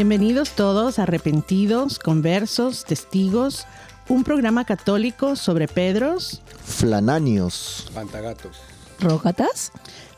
Bienvenidos 0.00 0.52
todos, 0.52 0.98
arrepentidos, 0.98 1.98
conversos, 1.98 2.86
testigos, 2.86 3.66
un 4.08 4.24
programa 4.24 4.64
católico 4.64 5.36
sobre 5.36 5.68
Pedros, 5.68 6.40
Flananios. 6.64 7.90
Pantagatos. 7.92 8.56
¿Rógatas? 8.98 9.72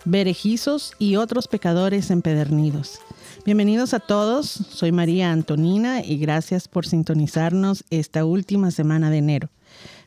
berejizos 0.04 0.92
y 1.00 1.16
otros 1.16 1.48
pecadores 1.48 2.12
empedernidos. 2.12 3.00
Bienvenidos 3.44 3.92
a 3.92 3.98
todos, 3.98 4.46
soy 4.46 4.92
María 4.92 5.32
Antonina 5.32 6.00
y 6.04 6.16
gracias 6.18 6.68
por 6.68 6.86
sintonizarnos 6.86 7.82
esta 7.90 8.24
última 8.24 8.70
semana 8.70 9.10
de 9.10 9.18
enero. 9.18 9.48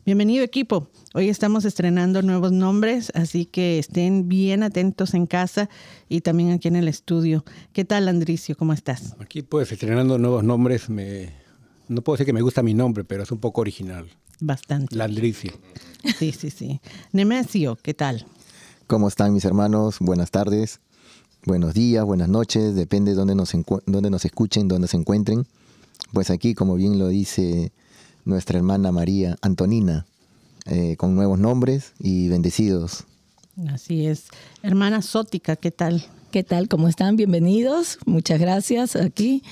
Bienvenido 0.05 0.43
equipo, 0.43 0.87
hoy 1.15 1.29
estamos 1.29 1.65
estrenando 1.65 2.21
nuevos 2.21 2.51
nombres, 2.51 3.11
así 3.15 3.47
que 3.47 3.79
estén 3.79 4.29
bien 4.29 4.61
atentos 4.61 5.15
en 5.15 5.25
casa 5.25 5.67
y 6.07 6.21
también 6.21 6.51
aquí 6.51 6.67
en 6.67 6.75
el 6.75 6.87
estudio. 6.87 7.43
¿Qué 7.73 7.85
tal 7.85 8.07
Andricio? 8.07 8.55
¿Cómo 8.55 8.71
estás? 8.71 9.15
Aquí 9.17 9.41
pues 9.41 9.71
estrenando 9.71 10.19
nuevos 10.19 10.43
nombres, 10.43 10.91
me... 10.91 11.33
no 11.87 12.03
puedo 12.03 12.17
decir 12.17 12.27
que 12.27 12.33
me 12.33 12.43
gusta 12.43 12.61
mi 12.61 12.75
nombre, 12.75 13.03
pero 13.03 13.23
es 13.23 13.31
un 13.31 13.39
poco 13.39 13.61
original. 13.61 14.07
Bastante. 14.39 14.95
Landricio. 14.95 15.53
Sí, 16.19 16.31
sí, 16.33 16.51
sí. 16.51 16.81
Nemesio, 17.11 17.75
¿qué 17.75 17.95
tal? 17.95 18.27
¿Cómo 18.85 19.07
están 19.07 19.33
mis 19.33 19.43
hermanos? 19.43 19.97
Buenas 19.99 20.29
tardes, 20.29 20.81
buenos 21.47 21.73
días, 21.73 22.05
buenas 22.05 22.29
noches, 22.29 22.75
depende 22.75 23.09
de 23.09 23.17
dónde 23.17 23.33
nos, 23.33 23.53
dónde 23.87 24.11
nos 24.11 24.23
escuchen, 24.23 24.67
dónde 24.67 24.87
se 24.87 24.97
encuentren. 24.97 25.47
Pues 26.13 26.29
aquí, 26.29 26.53
como 26.53 26.75
bien 26.75 26.99
lo 26.99 27.07
dice 27.07 27.71
nuestra 28.25 28.57
hermana 28.57 28.91
María 28.91 29.37
Antonina, 29.41 30.05
eh, 30.65 30.95
con 30.97 31.15
nuevos 31.15 31.39
nombres 31.39 31.93
y 31.99 32.27
bendecidos. 32.27 33.05
Así 33.69 34.07
es. 34.07 34.25
Hermana 34.63 35.01
Sótica, 35.01 35.55
¿qué 35.55 35.71
tal? 35.71 36.03
¿Qué 36.31 36.43
tal? 36.43 36.67
¿Cómo 36.67 36.89
están? 36.89 37.15
Bienvenidos. 37.15 37.99
Muchas 38.05 38.39
gracias 38.39 38.95
aquí. 38.95 39.43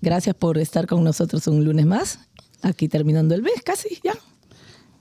Gracias 0.00 0.36
por 0.36 0.58
estar 0.58 0.86
con 0.86 1.02
nosotros 1.02 1.46
un 1.48 1.64
lunes 1.64 1.86
más. 1.86 2.20
Aquí 2.62 2.88
terminando 2.88 3.34
el 3.34 3.42
mes, 3.42 3.62
casi 3.64 3.98
ya. 4.04 4.14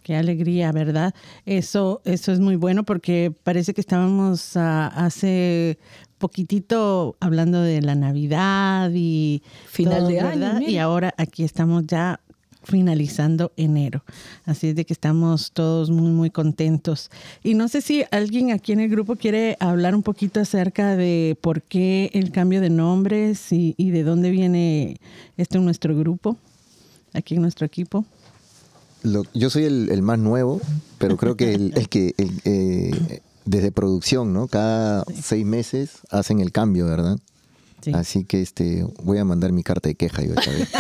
Qué 0.02 0.16
alegría, 0.16 0.72
¿verdad? 0.72 1.14
Eso, 1.46 2.02
eso 2.06 2.32
es 2.32 2.40
muy 2.40 2.56
bueno 2.56 2.84
porque 2.84 3.32
parece 3.44 3.74
que 3.76 3.82
estábamos 3.82 4.58
ah, 4.58 4.88
hace 4.88 5.78
poquitito 6.18 7.16
hablando 7.20 7.62
de 7.62 7.82
la 7.82 7.94
Navidad 7.96 8.90
y 8.94 9.44
Final 9.68 10.08
de 10.08 10.20
año. 10.22 10.62
Y 10.62 10.78
ahora 10.78 11.14
aquí 11.18 11.44
estamos 11.44 11.86
ya 11.86 12.22
finalizando 12.64 13.52
enero. 13.58 14.04
Así 14.46 14.68
es 14.70 14.76
de 14.76 14.86
que 14.86 14.94
estamos 14.94 15.52
todos 15.54 15.90
muy, 15.90 16.12
muy 16.12 16.30
contentos. 16.30 17.10
Y 17.44 17.54
no 17.54 17.68
sé 17.68 17.82
si 17.82 18.04
alguien 18.12 18.52
aquí 18.52 18.74
en 18.74 18.80
el 18.82 18.90
grupo 18.90 19.16
quiere 19.16 19.56
hablar 19.60 19.96
un 19.96 20.04
poquito 20.04 20.40
acerca 20.40 20.96
de 20.96 21.38
por 21.42 21.62
qué 21.62 22.10
el 22.14 22.32
cambio 22.32 22.62
de 22.62 22.70
nombres 22.70 23.52
y, 23.52 23.76
y 23.78 23.92
de 23.92 24.04
dónde 24.04 24.30
viene 24.32 25.00
esto 25.38 25.58
en 25.58 25.66
nuestro 25.66 25.96
grupo, 25.98 26.38
aquí 27.14 27.36
en 27.36 27.42
nuestro 27.42 27.66
equipo. 27.66 28.06
Lo- 29.04 29.24
yo 29.34 29.50
soy 29.50 29.64
el, 29.64 29.90
el 29.92 30.02
más 30.02 30.20
nuevo, 30.20 30.60
pero 30.98 31.16
creo 31.16 31.38
que 31.38 31.54
el, 31.54 31.72
el 31.76 31.88
que 31.88 32.14
el, 32.18 32.42
eh, 32.44 33.22
desde 33.46 33.72
producción, 33.72 34.34
¿no? 34.34 34.48
Cada 34.48 35.06
seis 35.22 35.46
meses 35.46 36.00
hacen 36.12 36.42
el 36.42 36.52
cambio, 36.52 36.86
¿verdad? 36.86 37.18
Sí. 37.82 37.92
Así 37.94 38.26
que 38.26 38.42
este 38.42 38.86
voy 39.02 39.18
a 39.20 39.24
mandar 39.24 39.54
mi 39.54 39.64
carta 39.64 39.88
de 39.88 39.96
queja 39.96 40.22
yo 40.24 40.34
esta 40.34 40.52
vez. 40.52 40.68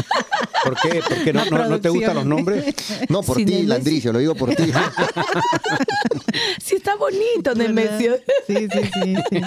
¿Por 0.63 0.75
qué? 0.81 0.99
¿Por 1.07 1.23
qué 1.23 1.33
no, 1.33 1.45
no, 1.45 1.69
no 1.69 1.79
te 1.81 1.89
gustan 1.89 2.15
los 2.15 2.25
nombres? 2.25 2.73
No, 3.09 3.21
por 3.23 3.37
ti. 3.37 3.63
Landricio, 3.63 4.11
lo 4.13 4.19
digo 4.19 4.35
por 4.35 4.53
ti. 4.55 4.63
Sí, 6.63 6.75
está 6.75 6.95
bonito. 6.95 7.55
Nemesio. 7.55 8.15
Sí, 8.47 8.55
sí, 8.71 8.79
sí, 8.93 9.15
sí. 9.31 9.41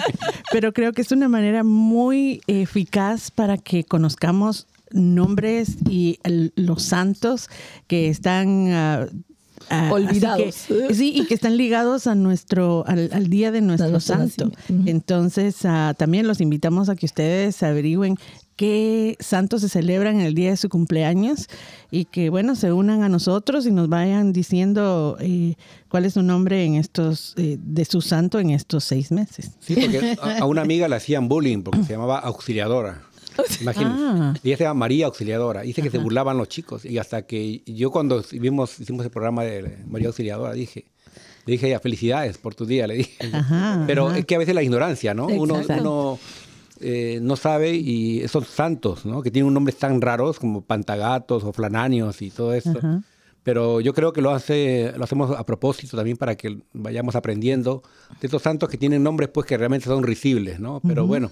Pero 0.51 0.73
creo 0.73 0.91
que 0.93 1.01
es 1.01 1.11
una 1.11 1.29
manera 1.29 1.63
muy 1.63 2.41
eficaz 2.47 3.31
para 3.31 3.57
que 3.57 3.83
conozcamos 3.83 4.67
nombres 4.91 5.75
y 5.89 6.19
el- 6.23 6.51
los 6.55 6.83
santos 6.83 7.49
que 7.87 8.09
están 8.09 8.71
ah, 8.71 9.07
ah, 9.69 9.89
Olvidados. 9.91 10.65
que- 10.67 10.93
sí, 10.93 11.13
y 11.15 11.25
que 11.25 11.33
están 11.33 11.57
ligados 11.57 12.07
a 12.07 12.15
nuestro 12.15 12.83
al, 12.87 13.09
al 13.13 13.27
día 13.29 13.51
de 13.51 13.61
nuestro 13.61 13.99
santo. 13.99 14.51
Entonces, 14.85 15.57
ah, 15.63 15.93
también 15.97 16.27
los 16.27 16.41
invitamos 16.41 16.89
a 16.89 16.95
que 16.95 17.05
ustedes 17.05 17.63
averigüen 17.63 18.17
qué 18.55 19.15
santos 19.19 19.61
se 19.61 19.69
celebran 19.69 20.19
en 20.19 20.25
el 20.25 20.35
día 20.35 20.51
de 20.51 20.57
su 20.57 20.69
cumpleaños 20.69 21.47
y 21.91 22.05
que, 22.05 22.29
bueno, 22.29 22.55
se 22.55 22.71
unan 22.71 23.03
a 23.03 23.09
nosotros 23.09 23.65
y 23.65 23.71
nos 23.71 23.89
vayan 23.89 24.33
diciendo 24.33 25.17
eh, 25.19 25.55
cuál 25.89 26.05
es 26.05 26.13
su 26.13 26.23
nombre 26.23 26.63
en 26.65 26.75
estos 26.75 27.33
eh, 27.37 27.57
de 27.59 27.85
su 27.85 28.01
santo 28.01 28.39
en 28.39 28.51
estos 28.51 28.83
seis 28.83 29.11
meses. 29.11 29.51
Sí, 29.59 29.75
porque 29.75 30.17
a, 30.21 30.45
una 30.45 30.61
amiga 30.61 30.87
le 30.87 30.95
hacían 30.95 31.27
bullying 31.27 31.63
porque 31.63 31.83
se 31.83 31.93
llamaba 31.93 32.19
auxiliadora. 32.19 33.03
Imagínense. 33.61 34.03
Ah. 34.03 34.33
Ella 34.43 34.57
se 34.57 34.63
llama 34.63 34.79
María 34.79 35.07
Auxiliadora. 35.07 35.61
Dice 35.61 35.81
que 35.81 35.89
se 35.89 35.97
burlaban 35.97 36.37
los 36.37 36.49
chicos. 36.49 36.85
Y 36.85 36.99
hasta 36.99 37.23
que 37.23 37.63
yo 37.65 37.89
cuando 37.89 38.23
vimos, 38.31 38.79
hicimos 38.79 39.03
el 39.05 39.11
programa 39.11 39.43
de 39.43 39.79
María 39.87 40.07
Auxiliadora, 40.07 40.53
dije, 40.53 40.85
le 41.45 41.53
dije 41.53 41.65
a 41.65 41.69
ella, 41.69 41.79
felicidades 41.79 42.37
por 42.37 42.55
tu 42.55 42.65
día, 42.65 42.87
le 42.87 42.95
dije. 42.95 43.17
Ajá, 43.33 43.83
Pero 43.87 44.09
ajá. 44.09 44.19
es 44.19 44.25
que 44.25 44.35
a 44.35 44.37
veces 44.37 44.55
la 44.55 44.63
ignorancia, 44.63 45.13
¿no? 45.13 45.27
Uno, 45.27 45.61
uno 45.67 46.19
eh, 46.83 47.19
no 47.21 47.35
sabe 47.35 47.75
y 47.75 48.19
esos 48.21 48.47
santos, 48.47 49.05
¿no? 49.05 49.21
Que 49.21 49.31
tienen 49.31 49.53
nombres 49.53 49.77
tan 49.77 50.01
raros 50.01 50.37
como 50.37 50.61
Pantagatos 50.61 51.43
o 51.43 51.53
Flananios 51.53 52.21
y 52.21 52.29
todo 52.29 52.53
eso. 52.53 52.73
Pero 53.43 53.81
yo 53.81 53.93
creo 53.93 54.13
que 54.13 54.21
lo, 54.21 54.31
hace, 54.31 54.93
lo 54.97 55.03
hacemos 55.03 55.37
a 55.37 55.45
propósito 55.45 55.97
también 55.97 56.17
para 56.17 56.35
que 56.35 56.59
vayamos 56.73 57.15
aprendiendo 57.15 57.83
de 58.21 58.27
estos 58.27 58.41
santos 58.41 58.69
que 58.69 58.77
tienen 58.77 59.03
nombres 59.03 59.29
pues 59.29 59.45
que 59.45 59.57
realmente 59.57 59.85
son 59.85 60.03
risibles, 60.03 60.59
¿no? 60.59 60.81
Pero 60.85 61.07
bueno. 61.07 61.31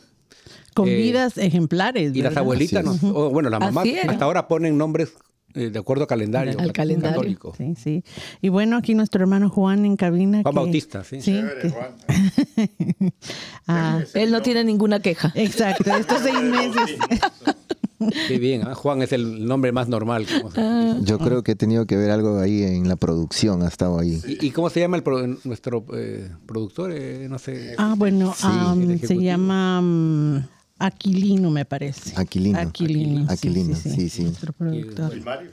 Con 0.73 0.87
eh, 0.87 0.95
vidas 0.95 1.37
ejemplares. 1.37 2.15
Y 2.15 2.21
las 2.21 2.37
abuelitas, 2.37 2.85
o, 3.03 3.29
bueno, 3.29 3.49
las 3.49 3.59
mamás 3.59 3.87
hasta 4.07 4.25
ahora 4.25 4.47
ponen 4.47 4.77
nombres 4.77 5.13
de 5.53 5.79
acuerdo 5.79 6.03
al 6.03 6.07
calendario, 6.07 6.59
al 6.59 6.71
calendario. 6.71 7.15
católico. 7.15 7.53
Sí, 7.57 7.73
sí. 7.75 8.03
Y 8.41 8.49
bueno, 8.49 8.77
aquí 8.77 8.95
nuestro 8.95 9.21
hermano 9.21 9.49
Juan 9.49 9.85
en 9.85 9.95
cabina. 9.95 10.41
Juan 10.43 10.55
Bautista, 10.55 11.03
sí. 11.03 11.21
sí 11.21 11.41
ah, 13.67 14.01
él 14.13 14.31
no 14.31 14.41
tiene 14.41 14.63
ninguna 14.63 14.99
queja. 14.99 15.31
Exacto, 15.35 15.95
estos 15.95 16.21
seis 16.21 16.41
meses. 16.41 16.97
Qué 18.27 18.39
bien, 18.39 18.67
¿ah? 18.67 18.75
Juan 18.75 19.01
es 19.01 19.11
el 19.11 19.45
nombre 19.45 19.71
más 19.71 19.87
normal. 19.87 20.25
Ah. 20.55 20.97
Yo 21.01 21.19
creo 21.19 21.43
que 21.43 21.51
he 21.53 21.55
tenido 21.55 21.85
que 21.85 21.95
ver 21.97 22.11
algo 22.11 22.39
ahí 22.39 22.63
en 22.63 22.87
la 22.87 22.95
producción, 22.95 23.61
ha 23.63 23.67
estado 23.67 23.99
ahí. 23.99 24.19
¿Y, 24.25 24.51
cómo 24.51 24.69
se 24.69 24.79
llama 24.79 24.97
el 24.97 25.37
nuestro 25.43 25.85
eh, 25.93 26.29
productor? 26.45 26.91
Eh, 26.93 27.27
no 27.29 27.37
sé. 27.39 27.75
Ah, 27.77 27.93
bueno, 27.97 28.33
se 28.33 29.17
llama... 29.17 29.81
Mm, 29.81 30.47
Aquilino, 30.85 31.51
me 31.51 31.65
parece. 31.65 32.13
Aquilino. 32.15 32.59
Aquilino, 32.59 33.25
Aquilino, 33.29 33.75
sí, 33.75 34.09
sí. 34.09 34.23
Nuestro 34.23 34.53
productor. 34.53 35.19
Mario? 35.21 35.51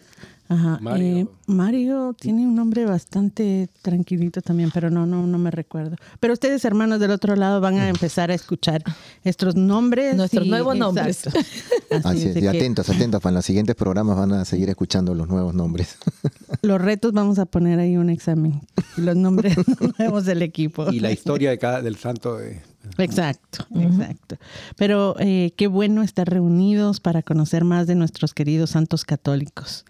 Ajá. 0.48 0.80
Eh, 0.96 1.26
Mario. 1.46 2.16
tiene 2.18 2.46
un 2.46 2.54
nombre 2.54 2.86
bastante 2.86 3.68
tranquilito 3.82 4.40
también, 4.40 4.70
pero 4.72 4.88
no, 4.88 5.04
no, 5.04 5.26
no 5.26 5.38
me 5.38 5.50
recuerdo. 5.50 5.96
Pero 6.20 6.32
ustedes, 6.32 6.64
hermanos 6.64 7.00
del 7.00 7.10
otro 7.10 7.36
lado, 7.36 7.60
van 7.60 7.78
a 7.78 7.88
empezar 7.88 8.30
a 8.30 8.34
escuchar 8.34 8.82
estos 9.24 9.56
nombres. 9.56 10.16
Nuestros 10.16 10.46
nuevos 10.46 10.74
nombres. 10.74 11.26
Así, 12.04 12.28
es. 12.28 12.36
Y 12.36 12.46
atentos, 12.46 12.88
atentos, 12.88 13.20
para 13.20 13.34
los 13.34 13.44
siguientes 13.44 13.76
programas 13.76 14.16
van 14.16 14.32
a 14.32 14.44
seguir 14.46 14.70
escuchando 14.70 15.14
los 15.14 15.28
nuevos 15.28 15.54
nombres. 15.54 15.96
Los 16.62 16.80
retos 16.80 17.12
vamos 17.12 17.38
a 17.38 17.46
poner 17.46 17.78
ahí 17.78 17.96
un 17.96 18.10
examen. 18.10 18.60
Los 18.96 19.14
nombres 19.14 19.54
nuevos 19.98 20.24
del 20.24 20.42
equipo. 20.42 20.90
Y 20.90 20.98
la 20.98 21.12
historia 21.12 21.50
de 21.50 21.58
cada, 21.58 21.82
del 21.82 21.96
santo. 21.96 22.40
Eh, 22.40 22.60
Exacto, 22.96 23.66
exacto. 23.74 24.36
Pero 24.76 25.16
eh, 25.18 25.52
qué 25.56 25.66
bueno 25.66 26.02
estar 26.02 26.28
reunidos 26.28 27.00
para 27.00 27.22
conocer 27.22 27.64
más 27.64 27.86
de 27.86 27.94
nuestros 27.94 28.34
queridos 28.34 28.70
santos 28.70 29.04
católicos. 29.04 29.84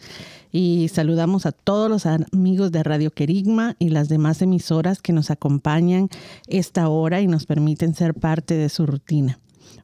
Y 0.50 0.88
saludamos 0.88 1.46
a 1.46 1.52
todos 1.52 1.90
los 1.90 2.06
amigos 2.06 2.72
de 2.72 2.82
Radio 2.82 3.10
Querigma 3.10 3.76
y 3.78 3.90
las 3.90 4.08
demás 4.08 4.40
emisoras 4.40 5.02
que 5.02 5.12
nos 5.12 5.30
acompañan 5.30 6.08
esta 6.46 6.88
hora 6.88 7.20
y 7.20 7.26
nos 7.26 7.44
permiten 7.46 7.94
ser 7.94 8.14
parte 8.14 8.54
de 8.54 8.68
su 8.68 8.86
rutina. 8.86 9.38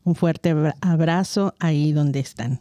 Un 0.04 0.14
fuerte 0.14 0.54
abrazo 0.80 1.54
ahí 1.58 1.92
donde 1.92 2.20
están. 2.20 2.60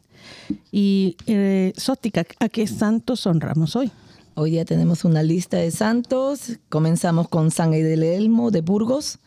Y 0.72 1.18
eh, 1.28 1.74
Sótica, 1.78 2.26
¿a 2.40 2.50
qué 2.50 2.68
santos 2.68 3.26
honramos 3.26 3.76
hoy? 3.76 3.92
Hoy 4.36 4.52
día 4.52 4.66
tenemos 4.66 5.06
una 5.06 5.22
lista 5.22 5.58
de 5.58 5.72
santos. 5.72 6.58
Comenzamos 6.70 7.28
con 7.30 7.52
San 7.52 7.74
Edelmo 7.74 8.50
de 8.50 8.62
Burgos, 8.62 9.20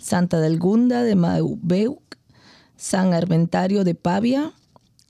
Santa 0.00 0.40
Delgunda 0.40 1.02
de 1.02 1.14
Maubeuc, 1.14 2.16
San 2.76 3.12
Armentario 3.12 3.84
de 3.84 3.94
Pavia, 3.94 4.52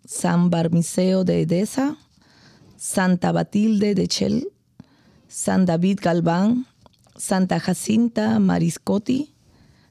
San 0.04 0.50
Barmiseo 0.50 1.24
de 1.24 1.42
Edesa, 1.42 1.96
Santa 2.76 3.30
Batilde 3.32 3.94
de 3.94 4.08
Chel, 4.08 4.48
San 5.28 5.66
David 5.66 6.00
Galván, 6.02 6.66
Santa 7.16 7.60
Jacinta 7.60 8.38
Mariscotti, 8.38 9.34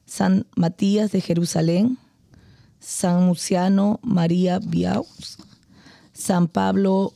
San 0.04 0.46
Matías 0.56 1.12
de 1.12 1.20
Jerusalén, 1.20 1.98
San 2.80 3.26
Muciano 3.26 4.00
María 4.02 4.58
Biaus, 4.58 5.38
San 6.12 6.48
Pablo 6.48 7.12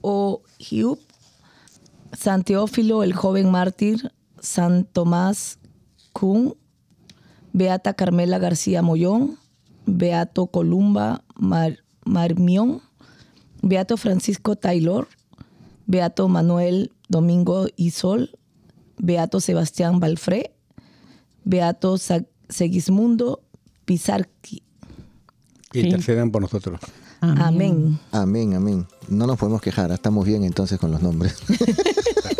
O'Hiup, 0.00 1.00
San 2.12 2.44
Teófilo 2.44 3.02
el 3.02 3.12
joven 3.12 3.50
mártir, 3.50 4.12
San 4.40 4.84
Tomás 4.84 5.58
Kuhn, 6.12 6.54
Beata 7.56 7.94
Carmela 7.94 8.38
García 8.38 8.82
Mollón, 8.82 9.38
Beato 9.86 10.48
Columba 10.48 11.24
Marmión, 12.04 12.82
Beato 13.62 13.96
Francisco 13.96 14.56
Taylor, 14.56 15.08
Beato 15.86 16.28
Manuel 16.28 16.92
Domingo 17.08 17.66
Isol, 17.76 18.38
Beato 18.98 19.40
Sebastián 19.40 20.00
Balfré, 20.00 20.54
Beato 21.44 21.96
Segismundo 22.50 23.42
Pizarqui. 23.86 24.62
Que 25.70 25.80
intercedan 25.80 26.30
por 26.30 26.42
nosotros. 26.42 26.78
Amén. 27.22 27.98
Amén, 28.12 28.52
amén. 28.52 28.86
No 29.08 29.26
nos 29.26 29.38
podemos 29.38 29.62
quejar, 29.62 29.90
estamos 29.92 30.26
bien 30.26 30.44
entonces 30.44 30.78
con 30.78 30.90
los 30.90 31.00
nombres. 31.00 31.38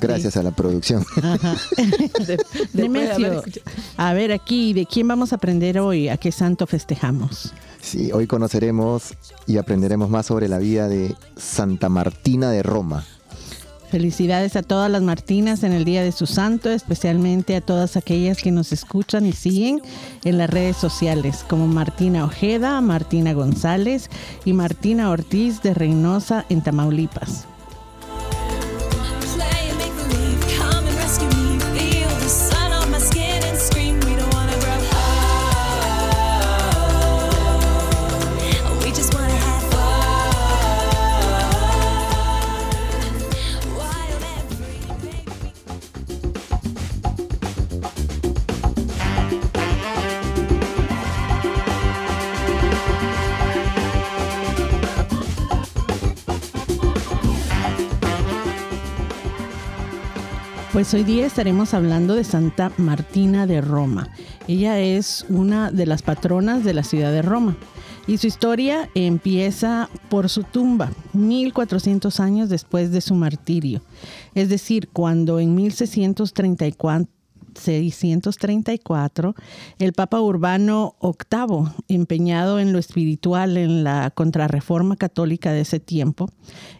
Gracias 0.00 0.36
a 0.36 0.42
la 0.42 0.50
producción. 0.50 1.04
a 3.96 4.12
ver 4.12 4.32
aquí, 4.32 4.72
¿de 4.72 4.86
quién 4.86 5.08
vamos 5.08 5.32
a 5.32 5.36
aprender 5.36 5.78
hoy? 5.78 6.08
¿A 6.08 6.16
qué 6.16 6.32
santo 6.32 6.66
festejamos? 6.66 7.52
Sí, 7.80 8.10
hoy 8.12 8.26
conoceremos 8.26 9.14
y 9.46 9.58
aprenderemos 9.58 10.10
más 10.10 10.26
sobre 10.26 10.48
la 10.48 10.58
vida 10.58 10.88
de 10.88 11.14
Santa 11.36 11.88
Martina 11.88 12.50
de 12.50 12.62
Roma. 12.62 13.04
Felicidades 13.90 14.56
a 14.56 14.62
todas 14.62 14.90
las 14.90 15.02
Martinas 15.02 15.62
en 15.62 15.72
el 15.72 15.84
Día 15.84 16.02
de 16.02 16.10
su 16.10 16.26
Santo, 16.26 16.70
especialmente 16.70 17.54
a 17.54 17.60
todas 17.60 17.96
aquellas 17.96 18.42
que 18.42 18.50
nos 18.50 18.72
escuchan 18.72 19.24
y 19.24 19.32
siguen 19.32 19.80
en 20.24 20.38
las 20.38 20.50
redes 20.50 20.76
sociales, 20.76 21.44
como 21.48 21.68
Martina 21.68 22.24
Ojeda, 22.24 22.80
Martina 22.80 23.32
González 23.32 24.10
y 24.44 24.52
Martina 24.52 25.10
Ortiz 25.10 25.62
de 25.62 25.72
Reynosa 25.72 26.44
en 26.48 26.62
Tamaulipas. 26.62 27.46
Pues 60.76 60.92
hoy 60.92 61.04
día 61.04 61.24
estaremos 61.24 61.72
hablando 61.72 62.14
de 62.14 62.22
Santa 62.22 62.70
Martina 62.76 63.46
de 63.46 63.62
Roma. 63.62 64.10
Ella 64.46 64.78
es 64.78 65.24
una 65.30 65.70
de 65.70 65.86
las 65.86 66.02
patronas 66.02 66.64
de 66.64 66.74
la 66.74 66.82
ciudad 66.82 67.12
de 67.12 67.22
Roma. 67.22 67.56
Y 68.06 68.18
su 68.18 68.26
historia 68.26 68.90
empieza 68.94 69.88
por 70.10 70.28
su 70.28 70.42
tumba, 70.42 70.92
1400 71.14 72.20
años 72.20 72.50
después 72.50 72.90
de 72.90 73.00
su 73.00 73.14
martirio. 73.14 73.80
Es 74.34 74.50
decir, 74.50 74.90
cuando 74.92 75.40
en 75.40 75.54
1634 75.54 77.15
634, 77.56 79.34
el 79.78 79.92
Papa 79.92 80.20
Urbano 80.20 80.94
VIII, 81.02 81.72
empeñado 81.88 82.60
en 82.60 82.72
lo 82.72 82.78
espiritual, 82.78 83.56
en 83.56 83.84
la 83.84 84.10
contrarreforma 84.10 84.96
católica 84.96 85.52
de 85.52 85.62
ese 85.62 85.80
tiempo, 85.80 86.30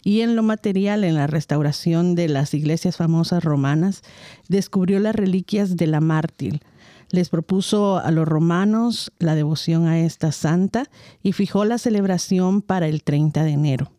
y 0.03 0.21
en 0.21 0.35
lo 0.35 0.43
material, 0.43 1.03
en 1.03 1.15
la 1.15 1.27
restauración 1.27 2.15
de 2.15 2.29
las 2.29 2.53
iglesias 2.53 2.97
famosas 2.97 3.43
romanas, 3.43 4.01
descubrió 4.47 4.99
las 4.99 5.15
reliquias 5.15 5.75
de 5.75 5.87
la 5.87 6.01
mártir. 6.01 6.61
Les 7.09 7.29
propuso 7.29 7.97
a 7.97 8.11
los 8.11 8.27
romanos 8.27 9.11
la 9.19 9.35
devoción 9.35 9.87
a 9.87 9.99
esta 9.99 10.31
santa 10.31 10.89
y 11.23 11.31
fijó 11.31 11.63
la 11.63 11.77
celebración 11.77 12.61
para 12.61 12.87
el 12.87 13.03
30 13.03 13.43
de 13.43 13.51
enero. 13.51 13.91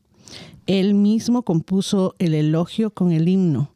Él 0.67 0.93
mismo 0.93 1.43
compuso 1.43 2.15
el 2.19 2.35
elogio 2.35 2.91
con 2.91 3.13
el 3.13 3.29
himno 3.29 3.73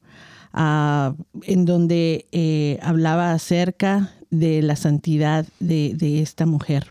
en 0.54 1.64
donde 1.64 2.26
eh, 2.32 2.78
hablaba 2.82 3.32
acerca 3.32 4.12
de 4.30 4.62
la 4.62 4.76
santidad 4.76 5.46
de, 5.60 6.20
esta 6.22 6.46
mujer. 6.46 6.88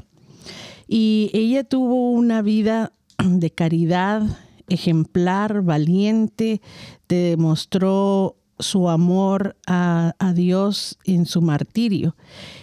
Y 0.88 1.30
ella 1.34 1.63
tuvo 1.63 2.12
una 2.12 2.41
vida 2.41 2.94
de 3.24 3.51
caridad 3.51 4.24
ejemplar, 4.68 5.63
valiente, 5.63 6.62
demostró 7.08 8.38
su 8.62 8.89
amor 8.89 9.56
a, 9.68 10.13
Dios 10.36 10.98
en 11.03 11.25
su 11.25 11.41
martirio. 11.41 12.15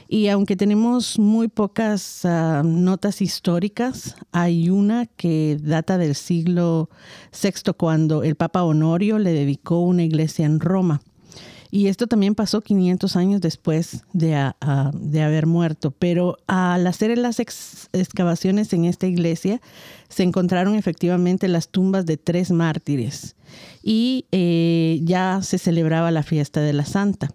Y 0.09 0.28
aunque 0.28 0.57
tenemos 0.57 1.19
muy 1.19 1.49
pocas 1.49 2.25
ah, 2.25 2.62
notas 2.64 3.21
históricas, 3.21 4.17
hay 4.33 4.71
una 4.71 5.07
que 5.07 5.59
data 5.61 5.99
del 5.99 6.14
siglo 6.14 6.88
VI 7.33 7.73
cuando 7.76 8.23
el 8.23 8.35
Papa 8.35 8.62
Honorio 8.62 9.19
le 9.19 9.33
dedicó 9.33 9.81
una 9.81 10.02
iglesia 10.02 10.47
en 10.47 10.61
Roma. 10.61 11.00
Y 11.71 11.89
esto 11.89 12.07
también 12.07 12.35
pasó 12.35 12.61
500 12.61 13.17
años 13.17 13.41
después 13.41 14.05
de, 14.13 14.35
haber 14.35 15.47
muerto. 15.47 15.91
Pero 15.91 16.39
al 16.47 16.87
hacer 16.87 17.17
las 17.19 17.39
excavaciones 17.41 18.73
en 18.73 18.85
esta 18.85 19.07
iglesia, 19.07 19.61
se 20.09 20.23
encontraron 20.23 20.75
efectivamente 20.75 21.49
las 21.49 21.69
tumbas 21.69 22.07
de 22.07 22.17
tres 22.17 22.51
mártires 22.51 23.37
y 23.83 24.27
eh, 24.33 25.01
ya 25.05 25.41
se 25.43 25.59
celebraba 25.59 26.11
la 26.11 26.23
fiesta 26.23 26.61
de 26.61 26.73
la 26.73 26.85
Santa. 26.85 27.31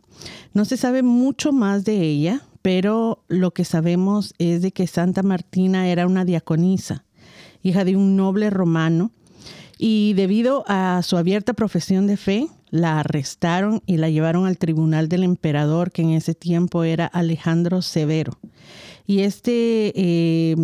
No 0.54 0.66
se 0.66 0.78
sabe 0.78 1.04
mucho 1.04 1.52
más 1.52 1.84
de 1.86 2.02
ella, 2.02 2.42
pero 2.62 3.24
lo 3.28 3.52
que 3.52 3.66
sabemos 3.66 4.34
es 4.40 4.62
de 4.62 4.72
que 4.72 4.88
Santa 4.88 5.22
Martina 5.22 5.88
era 5.88 6.08
una 6.08 6.25
diaconisa, 6.25 7.06
hija 7.62 7.84
de 7.84 7.96
un 7.96 8.16
noble 8.16 8.50
romano, 8.50 9.12
y 9.77 10.13
debido 10.13 10.63
a 10.68 11.01
su 11.03 11.18
abierta 11.18 11.53
profesión 11.53 12.08
de 12.08 12.18
fe, 12.18 12.48
la 12.70 13.00
arrestaron 13.00 13.82
y 13.86 13.98
la 13.98 14.10
llevaron 14.10 14.46
al 14.46 14.58
tribunal 14.58 15.10
del 15.10 15.24
emperador, 15.24 15.92
que 15.92 16.01
en 16.01 16.12
ese 16.12 16.34
tiempo 16.34 16.84
era 16.84 17.06
Alejandro 17.06 17.82
Severo. 17.82 18.39
Y 19.06 19.20
este 19.20 19.94
eh, 19.96 20.56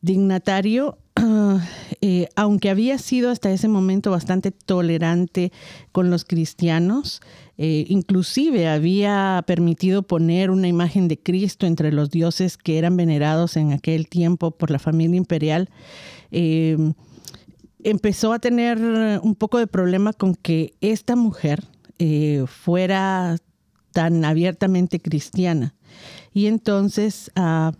dignatario 0.00 0.98
eh, 2.00 2.28
aunque 2.36 2.70
había 2.70 2.98
sido 2.98 3.30
hasta 3.30 3.50
ese 3.50 3.68
momento 3.68 4.10
bastante 4.10 4.50
tolerante 4.50 5.52
con 5.92 6.10
los 6.10 6.24
cristianos, 6.24 7.20
eh, 7.58 7.84
inclusive 7.88 8.68
había 8.68 9.42
permitido 9.46 10.02
poner 10.02 10.50
una 10.50 10.68
imagen 10.68 11.08
de 11.08 11.18
Cristo 11.18 11.66
entre 11.66 11.92
los 11.92 12.10
dioses 12.10 12.56
que 12.56 12.78
eran 12.78 12.96
venerados 12.96 13.56
en 13.56 13.72
aquel 13.72 14.08
tiempo 14.08 14.50
por 14.50 14.70
la 14.70 14.78
familia 14.78 15.16
imperial, 15.16 15.68
empezó 17.84 18.32
a 18.32 18.38
tener 18.38 18.78
un 19.22 19.34
poco 19.34 19.58
de 19.58 19.66
problema 19.66 20.12
con 20.12 20.34
que 20.34 20.74
esta 20.80 21.16
mujer 21.16 21.64
eh, 21.98 22.44
fuera 22.46 23.36
tan 23.92 24.24
abiertamente 24.24 25.00
cristiana. 25.00 25.74
Y 26.32 26.46
entonces 26.46 27.30
ah, 27.36 27.72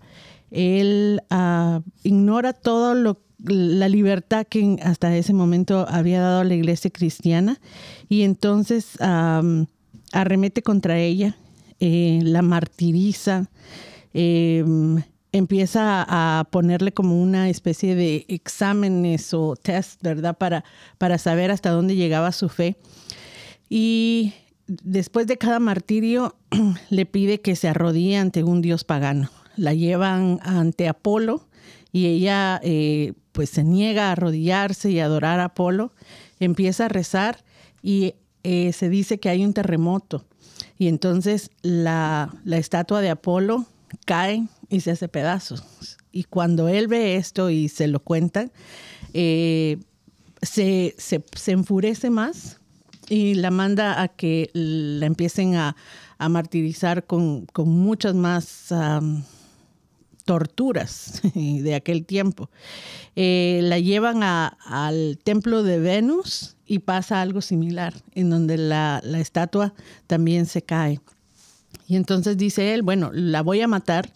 él 0.51 1.23
ah, 1.31 1.83
ignora 2.03 2.53
todo 2.53 2.95
lo 2.95 3.21
la 3.47 3.89
libertad 3.89 4.47
que 4.47 4.77
hasta 4.83 5.17
ese 5.17 5.33
momento 5.33 5.87
había 5.89 6.21
dado 6.21 6.45
la 6.45 6.55
iglesia 6.55 6.91
cristiana 6.91 7.59
y 8.09 8.23
entonces 8.23 8.99
arremete 10.13 10.63
contra 10.63 10.99
ella, 10.99 11.37
eh, 11.79 12.21
la 12.23 12.43
martiriza, 12.43 13.49
em, 14.13 15.03
empieza 15.33 16.05
a 16.09 16.45
ponerle 16.51 16.93
como 16.93 17.21
una 17.21 17.49
especie 17.49 17.95
de 17.95 18.25
exámenes 18.29 19.33
o 19.35 19.57
test, 19.57 20.03
¿verdad? 20.03 20.37
Para, 20.37 20.65
para 20.99 21.19
saber 21.19 21.51
hasta 21.51 21.71
dónde 21.71 21.97
llegaba 21.97 22.33
su 22.33 22.49
fe. 22.49 22.77
Y 23.69 24.35
después 24.67 25.27
de 25.27 25.39
cada 25.39 25.61
martirio 25.61 26.37
le 26.91 27.07
pide 27.07 27.41
que 27.41 27.57
se 27.57 27.69
arrodille 27.69 28.17
ante 28.17 28.43
un 28.43 28.61
dios 28.63 28.85
pagano. 28.85 29.31
La 29.57 29.75
llevan 29.75 30.41
ante 30.43 30.89
Apolo 30.89 31.47
y 31.93 32.07
ella 32.07 32.61
eh, 32.63 33.15
pues 33.33 33.51
se 33.51 33.65
niega 33.65 34.09
a 34.09 34.13
arrodillarse 34.13 34.91
y 34.91 35.01
adorar 35.01 35.41
a 35.41 35.47
Apolo, 35.47 35.93
empieza 36.39 36.87
a 36.87 36.89
rezar 36.89 37.45
y 37.83 38.15
eh, 38.43 38.73
se 38.73 38.89
dice 38.89 39.19
que 39.21 39.29
hay 39.29 39.45
un 39.45 39.53
terremoto. 39.53 40.25
Y 40.79 40.89
entonces 40.89 41.51
la, 41.63 42.33
estatua 42.47 43.01
de 43.01 43.11
Apolo 43.11 43.67
cae 44.07 44.47
y 44.71 44.81
se 44.81 44.93
hace 44.93 45.09
pedazos. 45.09 45.63
Y 46.13 46.25
cuando 46.25 46.69
él 46.69 46.89
ve 46.89 47.17
esto 47.17 47.51
y 47.51 47.69
se 47.69 47.87
lo 47.87 48.01
cuentan, 48.01 48.51
eh, 49.13 49.79
se, 50.43 50.95
enfurece 51.47 52.11
más 52.11 52.59
y 53.09 53.35
la 53.35 53.51
manda 53.51 54.01
a 54.01 54.09
que 54.09 54.51
la 54.55 55.07
empiecen 55.07 55.57
a, 55.57 55.77
martirizar 56.29 57.07
con, 57.07 57.47
muchas 57.57 58.15
más 58.15 58.73
torturas 60.25 61.21
de 61.35 61.75
aquel 61.75 62.05
tiempo. 62.05 62.51
Eh, 63.17 63.61
la 63.65 63.79
llevan 63.79 64.23
al 64.23 65.19
templo 65.23 65.63
de 65.63 65.79
Venus 65.79 66.57
y 66.67 66.79
pasa 66.79 67.21
algo 67.21 67.41
similar, 67.41 67.95
en 68.15 68.31
donde 68.31 68.57
la, 68.57 69.03
estatua 69.19 69.75
también 70.07 70.47
se 70.47 70.63
cae. 70.63 71.01
Y 71.89 71.97
entonces 71.97 72.37
dice 72.37 72.75
él, 72.75 72.83
bueno, 72.83 73.11
la 73.13 73.43
voy 73.43 73.61
a 73.61 73.67
matar, 73.67 74.13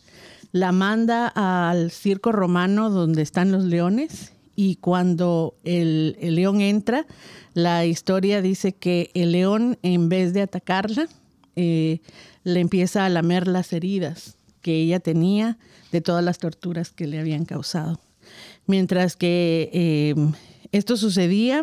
la 0.55 0.71
manda 0.71 1.27
al 1.35 1.91
circo 1.91 2.31
romano 2.31 2.89
donde 2.89 3.23
están 3.23 3.51
los 3.51 3.65
leones 3.65 4.33
y 4.55 4.77
cuando 4.77 5.57
el, 5.65 6.17
león 6.21 6.61
entra, 6.61 7.07
la 7.55 7.85
historia 7.87 8.41
dice 8.41 8.73
que 8.73 9.11
el 9.15 9.33
león 9.33 9.79
en 9.83 10.09
vez 10.09 10.33
de 10.33 10.43
atacarla, 10.43 11.09
eh, 11.57 11.99
le 12.45 12.61
empieza 12.61 13.05
a 13.05 13.09
lamer 13.09 13.49
las 13.49 13.73
heridas 13.73 14.37
que 14.63 14.77
ella 14.77 15.01
tenía 15.01 15.59
de 15.91 16.01
todas 16.01 16.25
las 16.25 16.39
torturas 16.39 16.93
que 16.93 17.09
le 17.09 17.19
habían 17.19 17.47
causado. 17.47 17.99
Mientras 18.65 19.17
que 19.17 20.13
em, 20.17 20.35
esto 20.71 20.97
sucedía, 20.97 21.63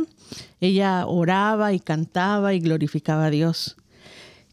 ella 0.59 1.07
oraba 1.07 1.71
y 1.71 1.79
cantaba 1.79 2.53
y 2.53 2.59
glorificaba 2.59 3.27
a 3.27 3.31
Dios. 3.31 3.77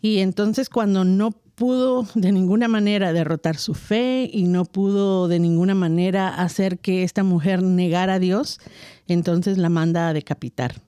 Y 0.00 0.18
entonces 0.18 0.68
cuando 0.68 1.04
no 1.04 1.34
pudo 1.58 2.06
de 2.14 2.30
ninguna 2.30 2.68
manera 2.68 3.12
derrotar 3.12 3.56
su 3.56 3.74
fe 3.74 4.30
y 4.32 4.44
no 4.44 4.64
pudo 4.64 5.26
de 5.26 5.40
ninguna 5.40 5.74
manera 5.74 6.28
hacer 6.28 6.78
que 6.78 7.02
esta 7.02 7.24
mujer 7.24 7.62
negara 7.64 8.14
a 8.14 8.18
Dios, 8.20 8.60
entonces 9.08 9.58
la 9.58 9.68
manda 9.68 10.08
a 10.08 10.12
decapitar. 10.12 10.80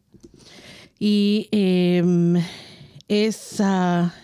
Y 1.00 1.48
em, 1.50 2.36
es 3.08 3.60
ah, 3.60 4.14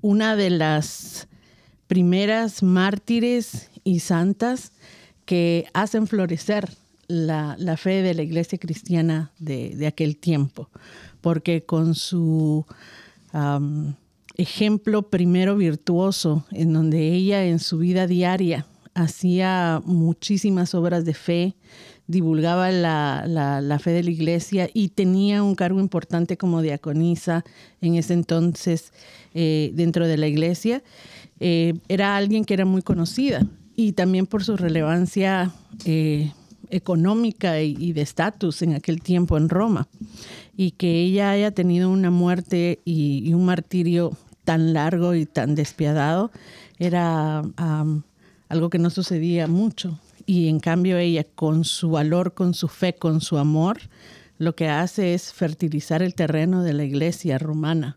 una 0.00 0.34
de 0.34 0.50
las 0.50 1.28
primeras 1.86 2.64
mártires 2.64 3.70
y 3.84 4.00
santas 4.00 4.72
que 5.24 5.66
hacen 5.72 6.08
florecer 6.08 6.68
la, 7.06 7.56
fe 7.76 8.02
de 8.02 8.14
la 8.14 8.22
iglesia 8.22 8.58
cristiana 8.58 9.30
de, 9.38 9.86
aquel 9.86 10.16
tiempo, 10.16 10.68
porque 11.20 11.62
con 11.62 11.94
su 11.94 12.66
ejemplo 14.40 15.02
primero 15.02 15.56
virtuoso, 15.56 16.44
en 16.50 16.72
donde 16.72 17.12
ella 17.12 17.44
en 17.44 17.58
su 17.58 17.78
vida 17.78 18.06
diaria 18.06 18.66
hacía 18.94 19.80
muchísimas 19.84 20.74
obras 20.74 21.04
de 21.04 21.14
fe, 21.14 21.56
divulgaba 22.06 22.72
la, 22.72 23.78
fe 23.80 23.90
de 23.90 24.02
la 24.02 24.10
iglesia 24.10 24.68
y 24.74 24.88
tenía 24.88 25.42
un 25.42 25.54
cargo 25.54 25.78
importante 25.78 26.36
como 26.36 26.60
diaconisa 26.60 27.44
en 27.80 27.94
ese 27.94 28.14
entonces 28.14 28.92
eh, 29.34 29.70
dentro 29.74 30.08
de 30.08 30.16
la 30.16 30.26
iglesia. 30.26 30.82
Eh, 31.38 31.74
era 31.88 32.16
alguien 32.16 32.44
que 32.44 32.54
era 32.54 32.64
muy 32.64 32.82
conocida 32.82 33.46
y 33.76 33.92
también 33.92 34.26
por 34.26 34.42
su 34.42 34.56
relevancia 34.56 35.52
eh, 35.84 36.32
económica 36.70 37.60
y, 37.60 37.92
de 37.92 38.02
estatus 38.02 38.62
en 38.62 38.74
aquel 38.74 39.02
tiempo 39.02 39.36
en 39.36 39.48
Roma. 39.48 39.88
Y 40.56 40.72
que 40.72 41.00
ella 41.00 41.30
haya 41.30 41.50
tenido 41.50 41.90
una 41.90 42.10
muerte 42.10 42.80
y, 42.84 43.32
un 43.32 43.44
martirio 43.44 44.12
tan 44.50 44.72
largo 44.72 45.14
y 45.14 45.26
tan 45.26 45.54
despiadado 45.54 46.32
era 46.80 47.44
algo 48.48 48.68
que 48.68 48.80
no 48.80 48.90
sucedía 48.90 49.46
mucho. 49.46 50.00
Y 50.26 50.48
en 50.48 50.58
cambio 50.58 50.98
ella, 50.98 51.22
con 51.22 51.62
su 51.62 51.90
valor, 51.90 52.34
con 52.34 52.52
su 52.52 52.66
fe, 52.66 52.94
con 52.94 53.20
su 53.20 53.38
amor, 53.38 53.78
lo 54.38 54.56
que 54.56 54.66
hace 54.66 55.14
es 55.14 55.32
fertilizar 55.32 56.02
el 56.02 56.16
terreno 56.16 56.64
de 56.64 56.72
la 56.72 56.82
iglesia 56.82 57.38
romana 57.38 57.96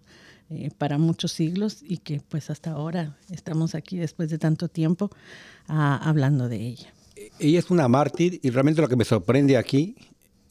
eh, 0.51 0.69
para 0.77 0.99
muchos 0.99 1.31
siglos 1.31 1.79
y 1.81 1.97
que 1.97 2.21
pues 2.29 2.51
hasta 2.51 2.69
ahora 2.69 3.17
estamos 3.31 3.73
aquí 3.73 3.97
después 3.97 4.29
de 4.29 4.37
tanto 4.37 4.67
tiempo 4.67 5.09
ah, 5.67 5.99
hablando 6.03 6.49
de 6.49 6.57
ella. 6.67 6.93
Ella 7.39 7.57
es 7.57 7.71
una 7.71 7.87
mártir 7.87 8.39
y 8.43 8.51
realmente 8.51 8.79
lo 8.79 8.89
que 8.89 8.95
me 8.95 9.05
sorprende 9.05 9.57
aquí 9.57 9.95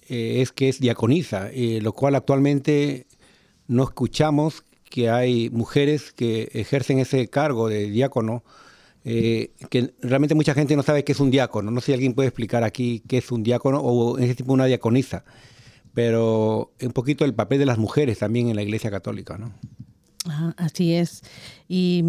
eh, 0.09 0.43
es 0.43 0.51
que 0.51 0.69
es 0.69 0.81
diaconisa, 0.81 1.49
eh, 1.53 1.79
lo 1.81 1.93
cual 1.93 2.17
actualmente 2.17 3.07
no 3.69 3.85
escuchamos 3.85 4.65
que 4.93 5.09
hay 5.09 5.49
mujeres 5.49 6.13
que 6.13 6.51
ejercen 6.53 6.99
ese 6.99 7.27
cargo 7.29 7.71
de 7.71 7.89
diácono, 7.89 8.45
que 9.03 9.51
realmente 10.03 10.35
mucha 10.35 10.53
gente 10.53 10.77
no 10.77 10.83
sabe 10.83 11.03
qué 11.03 11.13
es 11.13 11.21
un 11.21 11.31
diácono. 11.31 11.71
No 11.71 11.81
sé 11.81 11.87
si 11.87 11.93
alguien 11.95 12.13
puede 12.13 12.29
explicar 12.29 12.63
aquí 12.63 13.03
qué 13.09 13.17
es 13.17 13.33
un 13.33 13.43
diácono 13.43 13.81
o 13.81 14.19
en 14.19 14.25
ese 14.25 14.35
tipo 14.35 14.53
una 14.53 14.67
diaconisa, 14.67 15.25
pero 15.95 16.73
un 16.83 16.93
poquito 16.93 17.25
el 17.25 17.33
papel 17.33 17.59
de 17.59 17.65
las 17.65 17.79
mujeres 17.79 18.19
también 18.19 18.51
en 18.51 18.57
la 18.57 18.63
Iglesia 18.63 18.91
Católica, 18.91 19.39
¿no? 19.39 19.55
así 20.59 20.93
es. 20.93 21.23
Y 21.69 22.05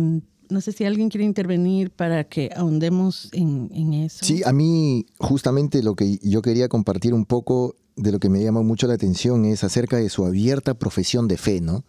no 0.54 0.62
sé 0.62 0.72
si 0.72 0.86
alguien 0.86 1.10
quiere 1.10 1.26
intervenir 1.26 1.90
para 1.90 2.24
que 2.24 2.50
ahondemos 2.56 3.30
en, 3.34 3.94
eso. 3.94 4.24
Sí, 4.24 4.42
a 4.46 4.54
mí 4.54 5.08
justamente 5.18 5.84
lo 5.84 5.96
que 5.96 6.20
yo 6.22 6.42
quería 6.42 6.70
compartir 6.70 7.14
un 7.14 7.26
poco 7.26 7.76
de 7.96 8.12
lo 8.12 8.20
que 8.20 8.30
me 8.30 8.42
llama 8.42 8.62
mucho 8.62 8.88
la 8.88 8.94
atención 8.94 9.46
es 9.46 9.64
acerca 9.64 9.98
de 9.98 10.10
su 10.10 10.26
abierta 10.26 10.76
profesión 10.76 11.28
de 11.28 11.38
fe, 11.38 11.60
¿no? 11.60 11.84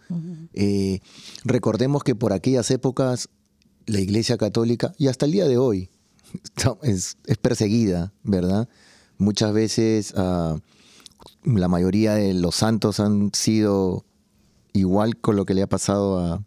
Eh, 0.52 1.00
recordemos 1.44 2.02
que 2.02 2.14
por 2.14 2.33
aquellas 2.33 2.71
épocas 2.71 3.28
la 3.87 4.00
Iglesia 4.00 4.37
Católica, 4.38 4.94
y 4.99 5.09
hasta 5.09 5.26
el 5.26 5.33
día 5.33 5.47
de 5.47 5.59
hoy, 5.59 5.90
es, 6.83 7.16
perseguida, 7.42 8.12
¿verdad? 8.23 8.68
Muchas 9.18 9.52
veces 9.52 10.14
ah, 10.16 10.56
la 11.44 11.68
mayoría 11.68 12.14
de 12.14 12.35
los 12.35 12.56
santos 12.56 12.99
han 12.99 13.30
sido 13.35 14.04
igual 14.73 15.16
con 15.18 15.37
lo 15.37 15.44
que 15.44 15.54
le 15.54 15.62
ha 15.62 15.68
pasado 15.68 16.18
a, 16.18 16.42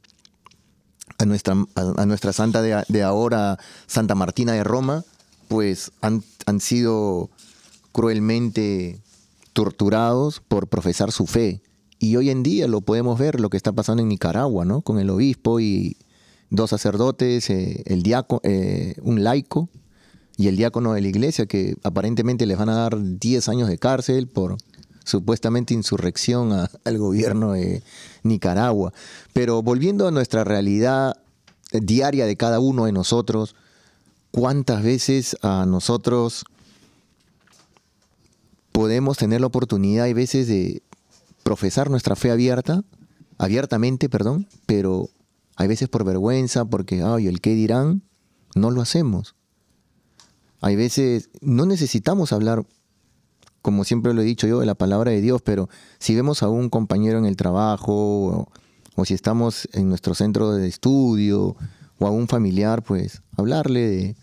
a 1.17 1.25
nuestra, 1.25 1.55
a, 1.75 2.05
nuestra 2.05 2.33
santa 2.33 2.61
de, 2.61 3.03
ahora, 3.03 3.57
Santa 3.87 4.15
Martina 4.15 4.53
de 4.53 4.63
Roma, 4.63 5.03
pues 5.47 5.91
han, 6.01 6.23
han 6.45 6.59
sido 6.59 7.29
cruelmente 7.91 8.99
torturados 9.53 10.41
por 10.47 10.67
profesar 10.67 11.11
su 11.11 11.25
fe. 11.25 11.61
Y 11.99 12.15
hoy 12.15 12.29
en 12.29 12.43
día 12.43 12.67
lo 12.67 12.81
podemos 12.81 13.17
ver, 13.17 13.39
lo 13.39 13.49
que 13.49 13.57
está 13.57 13.71
pasando 13.71 14.03
en 14.03 14.09
Nicaragua, 14.09 14.65
¿no? 14.65 14.81
Con 14.81 14.99
el 14.99 15.09
obispo 15.09 15.59
y 15.59 15.97
dos 16.49 16.69
sacerdotes, 16.69 17.49
eh, 17.49 17.83
el 17.87 18.03
diácono, 18.03 18.41
eh, 18.43 18.95
un 19.01 19.23
laico 19.23 19.69
y 20.37 20.47
el 20.47 20.57
diácono 20.57 20.93
de 20.93 21.01
la 21.01 21.07
iglesia, 21.07 21.47
que 21.47 21.75
aparentemente 21.83 22.45
les 22.45 22.57
van 22.57 22.69
a 22.69 22.75
dar 22.75 22.97
10 23.01 23.49
años 23.49 23.67
de 23.67 23.79
cárcel 23.79 24.27
por 24.27 24.57
supuestamente 25.07 25.73
insurrección 25.73 26.51
al 26.83 26.97
gobierno 26.97 27.53
de 27.53 27.81
Nicaragua. 28.23 28.93
Pero 29.33 29.63
volviendo 29.63 30.07
a 30.07 30.11
nuestra 30.11 30.43
realidad 30.43 31.17
diaria 31.71 32.25
de 32.25 32.37
cada 32.37 32.59
uno 32.59 32.85
de 32.85 32.91
nosotros, 32.91 33.55
¿cuántas 34.31 34.83
veces 34.83 35.37
a 35.41 35.65
nosotros 35.65 36.45
podemos 38.71 39.17
tener 39.17 39.41
la 39.41 39.47
oportunidad, 39.47 40.05
hay 40.05 40.13
veces, 40.13 40.47
de 40.47 40.83
profesar 41.41 41.89
nuestra 41.89 42.15
fe 42.15 42.29
abierta, 42.29 42.83
abiertamente, 43.37 44.09
perdón, 44.09 44.47
pero 44.65 45.09
hay 45.55 45.67
veces 45.67 45.89
por 45.89 46.03
vergüenza, 46.03 46.65
porque, 46.65 47.01
ay, 47.01 47.27
el 47.27 47.41
qué 47.41 47.55
dirán, 47.55 48.03
no 48.53 48.69
lo 48.69 48.81
hacemos. 48.81 49.33
Hay 50.61 50.75
veces, 50.75 51.29
no 51.41 51.65
necesitamos 51.65 52.33
hablar, 52.33 52.65
como 53.67 53.83
siempre 53.83 54.13
lo 54.13 54.21
he 54.21 54.23
dicho 54.23 54.47
yo, 54.47 54.61
de 54.61 54.65
la 54.65 54.75
palabra 54.75 55.11
de 55.11 55.19
Dios, 55.19 55.41
pero 55.41 55.67
si 55.99 56.15
vemos 56.15 56.41
a 56.41 56.47
un 56.47 56.69
compañero 56.69 57.17
en 57.17 57.25
el 57.25 57.35
trabajo, 57.35 58.47
o, 58.95 59.03
si 59.03 59.13
estamos 59.13 59.67
en 59.73 59.89
nuestro 59.89 60.15
centro 60.15 60.53
de 60.53 60.69
estudio, 60.69 61.57
o 61.99 62.07
a 62.07 62.09
un 62.09 62.29
familiar, 62.29 62.81
pues 62.81 63.23
hablarle 63.35 64.15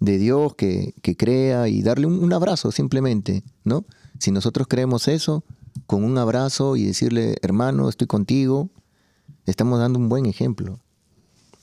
de, 0.00 0.18
Dios 0.18 0.56
que, 0.56 0.94
crea 1.16 1.68
y 1.68 1.82
darle 1.82 2.08
un, 2.08 2.32
abrazo 2.32 2.72
simplemente, 2.72 3.44
¿no? 3.62 3.84
Si 4.18 4.32
nosotros 4.32 4.66
creemos 4.66 5.06
eso, 5.06 5.44
con 5.86 6.02
un 6.02 6.18
abrazo 6.18 6.74
y 6.74 6.82
decirle, 6.82 7.36
hermano, 7.40 7.88
estoy 7.88 8.08
contigo, 8.08 8.68
estamos 9.46 9.78
dando 9.78 10.00
un 10.00 10.08
buen 10.08 10.26
ejemplo. 10.26 10.80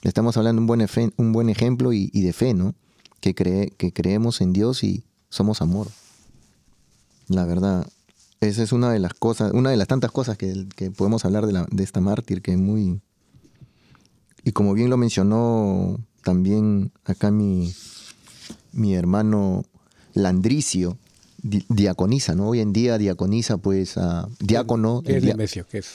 Estamos 0.04 0.38
hablando 0.38 0.62
un 0.62 0.68
buen, 0.68 0.88
un 1.18 1.34
buen 1.34 1.50
ejemplo 1.50 1.92
y, 1.92 2.08
de 2.10 2.32
fe, 2.32 2.54
¿no? 2.54 2.76
Que, 3.20 3.36
cree, 3.36 3.72
que 3.72 3.92
creemos 3.92 4.40
en 4.40 4.54
Dios 4.54 4.86
y 4.86 5.04
somos 5.28 5.62
amor. 5.62 5.90
La 7.30 7.46
verdad, 7.46 7.88
esa 8.42 8.64
es 8.64 8.72
una 8.72 8.92
de 8.92 9.00
las 9.00 9.14
cosas, 9.14 9.52
una 9.54 9.70
de 9.70 9.78
las 9.78 9.88
tantas 9.88 10.12
cosas 10.12 10.38
que, 10.38 10.66
podemos 10.96 11.24
hablar 11.26 11.46
de, 11.46 11.54
la, 11.54 11.68
de 11.72 11.84
esta 11.84 12.02
mártir, 12.02 12.42
que 12.42 12.52
es 12.52 12.58
muy... 12.58 13.02
Y 14.44 14.52
como 14.52 14.74
bien 14.74 14.90
lo 14.90 14.98
mencionó 14.98 16.00
también 16.24 16.92
acá 17.06 17.32
mi, 17.32 17.74
mi 18.72 18.96
hermano 18.96 19.64
Landricio 20.14 20.98
diaconiza, 21.42 22.36
¿no? 22.36 22.50
Hoy 22.50 22.60
en 22.60 22.74
día 22.74 22.98
diaconiza, 22.98 23.58
pues, 23.58 23.98
a 23.98 24.28
diácono. 24.40 25.02
¿Qué 25.06 25.18
el 25.18 25.42
es 25.42 25.60
¿Qué 25.70 25.78
es? 25.78 25.94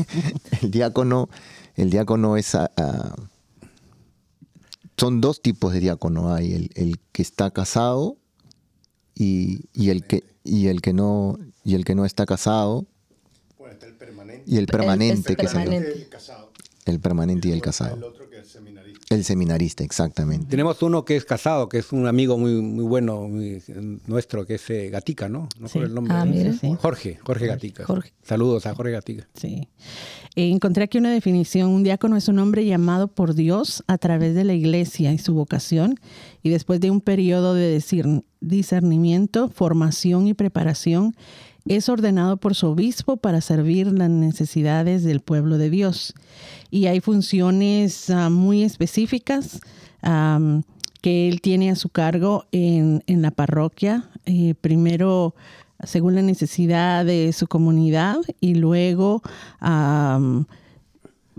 el 0.62 0.70
diácono, 0.70 1.28
el 1.74 1.90
diácono 1.90 2.36
es 2.36 2.56
son 4.96 5.20
dos 5.20 5.42
tipos 5.42 5.72
de 5.72 5.80
diácono. 5.80 6.32
Hay 6.32 6.52
el, 6.52 6.70
el 6.74 6.98
que 7.12 7.22
está 7.22 7.50
casado 7.50 8.16
y, 9.16 9.64
y, 9.72 9.90
el 9.90 10.04
que 10.04 10.24
y 10.44 10.68
el 10.68 10.82
que 10.82 10.92
no 10.92 11.38
y 11.64 11.74
el 11.74 11.84
que 11.84 11.94
no 11.94 12.04
está 12.04 12.26
casado. 12.26 12.86
Bueno, 13.58 13.72
está 13.72 13.86
el 13.86 13.94
permanente. 13.94 14.44
Y 14.46 14.58
el 14.58 14.66
permanente, 14.66 15.34
que 15.34 15.46
es 15.46 15.54
el, 15.54 16.08
casado. 16.08 16.52
El 16.84 17.00
permanente 17.00 17.48
y 17.48 17.52
el 17.52 17.62
casado. 17.62 17.96
El 17.96 18.04
otro 18.04 18.28
que 18.28 18.40
es 18.40 18.46
seminarista. 18.46 18.75
El 19.08 19.22
seminarista, 19.22 19.84
exactamente. 19.84 20.46
Tenemos 20.48 20.82
uno 20.82 21.04
que 21.04 21.14
es 21.14 21.24
casado, 21.24 21.68
que 21.68 21.78
es 21.78 21.92
un 21.92 22.08
amigo 22.08 22.36
muy, 22.38 22.60
muy 22.60 22.84
bueno 22.84 23.28
nuestro, 24.06 24.44
que 24.44 24.56
es 24.56 24.70
eh, 24.70 24.90
Gatica, 24.90 25.28
¿no? 25.28 25.48
No 25.60 25.68
sí. 25.68 25.78
el 25.78 25.94
nombre. 25.94 26.12
Ah, 26.12 26.24
mira, 26.24 26.52
Jorge, 26.80 27.16
Jorge 27.22 27.46
Gatica. 27.46 27.84
Jorge. 27.84 28.12
Saludos 28.24 28.66
a 28.66 28.74
Jorge 28.74 28.90
Gatica. 28.90 29.28
Sí. 29.34 29.68
Eh, 30.34 30.50
encontré 30.50 30.82
aquí 30.82 30.98
una 30.98 31.12
definición. 31.12 31.70
Un 31.70 31.84
diácono 31.84 32.16
es 32.16 32.26
un 32.26 32.40
hombre 32.40 32.64
llamado 32.64 33.06
por 33.06 33.34
Dios 33.34 33.84
a 33.86 33.96
través 33.96 34.34
de 34.34 34.42
la 34.42 34.54
iglesia 34.54 35.12
y 35.12 35.18
su 35.18 35.34
vocación, 35.34 36.00
y 36.42 36.50
después 36.50 36.80
de 36.80 36.90
un 36.90 37.00
periodo 37.00 37.54
de 37.54 37.80
discernimiento, 38.40 39.50
formación 39.50 40.26
y 40.26 40.34
preparación, 40.34 41.14
es 41.68 41.88
ordenado 41.88 42.36
por 42.36 42.54
su 42.54 42.68
obispo 42.68 43.16
para 43.16 43.40
servir 43.40 43.88
las 43.88 44.10
necesidades 44.10 45.04
del 45.04 45.20
pueblo 45.20 45.58
de 45.58 45.70
Dios. 45.70 46.14
Y 46.70 46.86
hay 46.86 47.00
funciones 47.00 48.10
ah, 48.10 48.30
muy 48.30 48.62
específicas 48.62 49.60
que 51.02 51.28
él 51.28 51.40
tiene 51.40 51.70
a 51.70 51.76
su 51.76 51.88
cargo 51.88 52.46
en, 52.52 53.02
la 53.06 53.30
parroquia. 53.32 54.08
Eh, 54.24 54.54
primero, 54.60 55.34
según 55.82 56.14
la 56.14 56.22
necesidad 56.22 57.04
de 57.04 57.32
su 57.32 57.48
comunidad 57.48 58.18
y 58.40 58.54
luego 58.54 59.22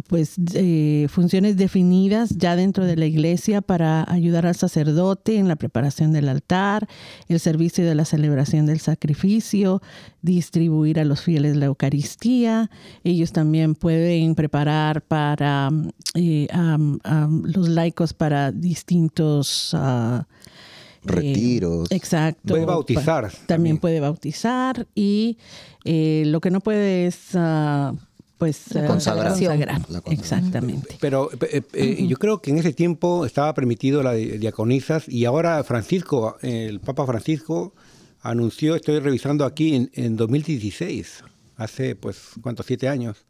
pues 0.07 0.35
eh, 0.53 1.07
funciones 1.09 1.57
definidas 1.57 2.29
ya 2.37 2.55
dentro 2.55 2.85
de 2.85 2.95
la 2.95 3.05
iglesia 3.05 3.61
para 3.61 4.09
ayudar 4.11 4.45
al 4.45 4.55
sacerdote 4.55 5.37
en 5.37 5.47
la 5.47 5.55
preparación 5.55 6.11
del 6.11 6.29
altar, 6.29 6.87
el 7.27 7.39
servicio 7.39 7.85
de 7.85 7.95
la 7.95 8.05
celebración 8.05 8.65
del 8.65 8.79
sacrificio, 8.79 9.81
distribuir 10.21 10.99
a 10.99 11.05
los 11.05 11.21
fieles 11.21 11.55
la 11.55 11.65
Eucaristía. 11.65 12.69
Ellos 13.03 13.31
también 13.31 13.75
pueden 13.75 14.35
preparar 14.35 15.01
para 15.01 15.69
eh, 16.15 16.47
los 17.43 17.69
laicos 17.69 18.13
para 18.13 18.51
distintos 18.51 19.73
uh, 19.73 20.21
retiros. 21.03 21.91
exacto. 21.91 22.49
Puede 22.53 22.65
bautizar. 22.65 23.31
También, 23.45 23.77
puede 23.77 23.99
bautizar 23.99 24.87
y 24.95 25.37
eh, 25.85 26.23
lo 26.27 26.41
que 26.41 26.51
no 26.51 26.59
puede 26.59 27.07
es 27.07 27.33
uh, 27.35 27.97
pues 28.37 28.73
la 28.73 28.85
consagración. 28.85 29.59
Exactamente. 30.05 30.97
Pero 30.99 31.29
eh, 31.51 31.61
eh, 31.73 32.07
yo 32.07 32.17
creo 32.17 32.41
que 32.41 32.51
en 32.51 32.57
ese 32.59 32.73
tiempo 32.73 33.25
estaba 33.25 33.53
permitido 33.53 34.03
la 34.03 34.13
diaconisas 34.13 35.09
y 35.09 35.25
ahora 35.25 35.63
Francisco, 35.63 36.37
el 36.41 36.79
Papa 36.79 37.05
Francisco 37.05 37.73
anunció, 38.21 38.75
estoy 38.75 38.99
revisando 38.99 39.45
aquí 39.45 39.89
en, 39.93 40.15
2016, 40.17 41.23
hace 41.55 41.95
pues 41.95 42.31
cuántos, 42.41 42.65
siete 42.65 42.87
años, 42.87 43.25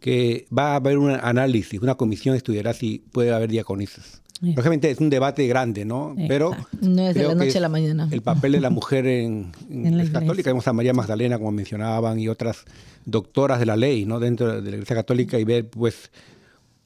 que 0.00 0.46
va 0.56 0.72
a 0.72 0.76
haber 0.76 0.98
un 0.98 1.10
análisis, 1.10 1.80
una 1.80 1.94
comisión 1.94 2.34
estudiará 2.34 2.74
si 2.74 3.04
puede 3.12 3.32
haber 3.32 3.50
diaconisas. 3.50 4.21
Lógicamente 4.42 4.90
es 4.90 4.98
un 4.98 5.08
debate 5.08 5.46
grande, 5.46 5.84
¿no? 5.84 6.16
Pero 6.26 6.50
no 6.80 7.08
es 7.08 7.14
de 7.14 7.22
la 7.22 7.34
noche 7.36 7.58
a 7.58 7.60
la 7.60 7.68
mañana. 7.68 8.08
El 8.10 8.22
papel 8.22 8.52
de 8.52 8.60
la 8.60 8.70
mujer 8.70 9.06
en, 9.06 9.52
la 9.70 10.04
católica, 10.10 10.50
vemos 10.50 10.66
a 10.66 10.72
María 10.72 10.92
Magdalena, 10.92 11.38
como 11.38 11.52
mencionaban, 11.52 12.18
y 12.18 12.26
otras 12.26 12.64
doctoras 13.04 13.60
de 13.60 13.66
la 13.66 13.76
ley, 13.76 14.04
¿no? 14.04 14.18
Dentro 14.18 14.60
de 14.60 14.68
la 14.68 14.76
Iglesia 14.76 14.96
Católica 14.96 15.38
y 15.38 15.44
ver, 15.44 15.70
pues, 15.70 16.10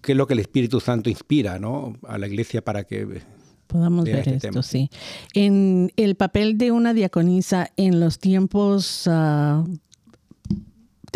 qué 0.02 0.12
es 0.12 0.18
lo 0.18 0.26
que 0.26 0.34
el 0.34 0.40
Espíritu 0.40 0.80
Santo 0.80 1.08
inspira, 1.08 1.58
¿no? 1.58 1.96
A 2.06 2.18
la 2.18 2.26
Iglesia 2.26 2.62
para 2.62 2.84
que 2.84 3.22
podamos 3.66 4.04
ver 4.04 4.28
este 4.28 4.48
esto, 4.48 4.62
sí. 4.62 4.90
En 5.32 5.90
el 5.96 6.14
papel 6.14 6.58
de 6.58 6.72
una 6.72 6.92
diaconisa 6.92 7.70
en 7.76 8.00
los 8.00 8.18
tiempos 8.18 9.04
ah, 9.06 9.64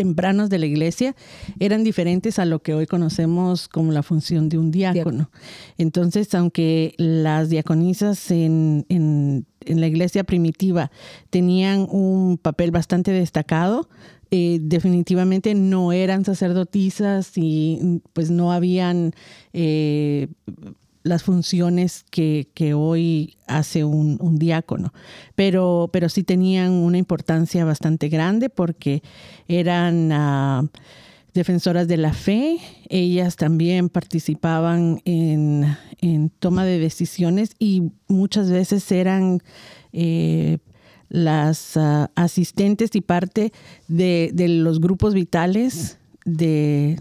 tempranos 0.00 0.48
de 0.48 0.58
la 0.58 0.64
iglesia 0.64 1.14
eran 1.58 1.84
diferentes 1.84 2.38
a 2.38 2.46
lo 2.46 2.62
que 2.62 2.72
hoy 2.72 2.86
conocemos 2.86 3.68
como 3.68 3.92
la 3.92 4.02
función 4.02 4.48
de 4.48 4.56
un 4.56 4.70
diácono. 4.70 5.30
Entonces, 5.76 6.34
aunque 6.34 6.94
las 6.96 7.50
diaconisas 7.50 8.30
en, 8.30 8.86
en, 8.88 9.44
la 9.66 9.86
iglesia 9.86 10.24
primitiva 10.24 10.90
tenían 11.28 11.86
un 11.90 12.38
papel 12.38 12.70
bastante 12.70 13.10
destacado, 13.10 13.90
eh, 14.30 14.58
definitivamente 14.62 15.54
no 15.54 15.92
eran 15.92 16.24
sacerdotisas 16.24 17.32
y 17.36 18.00
pues 18.14 18.30
no 18.30 18.52
habían 18.52 19.12
eh, 19.52 20.28
las 21.02 21.22
funciones 21.22 22.04
que, 22.10 22.46
hoy 22.74 23.36
hace 23.46 23.84
un, 23.84 24.38
diácono, 24.38 24.92
pero, 25.34 25.88
pero 25.92 26.08
sí 26.08 26.22
tenían 26.22 26.72
una 26.72 26.98
importancia 26.98 27.64
bastante 27.64 28.08
grande 28.08 28.50
porque 28.50 29.02
eran 29.48 30.12
ah, 30.12 30.64
defensoras 31.32 31.88
de 31.88 31.96
la 31.96 32.12
fe, 32.12 32.58
ellas 32.88 33.36
también 33.36 33.88
participaban 33.88 35.00
en, 35.04 35.76
toma 36.38 36.64
de 36.64 36.78
decisiones 36.78 37.52
y 37.58 37.92
muchas 38.08 38.50
veces 38.50 38.90
eran 38.92 39.42
eh, 39.92 40.58
las 41.08 41.76
ah, 41.76 42.10
asistentes 42.14 42.94
y 42.94 43.00
parte 43.00 43.52
de, 43.88 44.30
de 44.34 44.48
los 44.48 44.80
grupos 44.80 45.14
vitales 45.14 45.98
de, 46.24 47.00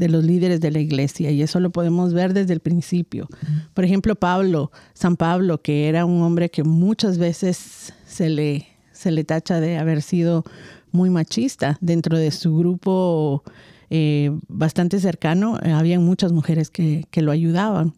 de 0.00 0.08
los 0.08 0.24
líderes 0.24 0.62
de 0.62 0.70
la 0.70 0.80
iglesia 0.80 1.30
y 1.30 1.42
eso 1.42 1.60
lo 1.60 1.68
podemos 1.70 2.14
ver 2.14 2.32
desde 2.32 2.54
el 2.54 2.60
principio. 2.60 3.28
Por 3.74 3.84
ejemplo, 3.84 4.14
Pablo, 4.16 4.72
San 4.94 5.16
Pablo, 5.16 5.60
que 5.60 5.88
era 5.88 6.06
un 6.06 6.22
hombre 6.22 6.50
que 6.50 6.64
muchas 6.64 7.18
veces 7.18 7.92
se 8.06 8.30
le, 8.30 8.66
se 8.92 9.10
le 9.10 9.24
tacha 9.24 9.60
de 9.60 9.76
haber 9.76 10.00
sido 10.00 10.42
muy 10.90 11.10
machista 11.10 11.76
dentro 11.82 12.16
de 12.16 12.30
su 12.30 12.56
grupo 12.56 13.44
eh, 13.90 14.30
bastante 14.48 14.98
cercano, 15.00 15.58
eh, 15.62 15.70
había 15.70 16.00
muchas 16.00 16.32
mujeres 16.32 16.70
que, 16.70 17.06
lo 17.16 17.30
ayudaban. 17.30 17.92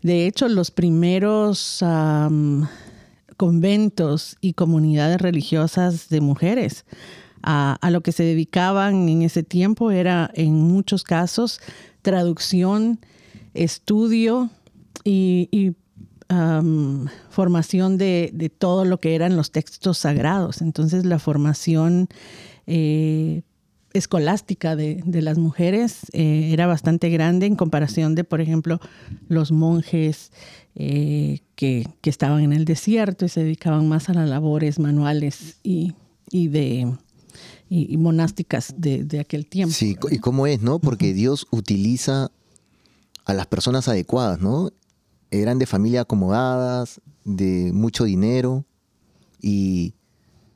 De 0.00 0.26
hecho, 0.26 0.48
los 0.48 0.70
primeros 0.70 1.84
conventos 3.36 4.36
y 4.40 4.54
comunidades 4.54 5.20
religiosas 5.20 6.08
de 6.08 6.22
mujeres 6.22 6.86
a, 7.44 7.90
lo 7.90 8.02
que 8.02 8.12
se 8.12 8.24
dedicaban 8.24 9.08
en 9.08 9.22
ese 9.22 9.42
tiempo 9.42 9.90
era 9.90 10.30
en 10.34 10.54
muchos 10.54 11.04
casos 11.04 11.60
traducción, 12.02 13.00
estudio 13.54 14.50
y, 15.04 15.72
formación 17.30 17.96
de, 17.96 18.50
todo 18.58 18.84
lo 18.84 18.98
que 18.98 19.14
eran 19.14 19.36
los 19.36 19.52
textos 19.52 19.98
sagrados. 19.98 20.62
Entonces 20.62 21.04
la 21.04 21.18
formación 21.20 22.08
eh, 22.66 23.42
escolástica 23.94 24.74
de, 24.74 25.02
las 25.06 25.38
mujeres 25.38 26.06
eh, 26.12 26.50
era 26.52 26.66
bastante 26.66 27.08
grande 27.08 27.46
en 27.46 27.54
comparación 27.54 28.16
de, 28.16 28.24
por 28.24 28.40
ejemplo, 28.40 28.80
los 29.28 29.52
monjes 29.52 30.32
eh, 30.74 31.38
que, 31.54 31.86
estaban 32.02 32.42
en 32.42 32.52
el 32.52 32.64
desierto 32.64 33.24
y 33.24 33.28
se 33.28 33.44
dedicaban 33.44 33.88
más 33.88 34.08
a 34.08 34.14
las 34.14 34.28
labores 34.28 34.80
manuales 34.80 35.58
y, 35.62 35.94
de 36.32 36.92
y, 37.68 37.96
monásticas 37.96 38.74
de, 38.76 39.20
aquel 39.20 39.46
tiempo. 39.46 39.74
Sí, 39.74 39.96
y 40.10 40.18
cómo 40.18 40.46
es, 40.46 40.60
¿no? 40.60 40.78
Porque 40.78 41.12
Dios 41.12 41.46
utiliza 41.50 42.30
a 43.24 43.34
las 43.34 43.46
personas 43.46 43.88
adecuadas, 43.88 44.40
¿no? 44.40 44.70
Eran 45.30 45.58
de 45.58 45.66
familia 45.66 46.02
acomodadas, 46.02 47.00
de 47.24 47.72
mucho 47.72 48.04
dinero 48.04 48.64
y 49.40 49.94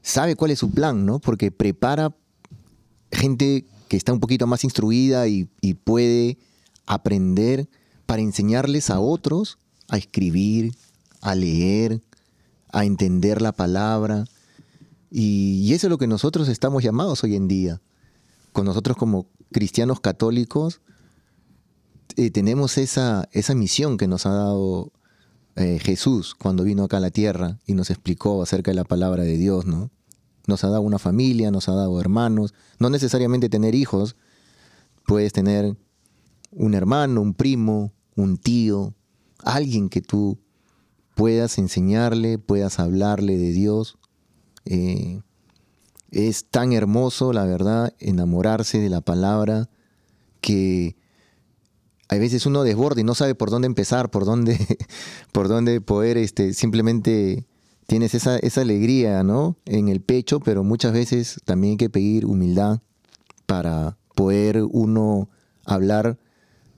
sabe 0.02 0.36
cuál 0.36 0.50
es 0.50 0.58
su 0.58 0.70
plan, 0.70 1.04
¿no? 1.04 1.18
Porque 1.18 1.50
prepara 1.50 2.14
gente 3.10 3.64
que 3.88 3.96
está 3.96 4.12
un 4.12 4.20
poquito 4.20 4.46
más 4.46 4.64
instruida 4.64 5.26
y, 5.28 5.48
puede 5.84 6.38
aprender 6.86 7.68
para 8.06 8.22
enseñarles 8.22 8.90
a 8.90 9.00
otros 9.00 9.58
a 9.88 9.96
escribir, 9.96 10.74
a 11.22 11.34
leer, 11.34 12.02
a 12.70 12.84
entender 12.84 13.40
la 13.40 13.52
palabra. 13.52 14.24
Y, 15.10 15.72
eso 15.72 15.86
es 15.86 15.90
lo 15.90 15.98
que 15.98 16.06
nosotros 16.06 16.48
estamos 16.48 16.82
llamados 16.82 17.24
hoy 17.24 17.36
en 17.36 17.48
día. 17.48 17.80
Con 18.52 18.66
nosotros 18.66 18.96
como 18.96 19.28
cristianos 19.52 20.00
católicos 20.00 20.80
eh, 22.16 22.30
tenemos 22.30 22.78
esa, 22.78 23.28
esa 23.32 23.54
misión 23.54 23.96
que 23.96 24.08
nos 24.08 24.26
ha 24.26 24.30
dado 24.30 24.92
eh, 25.56 25.78
Jesús 25.80 26.34
cuando 26.34 26.64
vino 26.64 26.84
acá 26.84 26.98
a 26.98 27.00
la 27.00 27.10
tierra 27.10 27.58
y 27.66 27.74
nos 27.74 27.90
explicó 27.90 28.42
acerca 28.42 28.70
de 28.70 28.76
la 28.76 28.84
palabra 28.84 29.22
de 29.22 29.36
Dios, 29.36 29.66
¿no? 29.66 29.90
Nos 30.46 30.64
ha 30.64 30.68
dado 30.68 30.82
una 30.82 30.98
familia, 30.98 31.50
nos 31.50 31.68
ha 31.68 31.74
dado 31.74 32.00
hermanos. 32.00 32.54
No 32.78 32.88
necesariamente 32.88 33.48
tener 33.50 33.74
hijos. 33.74 34.16
Puedes 35.06 35.32
tener 35.32 35.76
un 36.50 36.74
hermano, 36.74 37.20
un 37.20 37.34
primo, 37.34 37.92
un 38.16 38.38
tío, 38.38 38.94
alguien 39.44 39.88
que 39.88 40.00
tú 40.00 40.38
puedas 41.14 41.58
enseñarle, 41.58 42.38
puedas 42.38 42.78
hablarle 42.78 43.36
de 43.36 43.52
Dios. 43.52 43.98
Eh, 44.70 45.22
es 46.10 46.44
tan 46.44 46.74
hermoso, 46.74 47.32
la 47.32 47.44
verdad, 47.44 47.94
enamorarse 47.98 48.78
de 48.78 48.90
la 48.90 49.00
palabra 49.00 49.70
que 50.42 50.94
a 52.10 52.16
veces 52.16 52.44
uno 52.44 52.62
desborda 52.64 53.00
y 53.00 53.04
no 53.04 53.14
sabe 53.14 53.34
por 53.34 53.50
dónde 53.50 53.66
empezar, 53.66 54.10
por 54.10 54.26
dónde, 54.26 54.58
por 55.32 55.48
dónde 55.48 55.80
poder 55.80 56.18
este, 56.18 56.52
simplemente 56.52 57.46
tienes 57.86 58.14
esa, 58.14 58.36
esa 58.36 58.60
alegría, 58.60 59.22
¿no? 59.22 59.56
En 59.64 59.88
el 59.88 60.02
pecho, 60.02 60.38
pero 60.40 60.64
muchas 60.64 60.92
veces 60.92 61.40
también 61.46 61.72
hay 61.72 61.76
que 61.78 61.90
pedir 61.90 62.26
humildad 62.26 62.80
para 63.46 63.96
poder 64.14 64.62
uno 64.70 65.30
hablar 65.64 66.18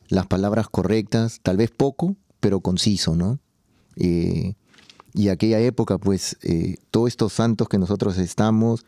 las 0.08 0.28
palabras 0.28 0.68
correctas, 0.68 1.40
tal 1.42 1.56
vez 1.56 1.72
poco, 1.72 2.14
pero 2.38 2.60
conciso, 2.60 3.16
¿no? 3.16 3.40
Eh, 3.96 4.54
y 5.12 5.28
aquella 5.28 5.58
época, 5.60 5.98
pues, 5.98 6.36
eh, 6.42 6.76
todos 6.90 7.08
estos 7.08 7.32
santos 7.32 7.68
que 7.68 7.78
nosotros 7.78 8.18
estamos, 8.18 8.84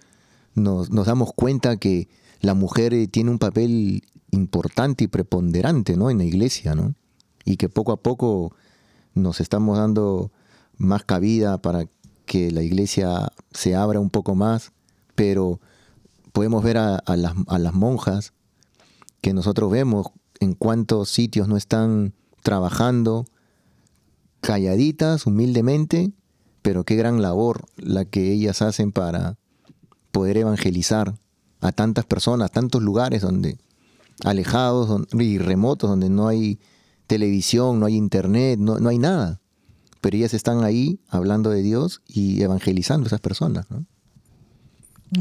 nos, 0.54 0.90
damos 0.90 1.32
cuenta 1.34 1.76
que 1.76 2.08
la 2.40 2.54
mujer 2.54 2.94
eh, 2.94 3.08
tiene 3.08 3.30
un 3.30 3.38
papel 3.38 4.02
importante 4.30 5.04
y 5.04 5.08
preponderante, 5.08 5.96
¿no? 5.96 6.10
En 6.10 6.18
la 6.18 6.24
iglesia, 6.24 6.74
¿no? 6.74 6.94
Y 7.44 7.56
que 7.56 7.68
poco 7.68 7.92
a 7.92 7.96
poco 7.96 8.54
nos 9.14 9.40
estamos 9.40 9.78
dando 9.78 10.30
más 10.76 11.04
cabida 11.04 11.58
para 11.58 11.86
que 12.24 12.50
la 12.50 12.62
iglesia 12.62 13.32
se 13.52 13.74
abra 13.74 14.00
un 14.00 14.10
poco 14.10 14.34
más, 14.34 14.72
pero 15.14 15.60
podemos 16.32 16.62
ver 16.62 16.78
a, 16.78 17.02
las, 17.06 17.74
monjas 17.74 18.32
que 19.20 19.34
nosotros 19.34 19.70
vemos 19.70 20.08
en 20.40 20.54
cuántos 20.54 21.10
sitios 21.10 21.48
no 21.48 21.56
están 21.56 22.14
trabajando 22.42 23.26
calladitas, 24.42 25.26
humildemente, 25.26 26.12
pero 26.60 26.84
qué 26.84 26.96
gran 26.96 27.22
labor 27.22 27.64
la 27.76 28.04
que 28.04 28.30
ellas 28.30 28.60
hacen 28.60 28.92
para 28.92 29.38
poder 30.10 30.36
evangelizar 30.36 31.14
a 31.62 31.72
tantas 31.72 32.04
personas, 32.04 32.52
tantos 32.52 32.82
lugares 32.82 33.22
donde 33.22 33.56
alejados 34.22 35.08
y 35.12 35.38
remotos, 35.38 35.88
donde 35.88 36.10
no 36.10 36.28
hay 36.28 36.60
televisión, 37.06 37.80
no 37.80 37.86
hay 37.86 37.96
internet, 37.96 38.58
no, 38.58 38.78
no 38.78 38.90
hay 38.90 38.98
nada 38.98 39.42
pero 40.02 40.16
ellas 40.16 40.34
están 40.34 40.64
ahí 40.64 40.98
hablando 41.08 41.48
de 41.48 41.62
Dios 41.62 42.02
y 42.06 42.42
evangelizando 42.42 43.04
a 43.04 43.06
esas 43.06 43.20
personas. 43.20 43.66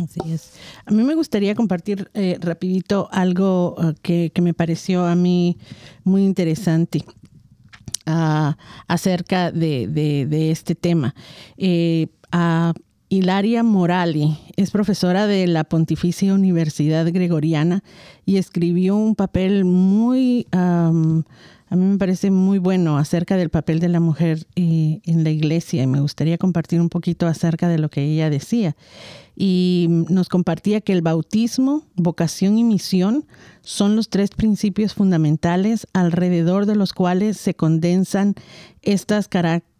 Así 0.03 0.19
es. 0.25 0.53
A 0.85 0.91
mí 0.91 1.03
me 1.03 1.13
gustaría 1.13 1.53
compartir 1.53 2.09
eh, 2.15 2.37
rapidito 2.41 3.07
algo 3.11 3.75
uh, 3.77 3.93
que, 4.01 4.31
me 4.41 4.53
pareció 4.53 5.05
a 5.05 5.15
mí 5.15 5.57
muy 6.03 6.23
interesante 6.23 7.05
acerca 8.87 9.51
de, 9.51 10.51
este 10.51 10.75
tema. 10.75 11.15
Eh, 11.57 12.07
Hilaria 13.09 13.61
Morali 13.61 14.37
es 14.55 14.71
profesora 14.71 15.27
de 15.27 15.45
la 15.45 15.65
Pontificia 15.65 16.33
Universidad 16.33 17.05
Gregoriana 17.11 17.83
y 18.25 18.37
escribió 18.37 18.95
un 18.95 19.15
papel 19.15 19.65
muy 19.65 20.47
a 21.71 21.77
mí 21.77 21.85
me 21.85 21.97
parece 21.97 22.31
muy 22.31 22.57
bueno 22.59 22.97
acerca 22.97 23.37
del 23.37 23.49
papel 23.49 23.79
de 23.79 23.87
la 23.87 24.01
mujer 24.01 24.45
eh, 24.57 24.99
en 25.05 25.23
la 25.23 25.29
iglesia 25.29 25.81
y 25.81 25.87
me 25.87 26.01
gustaría 26.01 26.37
compartir 26.37 26.81
un 26.81 26.89
poquito 26.89 27.27
acerca 27.27 27.69
de 27.69 27.79
lo 27.79 27.89
que 27.89 28.03
ella 28.03 28.29
decía. 28.29 28.75
Y 29.37 29.87
nos 30.09 30.27
compartía 30.27 30.81
que 30.81 30.91
el 30.91 31.01
bautismo, 31.01 31.85
vocación 31.95 32.57
y 32.57 32.65
misión 32.65 33.25
son 33.61 33.95
los 33.95 34.09
tres 34.09 34.31
principios 34.31 34.93
fundamentales 34.93 35.87
alrededor 35.93 36.65
de 36.65 36.75
los 36.75 36.91
cuales 36.91 37.37
se 37.37 37.53
condensan 37.53 38.35
estas, 38.81 39.29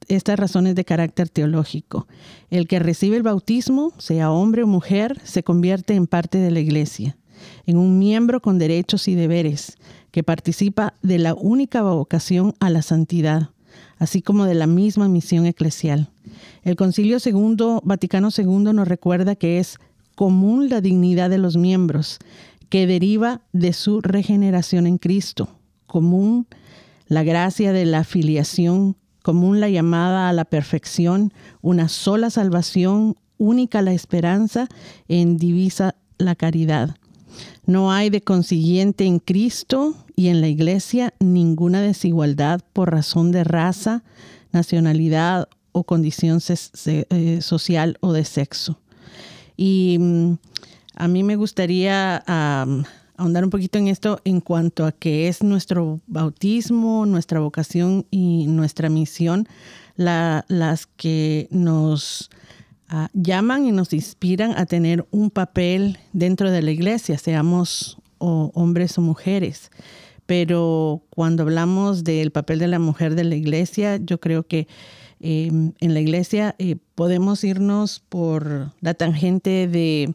estas 0.07 0.39
razones 0.39 0.75
de 0.75 0.85
carácter 0.85 1.27
teológico. 1.27 2.07
El 2.49 2.69
que 2.69 2.79
recibe 2.79 3.17
el 3.17 3.23
bautismo, 3.23 3.91
sea 3.97 4.31
hombre 4.31 4.63
o 4.63 4.67
mujer, 4.67 5.19
se 5.25 5.43
convierte 5.43 5.95
en 5.95 6.07
parte 6.07 6.37
de 6.37 6.51
la 6.51 6.61
iglesia, 6.61 7.17
en 7.65 7.77
un 7.77 7.99
miembro 7.99 8.41
con 8.41 8.59
derechos 8.59 9.07
y 9.07 9.15
deberes 9.15 9.77
que 10.11 10.23
participa 10.23 10.93
de 11.01 11.19
la 11.19 11.33
única 11.33 11.81
vocación 11.81 12.53
a 12.59 12.69
la 12.69 12.81
santidad, 12.81 13.49
así 13.97 14.21
como 14.21 14.45
de 14.45 14.55
la 14.55 14.67
misma 14.67 15.07
misión 15.07 15.45
eclesial. 15.45 16.09
El 16.63 16.75
Concilio 16.75 17.17
II, 17.23 17.79
Vaticano 17.83 18.29
II 18.35 18.73
nos 18.73 18.87
recuerda 18.87 19.35
que 19.35 19.59
es 19.59 19.77
común 20.15 20.69
la 20.69 20.81
dignidad 20.81 21.29
de 21.29 21.37
los 21.37 21.57
miembros, 21.57 22.19
que 22.69 22.87
deriva 22.87 23.41
de 23.53 23.73
su 23.73 24.01
regeneración 24.01 24.87
en 24.87 24.97
Cristo, 24.97 25.49
común 25.87 26.47
la 27.07 27.23
gracia 27.23 27.73
de 27.73 27.85
la 27.85 28.05
filiación, 28.05 28.95
común 29.23 29.59
la 29.59 29.69
llamada 29.69 30.29
a 30.29 30.33
la 30.33 30.45
perfección, 30.45 31.33
una 31.61 31.89
sola 31.89 32.29
salvación, 32.29 33.17
única 33.37 33.81
la 33.81 33.93
esperanza, 33.93 34.67
en 35.07 35.37
divisa 35.37 35.95
la 36.17 36.35
caridad. 36.35 36.95
No 37.71 37.89
hay 37.93 38.09
de 38.09 38.19
consiguiente 38.19 39.05
en 39.05 39.19
Cristo 39.19 39.95
y 40.17 40.27
en 40.27 40.41
la 40.41 40.49
Iglesia 40.49 41.13
ninguna 41.21 41.79
desigualdad 41.79 42.59
por 42.73 42.91
razón 42.91 43.31
de 43.31 43.45
raza, 43.45 44.03
nacionalidad 44.51 45.47
o 45.71 45.85
condición 45.85 46.39
eh, 46.85 47.39
social 47.41 47.97
o 48.01 48.11
de 48.11 48.25
sexo. 48.25 48.77
Y 49.55 49.95
mm, 50.01 50.33
a 50.95 51.07
mí 51.07 51.23
me 51.23 51.37
gustaría 51.37 52.17
ahondar 53.15 53.45
un 53.45 53.49
poquito 53.49 53.79
en 53.79 53.87
esto 53.87 54.19
en 54.25 54.41
cuanto 54.41 54.85
a 54.85 54.91
qué 54.91 55.29
es 55.29 55.41
nuestro 55.41 56.01
bautismo, 56.07 57.05
nuestra 57.05 57.39
vocación 57.39 58.05
y 58.11 58.47
nuestra 58.47 58.89
misión, 58.89 59.47
las 59.95 60.87
que 60.97 61.47
nos 61.51 62.29
Ah, 62.93 63.09
llaman 63.13 63.65
y 63.65 63.71
nos 63.71 63.93
inspiran 63.93 64.51
a 64.57 64.65
tener 64.65 65.07
un 65.11 65.29
papel 65.29 65.97
dentro 66.11 66.51
de 66.51 66.61
la 66.61 66.71
iglesia, 66.71 67.17
seamos 67.17 67.97
hombres 68.17 68.97
o 68.97 69.01
mujeres. 69.01 69.71
Pero 70.25 71.01
cuando 71.09 71.43
hablamos 71.43 72.03
del 72.03 72.31
papel 72.31 72.59
de 72.59 72.67
la 72.67 72.79
mujer 72.79 73.15
de 73.15 73.23
la 73.23 73.35
iglesia, 73.35 73.95
yo 73.95 74.19
creo 74.19 74.45
que 74.45 74.67
em, 75.21 75.71
en 75.79 75.93
la 75.93 76.01
iglesia 76.01 76.53
eh, 76.59 76.75
podemos 76.95 77.45
irnos 77.45 78.01
por 78.09 78.73
la 78.81 78.93
tangente 78.93 79.69
de, 79.69 80.13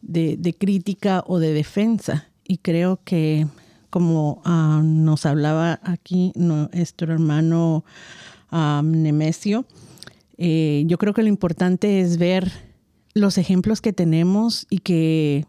de, 0.00 0.54
crítica 0.54 1.22
o 1.26 1.40
de 1.40 1.52
defensa. 1.52 2.26
y 2.48 2.56
creo 2.56 3.00
que 3.04 3.46
como 3.90 4.40
ah, 4.46 4.80
nos 4.82 5.26
hablaba 5.26 5.78
aquí 5.82 6.32
nuestro 6.36 7.12
hermano 7.12 7.84
ah, 8.50 8.80
Nemesio, 8.82 9.66
eh, 10.44 10.82
yo 10.88 10.98
creo 10.98 11.14
que 11.14 11.22
lo 11.22 11.28
importante 11.28 12.00
es 12.00 12.18
ver 12.18 12.50
los 13.14 13.38
ejemplos 13.38 13.80
que 13.80 13.92
tenemos 13.92 14.66
y 14.70 14.78
que, 14.78 15.46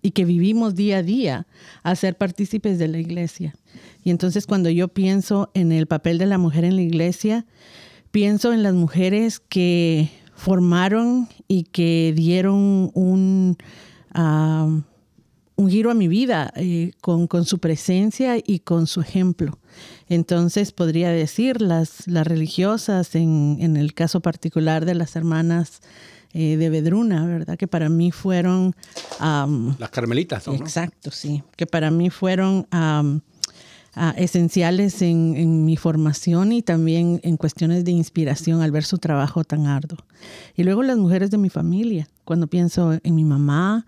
y 0.00 0.12
que 0.12 0.24
vivimos 0.24 0.74
día 0.74 0.98
a 0.98 1.02
día 1.02 1.46
a 1.82 1.94
ser 1.94 2.16
partícipes 2.16 2.78
de 2.78 2.88
la 2.88 2.98
iglesia. 2.98 3.54
Y 4.02 4.08
entonces 4.08 4.46
cuando 4.46 4.70
yo 4.70 4.88
pienso 4.88 5.50
en 5.52 5.72
el 5.72 5.86
papel 5.86 6.16
de 6.16 6.24
la 6.24 6.38
mujer 6.38 6.64
en 6.64 6.76
la 6.76 6.80
iglesia, 6.80 7.44
pienso 8.12 8.54
en 8.54 8.62
las 8.62 8.72
mujeres 8.72 9.40
que 9.40 10.08
formaron 10.34 11.28
y 11.46 11.64
que 11.64 12.14
dieron 12.16 12.92
un, 12.94 13.58
ah, 14.14 14.80
un 15.56 15.68
giro 15.68 15.90
a 15.90 15.94
mi 15.94 16.08
vida 16.08 16.50
eh, 16.56 16.92
con, 17.02 17.28
su 17.44 17.58
presencia 17.58 18.36
y 18.38 18.60
con 18.60 18.86
su 18.86 19.02
ejemplo. 19.02 19.58
Entonces 20.08 20.72
podría 20.72 21.10
decir 21.10 21.60
las, 21.60 22.06
las 22.06 22.26
religiosas, 22.26 23.14
en, 23.14 23.56
en 23.60 23.76
el 23.76 23.94
caso 23.94 24.20
particular 24.20 24.84
de 24.84 24.94
las 24.94 25.16
hermanas 25.16 25.80
eh, 26.36 26.56
de 26.56 26.68
Vedruna, 26.68 27.24
¿verdad? 27.26 27.56
Que 27.56 27.68
para 27.68 27.88
mí 27.88 28.10
fueron... 28.10 28.74
las 29.20 29.90
carmelitas, 29.90 30.46
¿no? 30.48 30.54
Exacto, 30.54 31.12
sí. 31.12 31.44
Que 31.56 31.64
para 31.64 31.92
mí 31.92 32.10
fueron 32.10 32.66
esenciales 34.16 35.00
en, 35.02 35.36
en, 35.36 35.64
mi 35.64 35.76
formación 35.76 36.50
y 36.50 36.62
también 36.62 37.20
en 37.22 37.36
cuestiones 37.36 37.84
de 37.84 37.92
inspiración 37.92 38.62
al 38.62 38.72
ver 38.72 38.82
su 38.82 38.98
trabajo 38.98 39.44
tan 39.44 39.66
arduo. 39.66 39.98
Y 40.56 40.64
luego 40.64 40.82
las 40.82 40.96
mujeres 40.96 41.30
de 41.30 41.38
mi 41.38 41.50
familia, 41.50 42.08
cuando 42.24 42.48
pienso 42.48 42.98
en 43.00 43.14
mi 43.14 43.24
mamá, 43.24 43.86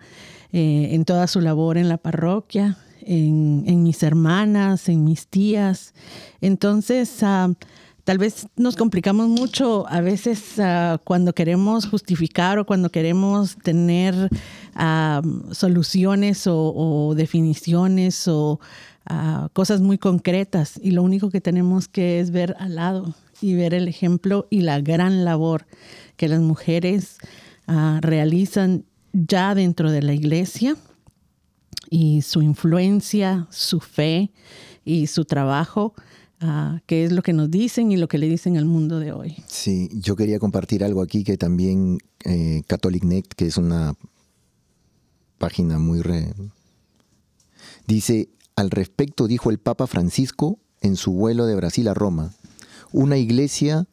eh, 0.53 0.89
en 0.93 1.03
toda 1.03 1.27
su 1.27 1.41
labor 1.41 1.77
en 1.77 1.89
la 1.89 1.97
parroquia, 1.97 2.77
en, 3.07 3.83
mis 3.83 4.03
hermanas, 4.03 4.89
en 4.89 5.03
mis 5.03 5.27
tías. 5.27 5.93
Entonces, 6.41 7.09
tal 8.03 8.17
vez 8.17 8.47
nos 8.55 8.75
complicamos 8.75 9.27
mucho 9.29 9.87
a 9.87 10.01
veces 10.01 10.59
ah, 10.59 10.99
cuando 11.03 11.33
queremos 11.33 11.87
justificar 11.87 12.59
o 12.59 12.65
cuando 12.65 12.89
queremos 12.89 13.57
tener 13.57 14.29
ah, 14.75 15.21
soluciones 15.51 16.43
o, 16.47 17.13
definiciones 17.15 18.27
o 18.27 18.59
cosas 19.53 19.79
muy 19.79 19.97
concretas 19.97 20.77
y 20.83 20.91
lo 20.91 21.01
único 21.01 21.29
que 21.29 21.39
tenemos 21.39 21.87
que 21.87 22.19
es 22.19 22.31
ver 22.31 22.57
al 22.59 22.75
lado 22.75 23.15
y 23.39 23.55
ver 23.55 23.73
el 23.73 23.87
ejemplo 23.87 24.47
y 24.49 24.61
la 24.61 24.81
gran 24.81 25.23
labor 25.23 25.65
que 26.17 26.27
las 26.27 26.41
mujeres 26.41 27.17
realizan 28.01 28.83
ya 29.13 29.55
dentro 29.55 29.91
de 29.91 30.01
la 30.01 30.13
iglesia 30.13 30.75
y 31.89 32.21
su 32.21 32.41
influencia, 32.41 33.47
su 33.49 33.79
fe 33.79 34.31
y 34.83 35.07
su 35.07 35.25
trabajo 35.25 35.93
Ah, 36.39 36.81
qué 36.85 37.03
es 37.03 37.11
lo 37.11 37.23
que 37.23 37.33
nos 37.33 37.49
dicen 37.49 37.91
y 37.91 37.97
lo 37.97 38.07
que 38.07 38.19
le 38.19 38.29
dicen 38.29 38.57
al 38.57 38.65
mundo 38.65 38.99
de 38.99 39.11
hoy. 39.11 39.43
Sí, 39.47 39.89
yo 39.93 40.15
quería 40.15 40.37
compartir 40.37 40.83
algo 40.83 41.01
aquí 41.01 41.23
que 41.23 41.35
también 41.35 41.97
eh, 42.25 42.61
CatholicNet, 42.67 43.27
que 43.33 43.47
es 43.47 43.57
una 43.57 43.95
página 45.39 45.79
muy... 45.79 46.01
Re... 46.01 46.33
Dice, 47.87 48.29
al 48.55 48.69
respecto 48.69 49.27
dijo 49.27 49.49
el 49.49 49.57
Papa 49.57 49.87
Francisco 49.87 50.59
en 50.81 50.95
su 50.95 51.13
vuelo 51.13 51.47
de 51.47 51.55
Brasil 51.55 51.87
a 51.87 51.95
Roma, 51.95 52.33
una 52.91 53.17
iglesia 53.17 53.87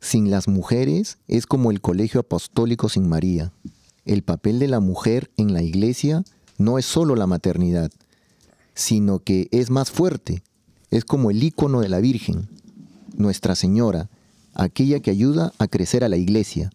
sin 0.00 0.30
las 0.30 0.48
mujeres 0.48 1.16
es 1.28 1.46
como 1.46 1.70
el 1.70 1.80
colegio 1.80 2.20
apostólico 2.20 2.90
sin 2.90 3.08
María. 3.08 3.52
El 4.04 4.22
papel 4.22 4.58
de 4.58 4.68
la 4.68 4.80
mujer 4.80 5.30
en 5.38 5.54
la 5.54 5.62
iglesia 5.62 6.24
no 6.58 6.78
es 6.78 6.86
solo 6.86 7.16
la 7.16 7.26
maternidad, 7.26 7.90
sino 8.74 9.20
que 9.20 9.48
es 9.50 9.70
más 9.70 9.90
fuerte 9.90 10.42
es 10.90 11.04
como 11.04 11.30
el 11.30 11.42
icono 11.42 11.80
de 11.80 11.88
la 11.88 12.00
Virgen, 12.00 12.48
Nuestra 13.16 13.54
Señora, 13.54 14.08
aquella 14.54 15.00
que 15.00 15.10
ayuda 15.10 15.52
a 15.58 15.66
crecer 15.66 16.04
a 16.04 16.08
la 16.08 16.16
iglesia. 16.16 16.70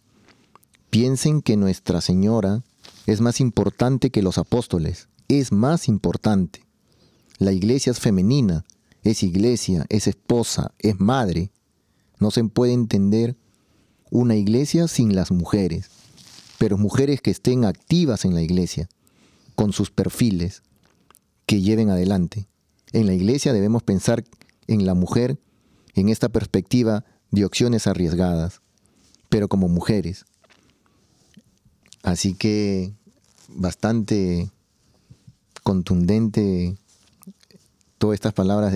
Piensen 0.90 1.42
que 1.42 1.58
Nuestra 1.58 2.02
Señora 2.02 2.64
es 3.06 3.22
más 3.22 3.40
importante 3.40 4.10
que 4.10 4.22
los 4.22 4.38
apóstoles, 4.38 5.08
es 5.28 5.52
más 5.52 5.88
importante. 5.88 6.66
La 7.38 7.52
iglesia 7.52 7.92
es 7.92 8.00
femenina, 8.00 8.66
es 9.04 9.24
iglesia, 9.24 9.86
es 9.90 10.08
esposa, 10.08 10.74
es 10.78 11.00
madre. 11.00 11.52
No 12.20 12.30
se 12.32 12.44
puede 12.44 12.74
entender 12.74 13.36
una 14.12 14.36
iglesia 14.36 14.88
sin 14.88 15.16
las 15.16 15.32
mujeres, 15.32 15.90
pero 16.60 16.78
mujeres 16.78 17.22
que 17.22 17.32
estén 17.32 17.66
activas 17.66 18.26
en 18.26 18.36
la 18.36 18.42
iglesia, 18.42 18.90
con 19.56 19.74
sus 19.74 19.92
perfiles, 19.92 20.64
que 21.46 21.62
lleven 21.62 21.90
adelante. 21.90 22.48
En 22.94 23.06
la 23.06 23.14
iglesia 23.14 23.54
debemos 23.54 23.84
pensar 23.84 24.24
en 24.68 24.86
la 24.86 24.94
mujer 24.94 25.38
en 25.94 26.10
esta 26.10 26.30
perspectiva 26.30 27.04
de 27.32 27.46
opciones 27.46 27.88
arriesgadas, 27.88 28.62
pero 29.30 29.48
como 29.48 29.68
mujeres. 29.68 30.26
Así 32.04 32.34
que 32.34 32.94
bastante 33.48 34.50
contundente 35.64 36.76
todas 37.98 38.16
estas 38.16 38.34
palabras 38.34 38.74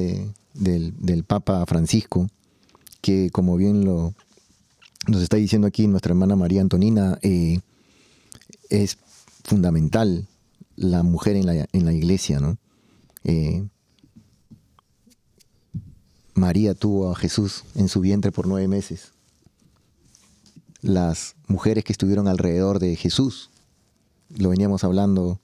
del, 0.53 1.23
Papa 1.25 1.65
Francisco, 1.65 2.29
que 3.01 3.29
como 3.31 3.57
bien 3.57 3.83
lo, 3.83 4.13
nos 5.07 5.21
está 5.21 5.37
diciendo 5.37 5.67
aquí 5.67 5.87
nuestra 5.87 6.11
hermana 6.11 6.35
María 6.35 6.61
Antonina, 6.61 7.17
eh, 7.21 7.59
es 8.69 8.97
fundamental 9.43 10.27
la 10.75 11.03
mujer 11.03 11.35
en 11.35 11.45
la, 11.45 11.67
en 11.71 11.85
la 11.85 11.93
iglesia, 11.93 12.39
¿no? 12.39 12.57
Eh, 13.23 13.67
María 16.33 16.75
tuvo 16.75 17.11
a 17.11 17.15
Jesús 17.15 17.63
en 17.75 17.87
su 17.87 18.01
vientre 18.01 18.31
por 18.31 18.45
nueve 18.45 18.67
meses. 18.67 19.13
Las 20.81 21.35
mujeres 21.47 21.83
que 21.83 21.93
estuvieron 21.93 22.27
alrededor 22.27 22.79
de 22.79 22.95
Jesús, 22.95 23.49
lo 24.29 24.49
veníamos 24.49 24.83
hablando, 24.83 25.39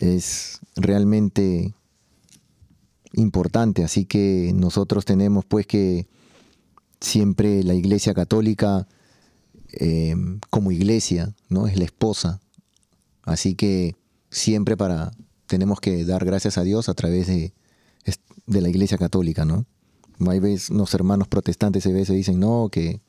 es 0.00 0.60
realmente 0.74 1.72
importante, 3.12 3.84
así 3.84 4.04
que 4.04 4.52
nosotros 4.54 5.04
tenemos 5.04 5.44
pues 5.44 5.66
que 5.66 6.08
siempre 7.00 7.62
la 7.62 7.74
Iglesia 7.74 8.12
Católica 8.12 8.88
em, 9.68 10.40
como 10.50 10.72
iglesia, 10.72 11.32
¿no? 11.48 11.66
Es 11.68 11.78
la 11.78 11.84
esposa. 11.84 12.40
Así 13.24 13.54
que 13.54 13.96
siempre 14.30 14.76
para 14.76 15.10
tenemos 15.46 15.80
que 15.80 16.04
dar 16.04 16.24
gracias 16.24 16.58
a 16.58 16.62
Dios 16.62 16.88
a 16.88 16.94
través 16.94 17.26
de, 17.26 17.52
de 18.46 18.60
la 18.60 18.68
Iglesia 18.68 18.98
Católica, 18.98 19.44
¿no? 19.44 19.66
Hay 20.28 20.38
veces 20.38 20.70
los 20.70 20.94
hermanos 20.94 21.28
protestantes 21.28 21.86
a 21.86 21.90
veces 21.90 22.14
dicen, 22.14 22.38
no, 22.38 22.68
que 22.70 23.00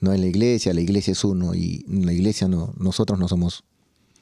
no 0.00 0.12
es 0.12 0.20
la 0.20 0.26
iglesia, 0.26 0.74
la 0.74 0.80
iglesia 0.80 1.12
es 1.12 1.24
uno, 1.24 1.54
y 1.54 1.84
la 1.88 2.12
iglesia 2.12 2.48
no, 2.48 2.74
nosotros 2.78 3.18
no 3.18 3.28
somos, 3.28 3.64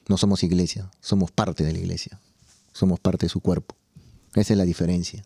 no 0.07 0.17
somos 0.17 0.43
iglesia, 0.43 0.91
somos 0.99 1.31
parte 1.31 1.63
de 1.63 1.73
la 1.73 1.79
iglesia, 1.79 2.19
somos 2.73 2.99
parte 2.99 3.25
de 3.25 3.29
su 3.29 3.39
cuerpo. 3.39 3.75
Esa 4.35 4.53
es 4.53 4.57
la 4.57 4.65
diferencia. 4.65 5.23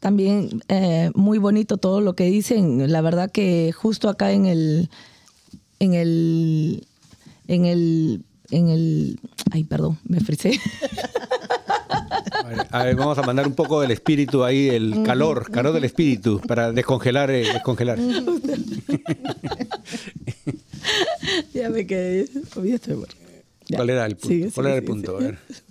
También 0.00 0.62
eh, 0.68 1.10
muy 1.14 1.38
bonito 1.38 1.76
todo 1.76 2.00
lo 2.00 2.14
que 2.14 2.24
dicen. 2.24 2.90
La 2.90 3.00
verdad 3.00 3.30
que 3.30 3.72
justo 3.72 4.08
acá 4.08 4.32
en 4.32 4.46
el, 4.46 4.90
en 5.78 5.94
el, 5.94 6.86
en 7.46 7.64
el, 7.64 8.24
en 8.52 8.68
el, 8.68 9.18
ay, 9.50 9.64
perdón, 9.64 9.98
me 10.06 10.20
frisé. 10.20 10.60
A 12.70 12.84
ver, 12.84 12.94
vamos 12.96 13.16
a 13.18 13.22
mandar 13.22 13.46
un 13.46 13.54
poco 13.54 13.80
del 13.80 13.90
espíritu 13.90 14.44
ahí, 14.44 14.68
el 14.68 15.02
calor, 15.04 15.50
calor 15.50 15.72
del 15.72 15.84
espíritu, 15.84 16.38
para 16.40 16.70
descongelar. 16.70 17.30
Eh, 17.30 17.50
descongelar. 17.52 17.98
ya 21.54 21.70
me 21.70 21.86
quedé. 21.86 22.28
¿Cuál 23.74 23.90
era 23.90 24.04
el 24.06 24.16
punto? 24.16 24.50
¿Cuál 24.54 24.66
era 24.66 24.76
el 24.76 24.84
punto? 24.84 25.18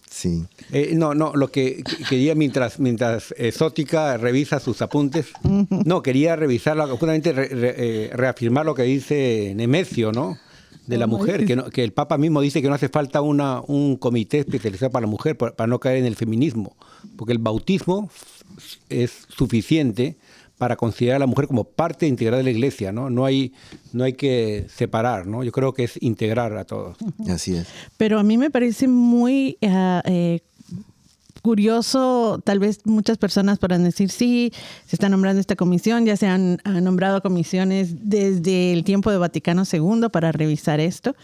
Sí. 0.10 0.44
Eh, 0.72 0.94
no, 0.96 1.14
no, 1.14 1.34
lo 1.36 1.50
que 1.52 1.84
quería 2.10 2.34
mientras, 2.36 2.80
mientras 2.80 3.34
Exótica 3.38 4.18
revisa 4.18 4.60
sus 4.60 4.82
apuntes, 4.82 5.28
no, 5.44 6.02
quería 6.02 6.36
revisar, 6.36 6.78
justamente 6.90 7.34
eh, 7.36 8.10
reafirmar 8.14 8.66
lo 8.66 8.74
que 8.76 8.84
dice 8.84 9.54
Nemesio, 9.56 10.12
¿no? 10.12 10.38
De 10.92 10.98
la 10.98 11.08
mujer, 11.08 11.46
que, 11.46 11.58
que 11.72 11.84
el 11.84 11.94
Papa 11.94 12.18
mismo 12.18 12.42
dice 12.42 12.62
que 12.62 12.68
no 12.68 12.76
hace 12.76 12.90
falta 12.90 13.22
una, 13.22 13.62
un 13.62 13.96
comité 13.96 14.40
especializado 14.40 14.92
para 14.92 15.06
la 15.06 15.12
mujer 15.12 15.38
para, 15.38 15.68
no 15.68 15.80
caer 15.80 15.98
en 15.98 16.06
el 16.06 16.16
feminismo, 16.16 16.76
porque 17.16 17.34
el 17.34 17.40
bautismo 17.40 18.10
es 18.90 19.26
suficiente 19.30 20.18
para 20.58 20.76
considerar 20.76 21.16
a 21.16 21.20
la 21.20 21.26
mujer 21.26 21.48
como 21.48 21.64
parte 21.64 22.06
integral 22.06 22.40
de 22.40 22.44
la 22.44 22.52
iglesia, 22.52 22.92
¿no? 22.92 23.10
No 23.10 23.26
hay, 23.26 23.52
no 23.94 24.04
hay 24.04 24.14
que 24.14 24.68
separar, 24.70 25.26
¿no? 25.26 25.44
Yo 25.44 25.52
creo 25.52 25.74
que 25.74 25.86
es 25.86 25.98
integrar 26.04 26.56
a 26.56 26.66
todos. 26.66 26.98
Así 27.28 27.56
es. 27.56 27.68
Pero 27.98 28.20
a 28.20 28.24
mí 28.24 28.38
me 28.38 28.52
parece 28.52 28.88
muy 28.88 29.58
eh, 29.62 30.02
eh, 30.06 30.40
curioso, 31.42 32.42
tal 32.44 32.60
vez 32.60 32.86
muchas 32.86 33.18
personas 33.18 33.60
podrán 33.60 33.84
decir, 33.84 34.10
sí, 34.10 34.54
se 34.86 34.96
está 34.96 35.10
nombrando 35.10 35.40
esta 35.40 35.56
comisión, 35.56 36.06
ya 36.06 36.16
se 36.16 36.28
han, 36.28 36.60
nombrado 36.66 37.22
comisiones 37.22 38.10
desde 38.10 38.74
el 38.74 38.84
tiempo 38.84 39.12
de 39.12 39.18
Vaticano 39.18 39.64
II 39.72 40.10
para 40.12 40.32
revisar 40.32 40.80
esto. 40.80 41.16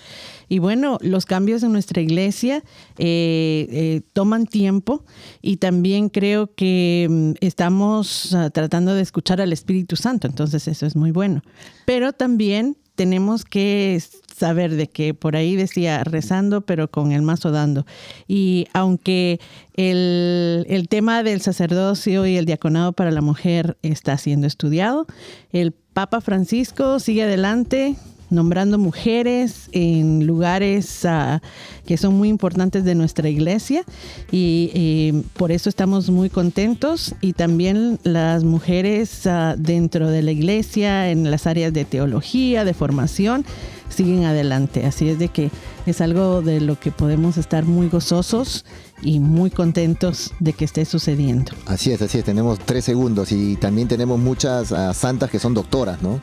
Y 0.50 0.60
bueno, 0.60 0.98
los 1.02 1.26
cambios 1.26 1.64
en 1.64 1.72
nuestra 1.72 2.02
iglesia 2.02 2.64
eh, 2.98 3.68
eh, 3.70 4.02
toman 4.14 4.46
tiempo 4.46 5.04
y 5.42 5.58
también 5.58 6.10
creo 6.10 6.54
que 6.56 7.08
mm, 7.10 7.32
estamos 7.42 8.34
ah, 8.34 8.50
tratando 8.50 8.94
de 8.94 9.02
escuchar 9.02 9.42
al 9.42 9.54
Espíritu 9.54 9.96
Santo, 9.96 10.28
entonces 10.28 10.68
eso 10.68 10.86
es 10.86 10.96
muy 10.96 11.12
bueno. 11.12 11.42
Pero 11.86 12.14
también 12.14 12.78
tenemos 12.98 13.46
que 13.46 14.02
saber 14.36 14.76
de 14.76 14.88
que 14.88 15.14
por 15.14 15.36
ahí 15.36 15.56
decía 15.56 16.04
rezando, 16.04 16.62
pero 16.62 16.90
con 16.90 17.12
el 17.12 17.22
mazo 17.22 17.52
dando. 17.52 17.86
Y 18.28 18.68
aunque 18.74 19.40
el, 19.76 20.66
el, 20.68 20.90
tema 20.90 21.24
del 21.24 21.42
sacerdocio 21.42 22.26
y 22.26 22.36
el 22.38 22.46
diaconado 22.46 22.92
para 22.94 23.12
la 23.12 23.22
mujer 23.22 23.78
está 23.84 24.18
siendo 24.18 24.48
estudiado, 24.48 25.06
el 25.52 25.72
Papa 25.72 26.20
Francisco 26.22 27.00
sigue 27.00 27.24
adelante 27.24 27.96
nombrando 28.30 28.78
mujeres 28.78 29.70
en 29.72 30.26
lugares 30.26 31.06
ah, 31.06 31.42
que 31.86 31.98
son 31.98 32.16
muy 32.16 32.30
importantes 32.30 32.84
de 32.84 32.96
nuestra 32.96 33.30
iglesia 33.30 33.84
y, 34.32 35.24
por 35.38 35.52
eso 35.52 35.70
estamos 35.70 36.10
muy 36.10 36.30
contentos 36.30 37.16
y 37.22 37.34
también 37.34 38.00
las 38.04 38.44
mujeres 38.44 39.26
ah, 39.28 39.56
dentro 39.58 40.10
de 40.10 40.22
la 40.22 40.32
iglesia 40.32 41.10
en 41.10 41.30
las 41.30 41.48
áreas 41.48 41.74
de 41.74 41.86
teología, 41.86 42.66
de 42.66 42.74
formación, 42.74 43.46
siguen 43.90 44.26
adelante. 44.26 44.86
Así 44.86 45.10
es 45.10 45.20
de 45.20 45.30
que 45.30 45.50
es 45.86 46.02
algo 46.02 46.42
de 46.42 46.62
lo 46.62 46.80
que 46.80 46.92
podemos 46.92 47.38
estar 47.38 47.66
muy 47.66 47.88
gozosos 47.90 48.66
y 49.02 49.20
muy 49.20 49.50
contentos 49.50 50.34
de 50.40 50.54
que 50.54 50.66
esté 50.66 50.86
sucediendo. 50.86 51.52
Así 51.66 51.92
es, 51.92 52.02
así 52.02 52.18
es, 52.20 52.26
tenemos 52.26 52.60
tres 52.60 52.86
segundos 52.86 53.32
y 53.32 53.56
también 53.56 53.88
tenemos 53.88 54.20
muchas 54.20 54.72
ah, 54.72 54.94
santas 54.94 55.30
que 55.30 55.40
son 55.40 55.54
doctoras, 55.54 56.02
¿no? 56.02 56.20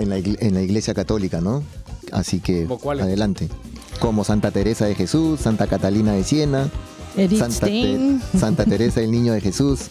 En 0.00 0.08
la, 0.54 0.62
iglesia, 0.62 0.94
católica, 0.94 1.40
¿no? 1.40 1.62
Así 2.12 2.40
que 2.40 2.66
adelante. 3.00 3.48
Como 4.00 4.24
Santa 4.24 4.50
Teresa 4.50 4.86
de 4.86 4.94
Jesús, 4.94 5.40
Santa 5.40 5.66
Catalina 5.66 6.12
de 6.12 6.24
Siena, 6.24 6.70
Santa, 7.38 7.66
Santa 8.38 8.64
Teresa 8.64 9.00
el 9.00 9.10
Niño 9.10 9.32
de 9.32 9.40
Jesús. 9.40 9.90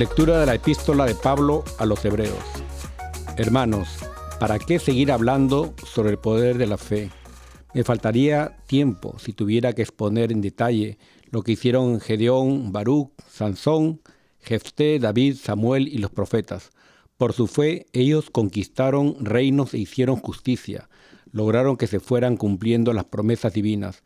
Lectura 0.00 0.40
de 0.40 0.46
la 0.46 0.54
epístola 0.54 1.04
de 1.04 1.14
Pablo 1.14 1.62
a 1.78 1.84
los 1.84 2.02
Hebreos. 2.06 2.42
Hermanos, 3.36 3.98
¿para 4.38 4.58
qué 4.58 4.78
seguir 4.78 5.12
hablando 5.12 5.74
sobre 5.84 6.08
el 6.08 6.18
poder 6.18 6.56
de 6.56 6.66
la 6.66 6.78
fe? 6.78 7.10
Me 7.74 7.84
faltaría 7.84 8.56
tiempo 8.66 9.18
si 9.18 9.34
tuviera 9.34 9.74
que 9.74 9.82
exponer 9.82 10.32
en 10.32 10.40
detalle 10.40 10.96
lo 11.30 11.42
que 11.42 11.52
hicieron 11.52 12.00
Gedeón, 12.00 12.72
Baruch, 12.72 13.10
Sansón, 13.30 14.00
Jefté, 14.40 14.98
David, 15.00 15.36
Samuel 15.36 15.86
y 15.86 15.98
los 15.98 16.10
profetas. 16.10 16.70
Por 17.18 17.34
su 17.34 17.46
fe 17.46 17.86
ellos 17.92 18.30
conquistaron 18.30 19.16
reinos 19.20 19.74
e 19.74 19.78
hicieron 19.80 20.16
justicia, 20.16 20.88
lograron 21.30 21.76
que 21.76 21.86
se 21.86 22.00
fueran 22.00 22.38
cumpliendo 22.38 22.94
las 22.94 23.04
promesas 23.04 23.52
divinas, 23.52 24.02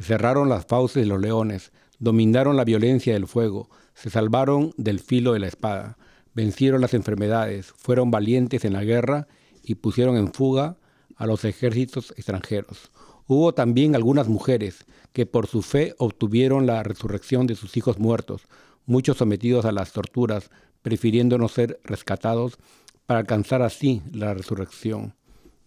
cerraron 0.00 0.48
las 0.48 0.66
fauces 0.66 1.02
de 1.02 1.08
los 1.08 1.20
leones, 1.20 1.72
dominaron 2.02 2.56
la 2.56 2.64
violencia 2.64 3.12
del 3.12 3.28
fuego, 3.28 3.70
se 3.94 4.10
salvaron 4.10 4.74
del 4.76 4.98
filo 4.98 5.34
de 5.34 5.38
la 5.38 5.46
espada, 5.46 5.98
vencieron 6.34 6.80
las 6.80 6.94
enfermedades, 6.94 7.72
fueron 7.76 8.10
valientes 8.10 8.64
en 8.64 8.72
la 8.72 8.82
guerra 8.82 9.28
y 9.62 9.76
pusieron 9.76 10.16
en 10.16 10.32
fuga 10.32 10.78
a 11.14 11.26
los 11.26 11.44
ejércitos 11.44 12.12
extranjeros. 12.16 12.90
Hubo 13.28 13.54
también 13.54 13.94
algunas 13.94 14.26
mujeres 14.26 14.84
que 15.12 15.26
por 15.26 15.46
su 15.46 15.62
fe 15.62 15.94
obtuvieron 15.96 16.66
la 16.66 16.82
resurrección 16.82 17.46
de 17.46 17.54
sus 17.54 17.76
hijos 17.76 18.00
muertos, 18.00 18.48
muchos 18.84 19.18
sometidos 19.18 19.64
a 19.64 19.70
las 19.70 19.92
torturas, 19.92 20.50
prefiriendo 20.82 21.38
no 21.38 21.46
ser 21.46 21.78
rescatados 21.84 22.58
para 23.06 23.20
alcanzar 23.20 23.62
así 23.62 24.02
la 24.12 24.34
resurrección. 24.34 25.14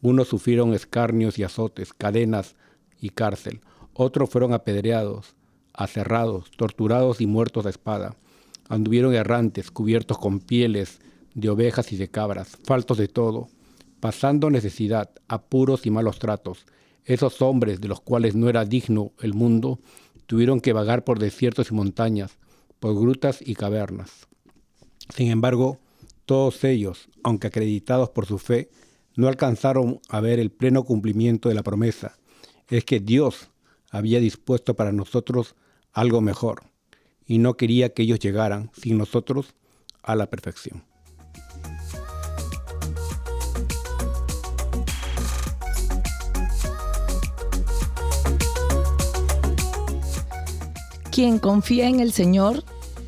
Unos 0.02 0.28
sufrieron 0.28 0.74
escarnios 0.74 1.40
y 1.40 1.44
azotes, 1.44 1.94
cadenas 1.94 2.58
y 3.00 3.12
cárcel, 3.12 3.62
otros 3.94 4.30
fueron 4.30 4.52
apedreados, 4.52 5.38
aserrados, 5.78 6.52
torturados 6.58 7.22
y 7.22 7.28
muertos 7.28 7.66
a 7.66 7.70
espada. 7.70 8.16
Anduvieron 8.70 9.14
errantes, 9.14 9.72
cubiertos 9.72 10.18
con 10.18 10.40
pieles 10.40 11.00
de 11.34 11.50
ovejas 11.50 11.92
y 11.92 11.98
de 11.98 12.10
cabras, 12.10 12.58
faltos 12.64 12.98
de 12.98 13.08
todo, 13.08 13.50
pasando 14.00 14.50
necesidad, 14.50 15.10
apuros 15.28 15.86
y 15.86 15.92
malos 15.92 16.20
tratos. 16.20 16.66
Esos 17.04 17.42
hombres 17.42 17.82
de 17.82 17.88
los 17.88 18.02
cuales 18.02 18.36
no 18.36 18.50
era 18.50 18.66
digno 18.66 19.12
el 19.22 19.34
mundo, 19.34 19.80
tuvieron 20.26 20.60
que 20.60 20.74
vagar 20.74 21.04
por 21.04 21.20
desiertos 21.20 21.72
y 21.72 21.76
montañas, 21.76 22.38
por 22.80 22.96
grutas 22.96 23.40
y 23.42 23.56
cavernas. 23.56 24.28
Sin 25.16 25.30
embargo, 25.30 25.80
todos 26.26 26.64
ellos, 26.64 27.10
aunque 27.24 27.48
acreditados 27.48 28.10
por 28.10 28.26
su 28.26 28.40
fe, 28.40 28.70
no 29.16 29.28
alcanzaron 29.28 30.00
a 30.10 30.20
ver 30.20 30.40
el 30.40 30.52
pleno 30.52 30.84
cumplimiento 30.84 31.50
de 31.50 31.56
la 31.56 31.64
promesa. 31.64 32.18
Es 32.68 32.84
que 32.84 33.00
Dios 33.00 33.50
había 33.92 34.20
dispuesto 34.20 34.76
para 34.76 34.92
nosotros 34.92 35.56
algo 35.96 36.22
mejor, 36.22 36.64
y 37.26 37.40
no 37.40 37.56
quería 37.56 37.94
que 37.94 38.04
ellos 38.04 38.20
llegaran 38.20 38.70
sin 38.80 38.98
nosotros 38.98 39.56
a 40.04 40.16
la 40.16 40.30
perfección. 40.30 40.84
Quien 51.12 51.40
confía 51.40 51.88
en 51.88 52.02
el 52.02 52.12
Señor, 52.12 52.66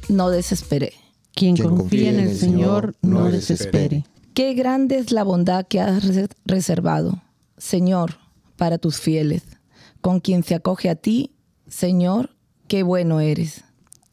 no 0.08 0.30
desespere. 0.30 0.94
Quien, 1.36 1.58
confía 1.58 2.10
en 2.10 2.22
el 2.22 2.38
Señor, 2.38 2.96
no 3.02 3.30
desespere. 3.30 4.06
Qué 4.34 4.54
grande 4.54 4.98
es 4.98 5.12
la 5.12 5.24
bondad 5.24 5.68
que 5.68 5.82
has 5.82 6.06
reservado, 6.46 7.22
Señor, 7.58 8.18
para 8.56 8.78
tus 8.78 9.02
fieles. 9.02 9.44
Con 10.00 10.22
quien 10.22 10.44
se 10.44 10.56
acoge 10.56 10.90
a 10.90 10.96
ti, 10.96 11.36
Señor, 11.68 12.37
qué 12.68 12.84
bueno 12.84 13.20
eres. 13.20 13.64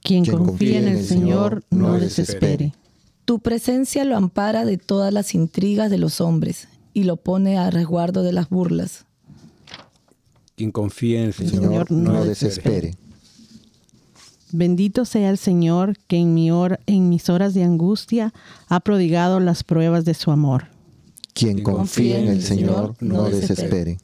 Quien, 0.03 0.25
confía 0.27 0.79
en 0.79 0.89
el 0.89 1.05
Señor 1.05 1.65
no 1.71 1.99
desespere. 1.99 2.75
Tu 3.25 3.39
presencia 3.39 4.05
lo 4.05 4.17
ampara 4.17 4.67
de 4.67 4.77
todas 4.77 5.13
las 5.13 5.35
intrigas 5.35 5.91
de 5.91 5.97
los 5.97 6.21
hombres 6.21 6.69
y 6.93 7.05
lo 7.05 7.17
pone 7.17 7.57
a 7.59 7.71
resguardo 7.71 8.23
de 8.23 8.33
las 8.33 8.51
burlas. 8.51 9.07
Quien 10.57 10.71
confía 10.71 11.21
en 11.21 11.27
el 11.27 11.33
Señor, 11.33 11.91
no, 11.91 12.25
desespere. 12.25 12.95
Bendito 14.53 15.05
sea 15.05 15.31
el 15.31 15.39
Señor 15.39 15.99
que 16.07 16.17
en, 16.17 16.35
mi 16.35 16.49
en 16.87 17.09
mis 17.09 17.29
horas 17.29 17.55
de 17.55 17.65
angustia 17.65 18.33
ha 18.69 18.81
prodigado 18.81 19.41
las 19.41 19.65
pruebas 19.65 20.05
de 20.05 20.15
su 20.15 20.31
amor. 20.31 20.67
Quien 21.33 21.63
confía 21.63 22.21
en 22.21 22.29
el 22.29 22.43
Señor 22.43 22.95
no 23.01 23.25
desespere. 23.25 23.99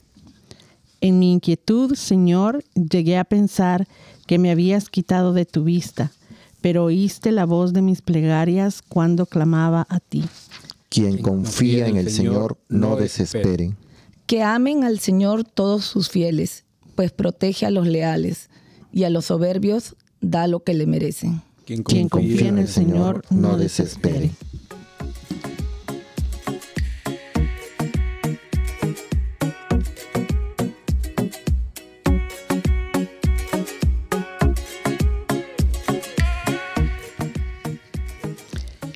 En 1.01 1.17
mi 1.17 1.33
inquietud, 1.33 1.95
Señor, 1.95 2.63
llegué 2.75 3.17
a 3.17 3.23
pensar 3.23 3.87
que 4.27 4.37
me 4.37 4.51
habías 4.51 4.89
quitado 4.89 5.33
de 5.33 5.45
tu 5.45 5.63
vista, 5.63 6.11
pero 6.61 6.85
oíste 6.85 7.31
la 7.31 7.45
voz 7.45 7.73
de 7.73 7.81
mis 7.81 8.03
plegarias 8.03 8.83
cuando 8.83 9.25
clamaba 9.25 9.87
a 9.89 9.99
ti. 9.99 10.23
Quien 10.89 11.17
confía 11.17 11.87
en 11.87 11.97
el 11.97 12.11
Señor 12.11 12.57
no 12.69 12.95
desespere. 12.97 13.75
Que 14.27 14.43
amen 14.43 14.83
al 14.83 14.99
Señor 14.99 15.43
todos 15.43 15.85
sus 15.85 16.09
fieles, 16.09 16.65
pues 16.93 17.11
protege 17.11 17.65
a 17.65 17.71
los 17.71 17.87
leales 17.87 18.49
y 18.93 19.03
a 19.03 19.09
los 19.09 19.25
soberbios 19.25 19.95
da 20.21 20.45
lo 20.45 20.63
que 20.63 20.75
le 20.75 20.85
merecen. 20.85 21.41
Quien 21.65 22.09
confía 22.09 22.47
en 22.47 22.59
el 22.59 22.67
Señor 22.67 23.23
no 23.31 23.57
desespere. 23.57 24.31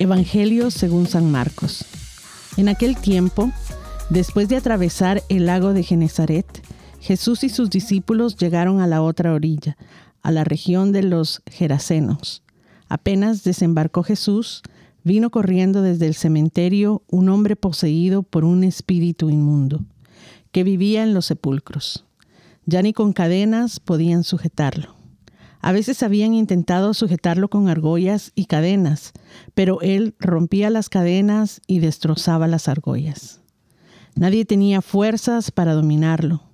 Evangelio 0.06 0.70
según 0.70 1.08
San 1.08 1.32
Marcos. 1.32 1.84
En 2.56 2.68
aquel 2.68 2.96
tiempo, 2.96 3.50
después 4.08 4.48
de 4.48 4.56
atravesar 4.56 5.24
el 5.28 5.46
lago 5.46 5.72
de 5.72 5.82
Genezaret, 5.82 6.46
Jesús 7.00 7.42
y 7.42 7.48
sus 7.48 7.70
discípulos 7.70 8.36
llegaron 8.36 8.80
a 8.80 8.86
la 8.86 9.02
otra 9.02 9.32
orilla, 9.32 9.76
a 10.22 10.30
la 10.30 10.44
región 10.44 10.92
de 10.92 11.02
los 11.02 11.42
Gerasenos. 11.46 12.44
Apenas 12.88 13.42
desembarcó 13.42 14.04
Jesús, 14.04 14.62
vino 15.02 15.30
corriendo 15.30 15.82
desde 15.82 16.06
el 16.06 16.14
cementerio 16.14 17.02
un 17.08 17.28
hombre 17.28 17.56
poseído 17.56 18.22
por 18.22 18.44
un 18.44 18.62
espíritu 18.62 19.28
inmundo, 19.28 19.84
que 20.52 20.62
vivía 20.62 21.02
en 21.02 21.14
los 21.14 21.26
sepulcros. 21.26 22.04
Ya 22.64 22.80
ni 22.80 22.92
con 22.92 23.12
cadenas 23.12 23.80
podían 23.80 24.22
sujetarlo. 24.22 24.95
A 25.66 25.72
veces 25.72 26.04
habían 26.04 26.32
intentado 26.32 26.94
sujetarlo 26.94 27.48
con 27.48 27.68
argollas 27.68 28.30
y 28.36 28.44
cadenas, 28.44 29.12
pero 29.52 29.80
él 29.80 30.14
rompía 30.20 30.70
las 30.70 30.88
cadenas 30.88 31.60
y 31.66 31.80
destrozaba 31.80 32.46
las 32.46 32.68
argollas. 32.68 33.40
Nadie 34.14 34.44
tenía 34.44 34.80
fuerzas 34.80 35.50
para 35.50 35.74
dominarlo. 35.74 36.44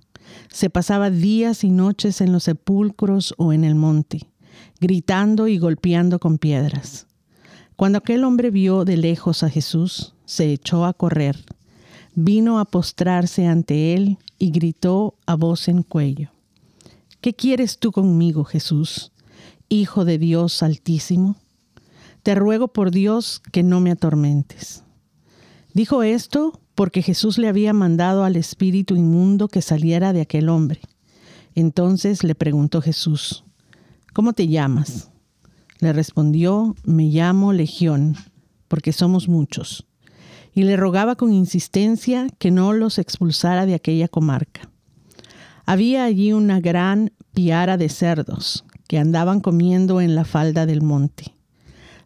Se 0.49 0.71
pasaba 0.71 1.11
días 1.11 1.63
y 1.63 1.69
noches 1.69 2.21
en 2.21 2.31
los 2.31 2.45
sepulcros 2.45 3.35
o 3.37 3.53
en 3.53 3.63
el 3.65 3.75
monte, 3.75 4.31
gritando 4.81 5.47
y 5.47 5.59
golpeando 5.59 6.17
con 6.17 6.39
piedras. 6.39 7.05
Cuando 7.75 7.99
aquel 7.99 8.23
hombre 8.23 8.49
vio 8.49 8.83
de 8.83 8.97
lejos 8.97 9.43
a 9.43 9.49
Jesús, 9.51 10.15
se 10.25 10.51
echó 10.51 10.85
a 10.85 10.93
correr, 10.93 11.45
vino 12.15 12.57
a 12.57 12.65
postrarse 12.65 13.45
ante 13.45 13.93
él 13.93 14.17
y 14.39 14.49
gritó 14.49 15.13
a 15.27 15.35
voz 15.35 15.67
en 15.67 15.83
cuello. 15.83 16.31
¿Qué 17.23 17.33
quieres 17.33 17.79
tú 17.79 17.93
conmigo, 17.93 18.43
Jesús, 18.43 19.13
Hijo 19.69 20.03
de 20.03 20.17
Dios 20.17 20.61
Altísimo? 20.61 21.37
Te 22.21 22.35
ruego 22.35 22.67
por 22.67 22.91
Dios 22.91 23.41
que 23.53 23.63
no 23.63 23.79
me 23.79 23.91
atormentes. 23.91 24.83
Dijo 25.73 26.03
esto 26.03 26.59
porque 26.75 27.01
Jesús 27.01 27.37
le 27.37 27.47
había 27.47 27.71
mandado 27.71 28.25
al 28.25 28.35
espíritu 28.35 28.97
inmundo 28.97 29.47
que 29.47 29.61
saliera 29.61 30.11
de 30.11 30.19
aquel 30.19 30.49
hombre. 30.49 30.81
Entonces 31.55 32.25
le 32.25 32.35
preguntó 32.35 32.81
Jesús, 32.81 33.45
¿cómo 34.11 34.33
te 34.33 34.49
llamas? 34.49 35.09
Le 35.79 35.93
respondió, 35.93 36.75
me 36.83 37.05
llamo 37.05 37.53
Legión, 37.53 38.17
porque 38.67 38.91
somos 38.91 39.29
muchos. 39.29 39.87
Y 40.53 40.63
le 40.63 40.75
rogaba 40.75 41.15
con 41.15 41.31
insistencia 41.31 42.27
que 42.37 42.51
no 42.51 42.73
los 42.73 42.99
expulsara 42.99 43.65
de 43.65 43.75
aquella 43.75 44.09
comarca. 44.09 44.72
Había 45.65 46.03
allí 46.03 46.33
una 46.33 46.59
gran 46.59 47.11
piara 47.33 47.77
de 47.77 47.89
cerdos 47.89 48.65
que 48.87 48.99
andaban 48.99 49.39
comiendo 49.39 50.01
en 50.01 50.15
la 50.15 50.25
falda 50.25 50.65
del 50.65 50.81
monte. 50.81 51.35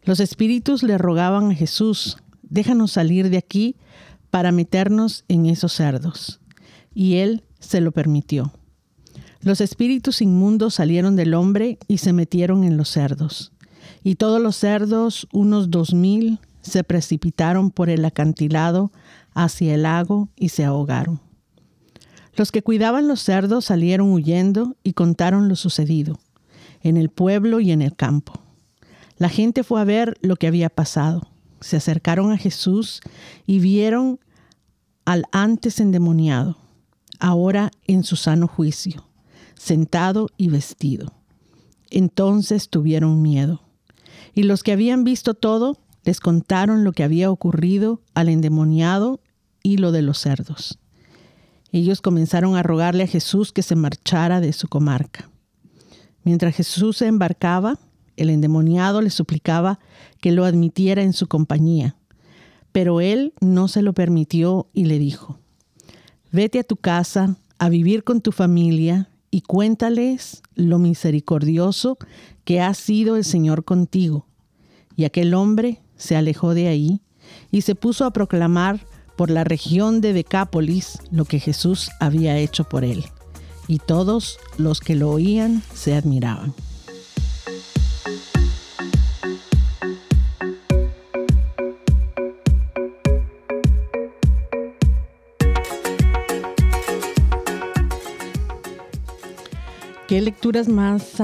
Los 0.04 0.20
espíritus 0.20 0.82
le 0.82 0.96
rogaban 0.96 1.50
a 1.50 1.54
Jesús, 1.54 2.18
déjanos 2.42 2.92
salir 2.92 3.30
de 3.30 3.36
aquí 3.36 3.76
para 4.30 4.52
meternos 4.52 5.24
en 5.28 5.46
esos 5.46 5.72
cerdos. 5.72 6.40
Y 6.94 7.16
él 7.16 7.44
se 7.58 7.80
lo 7.80 7.92
permitió. 7.92 8.52
Los 9.40 9.60
espíritus 9.60 10.22
inmundos 10.22 10.74
salieron 10.74 11.16
del 11.16 11.34
hombre 11.34 11.78
y 11.88 11.98
se 11.98 12.12
metieron 12.12 12.64
en 12.64 12.76
los 12.76 12.88
cerdos. 12.88 13.52
Y 14.02 14.14
todos 14.14 14.40
los 14.40 14.56
cerdos, 14.56 15.28
unos 15.32 15.70
dos 15.70 15.94
mil, 15.94 16.40
se 16.60 16.84
precipitaron 16.84 17.70
por 17.70 17.90
el 17.90 18.04
acantilado 18.04 18.92
hacia 19.34 19.74
el 19.74 19.82
lago 19.82 20.28
y 20.36 20.50
se 20.50 20.64
ahogaron. 20.64 21.20
Los 22.38 22.52
que 22.52 22.62
cuidaban 22.62 23.08
los 23.08 23.20
cerdos 23.20 23.66
salieron 23.66 24.10
huyendo 24.10 24.76
y 24.82 24.94
contaron 24.94 25.48
lo 25.48 25.56
sucedido, 25.56 26.18
en 26.82 26.96
el 26.96 27.10
pueblo 27.10 27.60
y 27.60 27.72
en 27.72 27.82
el 27.82 27.94
campo. 27.94 28.40
La 29.18 29.28
gente 29.28 29.62
fue 29.62 29.80
a 29.80 29.84
ver 29.84 30.16
lo 30.22 30.36
que 30.36 30.46
había 30.46 30.70
pasado 30.70 31.28
se 31.60 31.76
acercaron 31.76 32.32
a 32.32 32.38
Jesús 32.38 33.00
y 33.46 33.58
vieron 33.58 34.20
al 35.04 35.24
antes 35.32 35.80
endemoniado, 35.80 36.56
ahora 37.18 37.70
en 37.86 38.04
su 38.04 38.16
sano 38.16 38.46
juicio, 38.46 39.06
sentado 39.54 40.28
y 40.36 40.48
vestido. 40.48 41.12
Entonces 41.90 42.68
tuvieron 42.68 43.22
miedo. 43.22 43.62
Y 44.34 44.42
los 44.44 44.62
que 44.62 44.72
habían 44.72 45.04
visto 45.04 45.34
todo 45.34 45.78
les 46.04 46.20
contaron 46.20 46.84
lo 46.84 46.92
que 46.92 47.02
había 47.02 47.30
ocurrido 47.30 48.00
al 48.14 48.28
endemoniado 48.28 49.20
y 49.62 49.78
lo 49.78 49.90
de 49.90 50.02
los 50.02 50.18
cerdos. 50.18 50.78
Ellos 51.72 52.00
comenzaron 52.00 52.56
a 52.56 52.62
rogarle 52.62 53.04
a 53.04 53.08
Jesús 53.08 53.52
que 53.52 53.62
se 53.62 53.76
marchara 53.76 54.40
de 54.40 54.52
su 54.52 54.68
comarca. 54.68 55.30
Mientras 56.24 56.54
Jesús 56.54 56.98
se 56.98 57.06
embarcaba, 57.06 57.78
el 58.16 58.30
endemoniado 58.30 59.00
le 59.00 59.10
suplicaba 59.10 59.78
que 60.20 60.32
lo 60.32 60.44
admitiera 60.44 61.02
en 61.02 61.12
su 61.12 61.28
compañía, 61.28 61.96
pero 62.72 63.00
él 63.00 63.32
no 63.40 63.68
se 63.68 63.82
lo 63.82 63.92
permitió 63.92 64.68
y 64.72 64.86
le 64.86 64.98
dijo, 64.98 65.38
vete 66.32 66.58
a 66.58 66.64
tu 66.64 66.76
casa 66.76 67.36
a 67.58 67.68
vivir 67.68 68.04
con 68.04 68.20
tu 68.20 68.32
familia 68.32 69.08
y 69.30 69.42
cuéntales 69.42 70.42
lo 70.54 70.78
misericordioso 70.78 71.98
que 72.44 72.60
ha 72.60 72.72
sido 72.74 73.16
el 73.16 73.24
Señor 73.24 73.64
contigo. 73.64 74.26
Y 74.96 75.04
aquel 75.04 75.34
hombre 75.34 75.80
se 75.96 76.16
alejó 76.16 76.54
de 76.54 76.68
ahí 76.68 77.00
y 77.50 77.60
se 77.60 77.74
puso 77.74 78.04
a 78.04 78.12
proclamar 78.12 78.80
por 79.18 79.30
la 79.30 79.42
región 79.42 80.00
de 80.00 80.12
Decápolis 80.12 81.00
lo 81.10 81.24
que 81.24 81.40
Jesús 81.40 81.90
había 81.98 82.38
hecho 82.38 82.64
por 82.64 82.84
él. 82.84 83.04
Y 83.66 83.80
todos 83.80 84.38
los 84.56 84.80
que 84.80 84.94
lo 84.94 85.10
oían 85.10 85.62
se 85.74 85.94
admiraban. 85.94 86.54
qué 100.06 100.22
lecturas 100.22 100.68
más, 100.68 101.20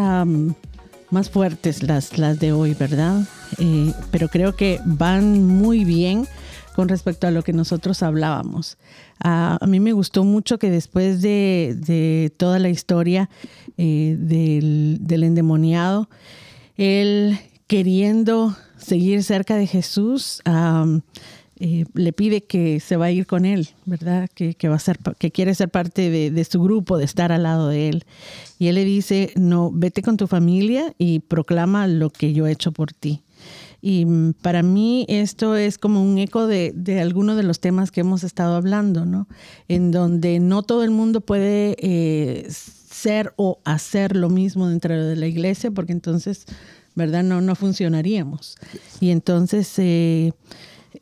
más 1.11 1.30
fuertes 1.30 1.82
las, 1.82 2.18
las 2.18 2.38
de 2.38 2.53
hoy, 2.53 2.74
¿verdad? 2.74 3.22
Eh, 3.59 3.95
pero 4.11 4.28
creo 4.28 4.55
que 4.57 4.78
van 4.84 5.42
muy 5.42 5.84
bien 5.84 6.28
con 6.75 6.89
respecto 6.89 7.27
a 7.27 7.31
lo 7.31 7.43
que 7.43 7.53
nosotros 7.53 8.03
hablábamos. 8.03 8.77
a 9.20 9.59
mí 9.66 9.81
me 9.81 9.93
gustó 9.93 10.25
mucho 10.25 10.59
que 10.59 10.70
después 10.70 11.22
de, 11.22 12.33
toda 12.37 12.59
la 12.59 12.68
historia 12.68 13.31
eh, 13.79 14.16
del, 14.18 15.22
endemoniado, 15.22 16.09
él 16.77 17.39
queriendo 17.66 18.57
seguir 18.77 19.22
cerca 19.22 19.57
de 19.57 19.66
Jesús, 19.66 20.43
eh, 21.61 21.85
le 21.95 22.12
pide 22.12 22.43
que 22.43 22.81
se 22.81 22.97
va 22.97 23.07
a 23.07 23.11
ir 23.12 23.27
con 23.27 23.45
él, 23.45 23.68
¿verdad? 23.85 24.29
Que, 24.35 24.57
va 24.68 24.75
a 24.75 24.81
ser, 24.81 24.99
que 25.18 25.31
quiere 25.31 25.55
ser 25.55 25.68
parte 25.68 26.11
de, 26.11 26.45
su 26.45 26.61
grupo, 26.61 26.99
de 26.99 27.05
estar 27.05 27.31
al 27.31 27.45
lado 27.45 27.68
de 27.68 27.89
él. 27.89 28.05
Y 28.59 28.66
él 28.66 28.75
le 28.75 28.85
dice, 28.85 29.33
no, 29.37 29.70
vete 29.72 30.03
con 30.03 30.16
tu 30.16 30.27
familia 30.27 30.93
y 30.99 31.20
proclama 31.20 31.87
lo 31.87 32.11
que 32.11 32.33
yo 32.33 32.47
he 32.49 32.53
hecho 32.53 32.72
por 32.72 32.93
ti. 32.93 33.22
Y 33.87 34.07
mm, 34.07 34.32
para 34.41 34.62
mí 34.62 35.05
esto 35.11 35.57
es 35.57 35.76
como 35.76 36.03
un 36.03 36.16
eco 36.16 36.47
de, 36.47 36.72
algunos 37.03 37.37
de 37.37 37.43
los 37.43 37.61
temas 37.61 37.91
que 37.91 38.01
hemos 38.01 38.24
estado 38.24 38.57
hablando, 38.57 39.05
¿no? 39.05 39.28
En 39.68 39.91
donde 39.91 40.41
no 40.41 40.62
todo 40.62 40.85
el 40.85 40.91
mundo 40.91 41.20
puede 41.20 41.76
eh, 41.78 42.49
ser 42.49 43.35
o 43.37 43.61
hacer 43.66 44.16
lo 44.16 44.30
mismo 44.30 44.68
dentro 44.68 45.05
de 45.05 45.16
la 45.16 45.26
iglesia, 45.26 45.70
porque 45.70 45.93
entonces, 45.93 46.47
¿verdad? 46.95 47.22
No, 47.24 47.43
no 47.43 47.55
funcionaríamos. 47.55 48.57
Y 49.01 49.11
entonces... 49.11 49.70
Eh, 49.78 50.32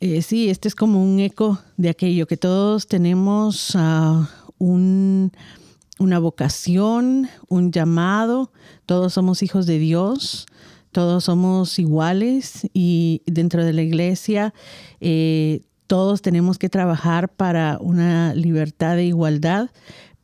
eh, 0.01 0.23
sí, 0.23 0.49
este 0.49 0.67
es 0.67 0.75
como 0.75 1.05
un 1.05 1.21
eco 1.21 1.61
de 1.77 1.91
aquello 1.91 2.27
que 2.27 2.39
todos 2.39 2.89
tenemos 2.89 3.77
uh, 3.77 4.27
una 4.59 6.19
vocación, 6.19 7.29
un 7.49 7.71
llamado, 7.71 8.51
todos 8.87 9.13
somos 9.13 9.43
hijos 9.45 9.67
de 9.67 9.79
Dios, 9.79 10.47
todos 10.93 11.25
somos 11.25 11.79
iguales 11.79 12.69
y 12.73 13.23
dentro 13.27 13.65
de 13.65 13.73
la 13.73 13.83
iglesia 13.83 14.55
eh, 15.01 15.63
todos 15.87 16.23
tenemos 16.23 16.59
que 16.59 16.69
trabajar 16.69 17.29
para 17.29 17.79
una 17.81 18.35
libertad 18.35 18.97
de 18.97 19.07
igualdad, 19.07 19.71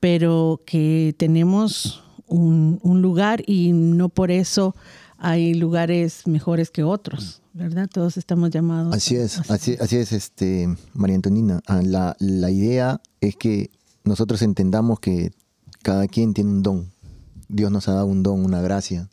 pero 0.00 0.62
que 0.64 1.14
tenemos 1.18 2.04
un, 2.26 2.78
un 2.82 3.02
lugar 3.02 3.42
y 3.46 3.72
no 3.72 4.08
por 4.08 4.30
eso 4.30 4.76
hay 5.18 5.54
lugares 5.54 6.26
mejores 6.26 6.70
que 6.70 6.84
otros. 6.84 7.42
¿verdad? 7.58 7.88
Todos 7.92 8.16
estamos 8.16 8.50
llamados. 8.50 8.94
Así 8.94 9.16
es, 9.16 9.50
así, 9.50 9.76
así 9.80 9.96
es, 9.96 10.12
este, 10.12 10.68
María 10.94 11.16
Antonina. 11.16 11.60
Ah, 11.66 11.82
la, 11.82 12.16
la 12.20 12.50
idea 12.50 13.00
es 13.20 13.34
que 13.36 13.70
nosotros 14.04 14.42
entendamos 14.42 15.00
que 15.00 15.32
cada 15.82 16.06
quien 16.06 16.34
tiene 16.34 16.50
un 16.50 16.62
don. 16.62 16.92
Dios 17.48 17.72
nos 17.72 17.88
ha 17.88 17.94
dado 17.94 18.06
un 18.06 18.22
don, 18.22 18.44
una 18.44 18.60
gracia. 18.60 19.08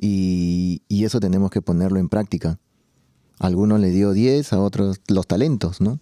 Y, 0.00 0.82
y 0.88 1.04
eso 1.04 1.20
tenemos 1.20 1.50
que 1.50 1.60
ponerlo 1.60 1.98
en 1.98 2.08
práctica. 2.08 2.58
Algunos 3.38 3.80
le 3.80 3.90
dio 3.90 4.12
10, 4.12 4.52
a 4.54 4.60
otros 4.60 5.00
los 5.08 5.26
talentos, 5.26 5.80
¿no? 5.80 6.00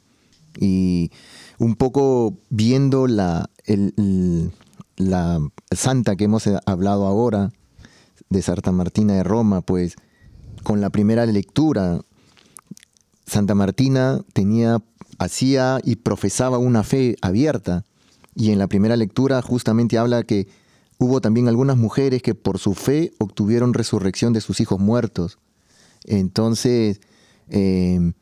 Y 0.57 1.11
un 1.59 1.75
poco 1.75 2.39
viendo 2.49 3.09
la, 3.09 3.51
el, 3.65 4.53
la 4.97 5.41
santa 5.71 6.17
que 6.17 6.25
hemos 6.25 6.47
hablado 6.67 7.07
ahora, 7.07 7.53
de 8.31 8.43
Santa 8.43 8.73
Martina 8.73 9.15
de 9.15 9.23
Roma, 9.23 9.63
pues 9.63 9.97
con 10.63 10.81
la 10.81 10.91
primera 10.91 11.25
lectura, 11.27 12.01
Santa 13.27 13.55
Martina 13.55 14.21
tenía, 14.33 14.83
hacía 15.19 15.81
y 15.83 15.97
profesaba 15.97 16.59
una 16.59 16.83
fe 16.83 17.17
abierta, 17.21 17.85
Y 18.35 18.53
en 18.53 18.59
la 18.59 18.69
primera 18.69 18.97
lectura 18.97 19.43
justamente 19.43 19.99
habla 19.99 20.23
que 20.23 20.47
hubo 20.99 21.21
también 21.21 21.49
algunas 21.49 21.77
mujeres 21.77 22.23
que 22.23 22.35
por 22.35 22.59
su 22.59 22.75
fe 22.75 23.13
obtuvieron 23.19 23.75
resurrección 23.75 24.33
de 24.33 24.41
sus 24.41 24.61
hijos 24.61 24.79
muertos. 24.81 25.39
Entonces, 26.05 27.01
em, 27.49 28.15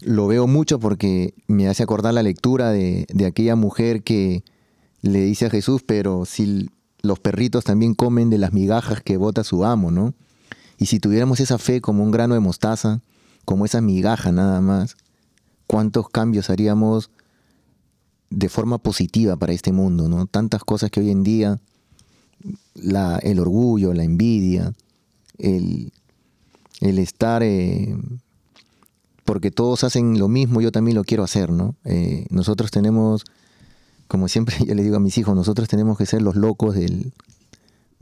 lo 0.00 0.26
veo 0.26 0.46
mucho 0.46 0.78
porque 0.78 1.34
me 1.46 1.68
hace 1.68 1.82
acordar 1.82 2.14
la 2.14 2.22
lectura 2.22 2.70
de, 2.70 3.06
de 3.12 3.26
aquella 3.26 3.56
mujer 3.56 4.02
que 4.02 4.44
le 5.02 5.20
dice 5.20 5.46
a 5.46 5.50
Jesús, 5.50 5.82
pero 5.86 6.24
si 6.24 6.68
los 7.02 7.18
perritos 7.18 7.64
también 7.64 7.94
comen 7.94 8.30
de 8.30 8.38
las 8.38 8.52
migajas 8.52 9.00
que 9.00 9.16
bota 9.16 9.44
su 9.44 9.64
amo, 9.64 9.90
¿no? 9.90 10.14
Y 10.78 10.86
si 10.86 11.00
tuviéramos 11.00 11.40
esa 11.40 11.58
fe 11.58 11.80
como 11.80 12.02
un 12.02 12.10
grano 12.10 12.34
de 12.34 12.40
mostaza, 12.40 13.00
como 13.44 13.64
esa 13.64 13.80
migaja 13.80 14.32
nada 14.32 14.60
más, 14.60 14.96
¿cuántos 15.66 16.08
cambios 16.08 16.50
haríamos 16.50 17.10
de 18.28 18.48
forma 18.48 18.78
positiva 18.78 19.36
para 19.36 19.52
este 19.52 19.72
mundo, 19.72 20.08
¿no? 20.08 20.26
Tantas 20.26 20.64
cosas 20.64 20.90
que 20.90 21.00
hoy 21.00 21.10
en 21.10 21.22
día, 21.22 21.60
la, 22.74 23.18
el 23.18 23.38
orgullo, 23.38 23.92
la 23.92 24.04
envidia, 24.04 24.72
el, 25.38 25.92
el 26.80 26.98
estar, 26.98 27.42
eh, 27.42 27.96
porque 29.24 29.50
todos 29.50 29.84
hacen 29.84 30.18
lo 30.18 30.28
mismo, 30.28 30.60
yo 30.60 30.72
también 30.72 30.96
lo 30.96 31.04
quiero 31.04 31.24
hacer, 31.24 31.50
¿no? 31.50 31.74
Eh, 31.84 32.26
nosotros 32.30 32.70
tenemos, 32.70 33.24
como 34.08 34.28
siempre 34.28 34.56
yo 34.66 34.74
le 34.74 34.82
digo 34.82 34.96
a 34.96 35.00
mis 35.00 35.18
hijos, 35.18 35.34
nosotros 35.34 35.68
tenemos 35.68 35.98
que 35.98 36.06
ser 36.06 36.22
los 36.22 36.36
locos 36.36 36.74
del, 36.74 37.12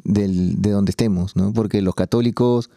del, 0.02 0.60
de 0.60 0.70
donde 0.70 0.90
estemos, 0.90 1.36
¿no? 1.36 1.52
Porque 1.52 1.82
los 1.82 1.94
católicos 1.94 2.70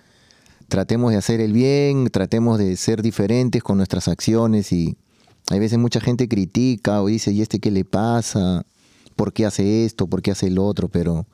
tratemos 0.68 1.11
de 1.11 1.18
hacer 1.18 1.39
el 1.41 1.53
bien, 1.53 2.09
tratemos 2.09 2.57
de 2.57 2.76
ser 2.78 3.01
diferentes 3.01 3.63
con 3.63 3.78
nuestras 3.78 4.07
acciones 4.07 4.72
y 4.72 4.97
hay 5.49 5.59
veces 5.59 5.80
mucha 5.80 6.01
gente 6.01 6.28
critica 6.28 7.01
o 7.01 7.07
dice, 7.07 7.32
¿y 7.32 7.41
este 7.41 7.59
qué 7.59 7.72
le 7.72 7.86
pasa? 7.86 8.65
¿Por 9.15 9.34
qué 9.34 9.45
hace 9.45 9.86
esto? 9.86 10.07
¿Por 10.07 10.22
qué 10.22 10.32
hace 10.32 10.47
el 10.47 10.59
otro? 10.59 10.89
Pero 10.89 11.26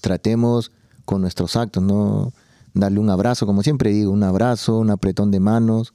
tratemos 0.00 0.72
con 1.04 1.20
nuestros 1.20 1.56
actos, 1.56 1.82
¿no? 1.82 2.32
Darle 2.74 3.00
un 3.00 3.10
abrazo, 3.10 3.46
como 3.46 3.62
siempre 3.62 3.90
digo, 3.90 4.12
un 4.12 4.22
abrazo, 4.22 4.78
un 4.78 4.90
apretón 4.90 5.30
de 5.30 5.40
manos 5.40 5.94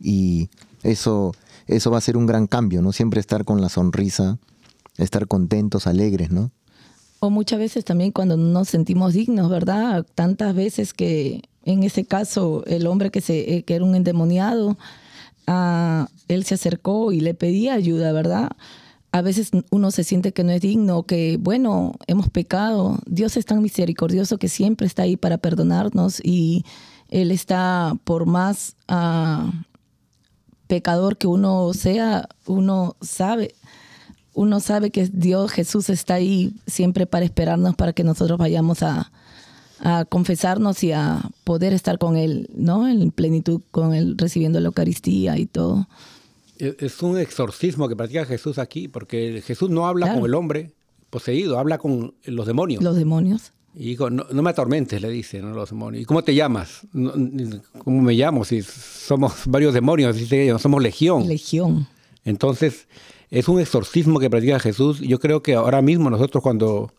y 0.00 0.50
eso, 0.82 1.32
eso 1.66 1.90
va 1.90 1.98
a 1.98 2.02
ser 2.02 2.16
un 2.16 2.26
gran 2.26 2.46
cambio, 2.46 2.82
¿no? 2.82 2.92
Siempre 2.92 3.20
estar 3.20 3.44
con 3.44 3.60
la 3.60 3.68
sonrisa, 3.68 4.38
estar 4.98 5.26
contentos, 5.26 5.86
alegres, 5.86 6.30
¿no? 6.30 6.50
O 7.20 7.30
muchas 7.30 7.60
veces 7.60 7.84
también 7.84 8.10
cuando 8.10 8.36
no 8.36 8.48
nos 8.48 8.68
sentimos 8.68 9.12
dignos, 9.12 9.48
¿verdad? 9.48 10.04
Tantas 10.14 10.54
veces 10.56 10.92
que 10.92 11.42
en 11.64 11.84
ese 11.84 12.04
caso 12.04 12.64
el 12.66 12.86
hombre 12.88 13.10
que, 13.10 13.20
se, 13.20 13.54
eh, 13.54 13.62
que 13.62 13.76
era 13.76 13.84
un 13.84 13.94
endemoniado, 13.94 14.76
a, 15.46 16.08
él 16.28 16.44
se 16.44 16.54
acercó 16.54 17.12
y 17.12 17.20
le 17.20 17.34
pedía 17.34 17.74
ayuda, 17.74 18.12
¿verdad? 18.12 18.50
A 19.12 19.20
veces 19.20 19.50
uno 19.70 19.90
se 19.90 20.04
siente 20.04 20.32
que 20.32 20.42
no 20.42 20.52
es 20.52 20.62
digno, 20.62 21.02
que 21.02 21.36
bueno, 21.38 21.94
hemos 22.06 22.30
pecado. 22.30 22.98
Dios 23.06 23.36
es 23.36 23.44
tan 23.44 23.60
misericordioso 23.60 24.38
que 24.38 24.48
siempre 24.48 24.86
está 24.86 25.02
ahí 25.02 25.18
para 25.18 25.38
perdonarnos 25.38 26.20
y 26.24 26.64
Él 27.10 27.30
está 27.30 27.94
por 28.04 28.24
más 28.24 28.74
uh, 28.90 29.50
pecador 30.66 31.18
que 31.18 31.26
uno 31.26 31.74
sea, 31.74 32.26
uno 32.46 32.96
sabe, 33.02 33.54
uno 34.32 34.60
sabe 34.60 34.90
que 34.90 35.06
Dios, 35.12 35.52
Jesús 35.52 35.90
está 35.90 36.14
ahí 36.14 36.54
siempre 36.66 37.06
para 37.06 37.26
esperarnos, 37.26 37.76
para 37.76 37.92
que 37.92 38.04
nosotros 38.04 38.38
vayamos 38.38 38.82
a, 38.82 39.12
a 39.80 40.06
confesarnos 40.06 40.82
y 40.84 40.92
a 40.92 41.20
poder 41.44 41.74
estar 41.74 41.98
con 41.98 42.16
Él, 42.16 42.48
¿no? 42.54 42.88
En 42.88 43.10
plenitud 43.10 43.60
con 43.70 43.92
Él, 43.92 44.16
recibiendo 44.16 44.60
la 44.60 44.68
Eucaristía 44.68 45.36
y 45.36 45.44
todo. 45.44 45.86
Es 46.80 47.02
un 47.02 47.18
exorcismo 47.18 47.88
que 47.88 47.96
practica 47.96 48.24
Jesús 48.24 48.58
aquí, 48.58 48.86
porque 48.88 49.42
Jesús 49.44 49.68
no 49.70 49.86
habla 49.86 50.06
Claro. 50.06 50.20
con 50.20 50.28
el 50.30 50.34
hombre 50.34 50.72
poseído, 51.10 51.58
habla 51.58 51.78
con 51.78 52.14
los 52.24 52.46
demonios. 52.46 52.82
Los 52.82 52.96
demonios. 52.96 53.52
Y 53.74 53.86
dijo, 53.86 54.10
no, 54.10 54.26
no 54.30 54.42
me 54.42 54.50
atormentes, 54.50 55.00
le 55.00 55.08
dice, 55.10 55.40
¿no? 55.40 55.52
Los 55.54 55.70
demonios. 55.70 56.02
¿Y 56.02 56.04
cómo 56.04 56.22
te 56.22 56.34
llamas? 56.34 56.82
¿Cómo 56.92 58.02
me 58.02 58.14
llamo? 58.14 58.44
Si 58.44 58.62
somos 58.62 59.32
varios 59.46 59.74
demonios, 59.74 60.14
dice 60.16 60.42
ella, 60.42 60.58
somos 60.58 60.82
legión. 60.82 61.26
Legión. 61.26 61.88
Entonces, 62.24 62.86
es 63.30 63.48
un 63.48 63.60
exorcismo 63.60 64.20
que 64.20 64.30
practica 64.30 64.60
Jesús. 64.60 65.00
Yo 65.00 65.18
creo 65.18 65.42
que 65.42 65.54
ahora 65.54 65.82
mismo 65.82 66.10
nosotros 66.10 66.42
cuando 66.42 66.92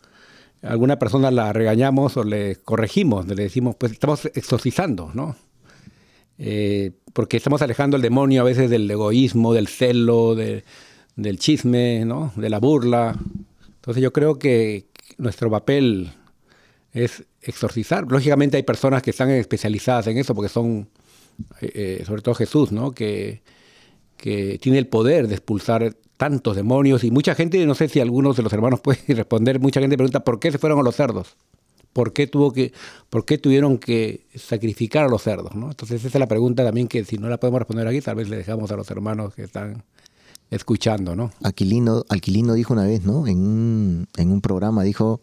alguna 0.63 0.97
persona 0.99 1.29
la 1.31 1.53
regañamos 1.53 2.17
o 2.17 2.23
le 2.23 2.55
corregimos, 2.57 3.27
le 3.27 3.35
decimos, 3.35 3.75
pues 3.77 3.91
estamos 3.91 4.25
exorcizando, 4.33 5.11
¿no? 5.13 5.35
Eh, 6.39 6.91
porque 7.13 7.37
estamos 7.37 7.61
alejando 7.61 7.95
al 7.95 8.01
demonio 8.01 8.41
a 8.41 8.43
veces 8.45 8.69
del 8.69 8.89
egoísmo, 8.89 9.53
del 9.53 9.67
celo, 9.67 10.35
de- 10.35 10.63
del 11.15 11.37
chisme, 11.39 12.05
¿no? 12.05 12.33
De 12.35 12.49
la 12.49 12.59
burla. 12.59 13.15
Entonces 13.75 14.01
yo 14.01 14.11
creo 14.13 14.39
que 14.39 14.87
nuestro 15.17 15.49
papel 15.51 16.11
es 16.91 17.23
exorcizar. 17.41 18.05
Lógicamente 18.11 18.57
hay 18.57 18.63
personas 18.63 19.01
que 19.03 19.11
están 19.11 19.29
especializadas 19.29 20.07
en 20.07 20.17
eso 20.17 20.33
porque 20.33 20.49
son, 20.49 20.89
eh, 21.61 21.71
eh, 21.99 22.03
sobre 22.05 22.21
todo 22.21 22.35
Jesús, 22.35 22.71
¿no? 22.71 22.91
Que, 22.93 23.41
que 24.17 24.57
tiene 24.61 24.77
el 24.79 24.87
poder 24.87 25.27
de 25.27 25.35
expulsar 25.35 25.95
tantos 26.17 26.55
demonios 26.55 27.03
y 27.03 27.11
mucha 27.11 27.35
gente, 27.35 27.65
no 27.65 27.75
sé 27.75 27.89
si 27.89 27.99
algunos 27.99 28.37
de 28.37 28.43
los 28.43 28.53
hermanos 28.53 28.79
pueden 28.79 29.03
responder, 29.17 29.59
mucha 29.59 29.81
gente 29.81 29.97
pregunta 29.97 30.23
por 30.23 30.39
qué 30.39 30.51
se 30.51 30.57
fueron 30.57 30.79
a 30.79 30.83
los 30.83 30.95
cerdos, 30.95 31.35
por 31.93 32.11
qué 32.11 32.27
tuvo 32.27 32.51
que, 32.51 32.73
por 33.09 33.23
qué 33.25 33.37
tuvieron 33.37 33.77
que 33.77 34.25
sacrificar 34.35 35.05
a 35.05 35.07
los 35.09 35.21
cerdos, 35.21 35.55
¿no? 35.55 35.69
Entonces 35.69 36.03
esa 36.03 36.17
es 36.17 36.19
la 36.19 36.27
pregunta 36.27 36.63
también 36.63 36.87
que 36.87 37.05
si 37.05 37.17
no 37.17 37.29
la 37.29 37.39
podemos 37.39 37.59
responder 37.59 37.87
aquí, 37.87 38.01
tal 38.01 38.15
vez 38.15 38.29
le 38.29 38.37
dejamos 38.37 38.71
a 38.71 38.75
los 38.75 38.89
hermanos 38.89 39.33
que 39.35 39.43
están 39.43 39.83
escuchando, 40.49 41.15
¿no? 41.15 41.31
Aquilino, 41.43 42.03
Alquilino 42.09 42.53
dijo 42.53 42.73
una 42.73 42.83
vez, 42.85 43.03
¿no? 43.05 43.27
En 43.27 43.37
un, 43.39 44.07
en 44.17 44.31
un 44.31 44.41
programa 44.41 44.83
dijo 44.83 45.21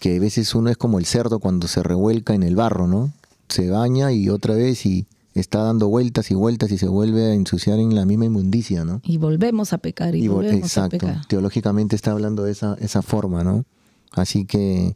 que 0.00 0.16
a 0.16 0.20
veces 0.20 0.54
uno 0.54 0.70
es 0.70 0.76
como 0.76 0.98
el 0.98 1.06
cerdo 1.06 1.38
cuando 1.38 1.66
se 1.68 1.82
revuelca 1.82 2.34
en 2.34 2.42
el 2.42 2.56
barro, 2.56 2.86
¿no? 2.86 3.12
Se 3.48 3.70
baña 3.70 4.12
y 4.12 4.28
otra 4.28 4.54
vez 4.54 4.84
y 4.86 5.06
está 5.34 5.62
dando 5.62 5.88
vueltas 5.88 6.30
y 6.30 6.34
vueltas 6.34 6.70
y 6.70 6.78
se 6.78 6.86
vuelve 6.86 7.24
a 7.30 7.34
ensuciar 7.34 7.78
en 7.78 7.94
la 7.94 8.04
misma 8.04 8.26
inmundicia, 8.26 8.84
¿no? 8.84 9.00
Y 9.04 9.16
volvemos 9.18 9.72
a 9.72 9.78
pecar 9.78 10.14
y, 10.14 10.24
Y 10.24 10.28
vol- 10.28 10.34
volvemos 10.34 10.58
exacto. 10.66 10.96
a 10.96 10.98
pecar. 11.00 11.26
Teológicamente 11.26 11.96
está 11.96 12.12
hablando 12.12 12.44
de 12.44 12.52
esa, 12.52 12.76
esa 12.80 13.02
forma, 13.02 13.42
¿no? 13.42 13.64
Así 14.12 14.44
que, 14.44 14.94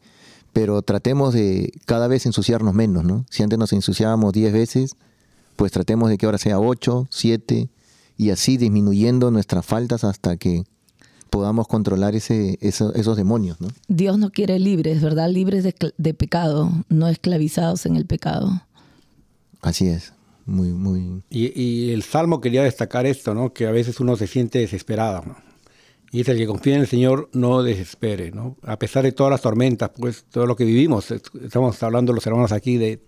pero 0.61 0.83
tratemos 0.83 1.35
de 1.35 1.71
cada 1.85 2.09
vez 2.09 2.27
ensuciarnos 2.27 2.75
menos, 2.75 3.05
¿no? 3.05 3.25
Si 3.31 3.45
antes 3.45 3.57
nos 3.61 3.73
ensuciábamos 3.73 4.33
10 4.33 4.53
veces, 4.53 4.97
pues 5.55 5.71
tratemos 5.71 6.11
de 6.11 6.19
que 6.19 6.27
ahora 6.27 6.39
sea 6.39 6.59
8, 6.59 7.07
7 7.11 7.69
y 8.17 8.31
así 8.31 8.57
disminuyendo 8.57 9.31
nuestras 9.31 9.65
faltas 9.65 10.03
hasta 10.03 10.37
que 10.37 10.65
podamos 11.31 11.69
controlar 11.69 12.17
ese, 12.17 12.59
eso- 12.61 12.93
esos 12.95 13.17
demonios, 13.17 13.61
¿no? 13.61 13.69
Dios 13.87 14.19
nos 14.19 14.33
quiere 14.33 14.59
libres, 14.59 15.01
¿verdad? 15.01 15.31
Libres 15.31 15.63
de, 15.63 15.73
cl- 15.77 15.95
de 15.97 16.13
pecado, 16.13 16.73
no 16.89 17.07
esclavizados 17.07 17.87
en 17.87 17.95
el 17.95 18.07
pecado. 18.07 18.63
Así 19.63 19.87
es. 19.87 20.13
Muy, 20.45 20.73
muy. 20.73 21.23
Y, 21.31 21.53
y 21.61 21.93
el 21.93 22.03
Salmo 22.03 22.41
quería 22.41 22.65
destacar 22.65 23.07
esto, 23.07 23.33
¿no? 23.33 23.53
Que 23.53 23.69
a 23.69 23.71
veces 23.71 24.01
uno 24.01 24.17
se 24.17 24.27
siente 24.27 24.59
desesperado, 24.59 25.23
¿no? 25.25 25.37
Y 26.11 26.19
dice, 26.19 26.33
el 26.33 26.39
que 26.39 26.47
confía 26.47 26.75
en 26.77 26.81
el 26.81 26.87
Señor 26.87 27.29
no 27.33 27.63
desespere, 27.63 28.31
¿no? 28.31 28.57
A 28.63 28.79
pesar 28.79 29.05
de 29.05 29.13
todas 29.13 29.31
las 29.31 29.43
tormentas, 29.43 29.91
pues 29.95 30.25
todo 30.31 30.47
lo 30.47 30.57
que 30.57 30.65
vivimos, 30.65 31.11
est- 31.11 31.29
estamos 31.45 31.83
hablando 31.83 32.13
los 32.15 32.27
hermanos 32.27 32.53
aquí 32.53 32.79
de 32.79 33.03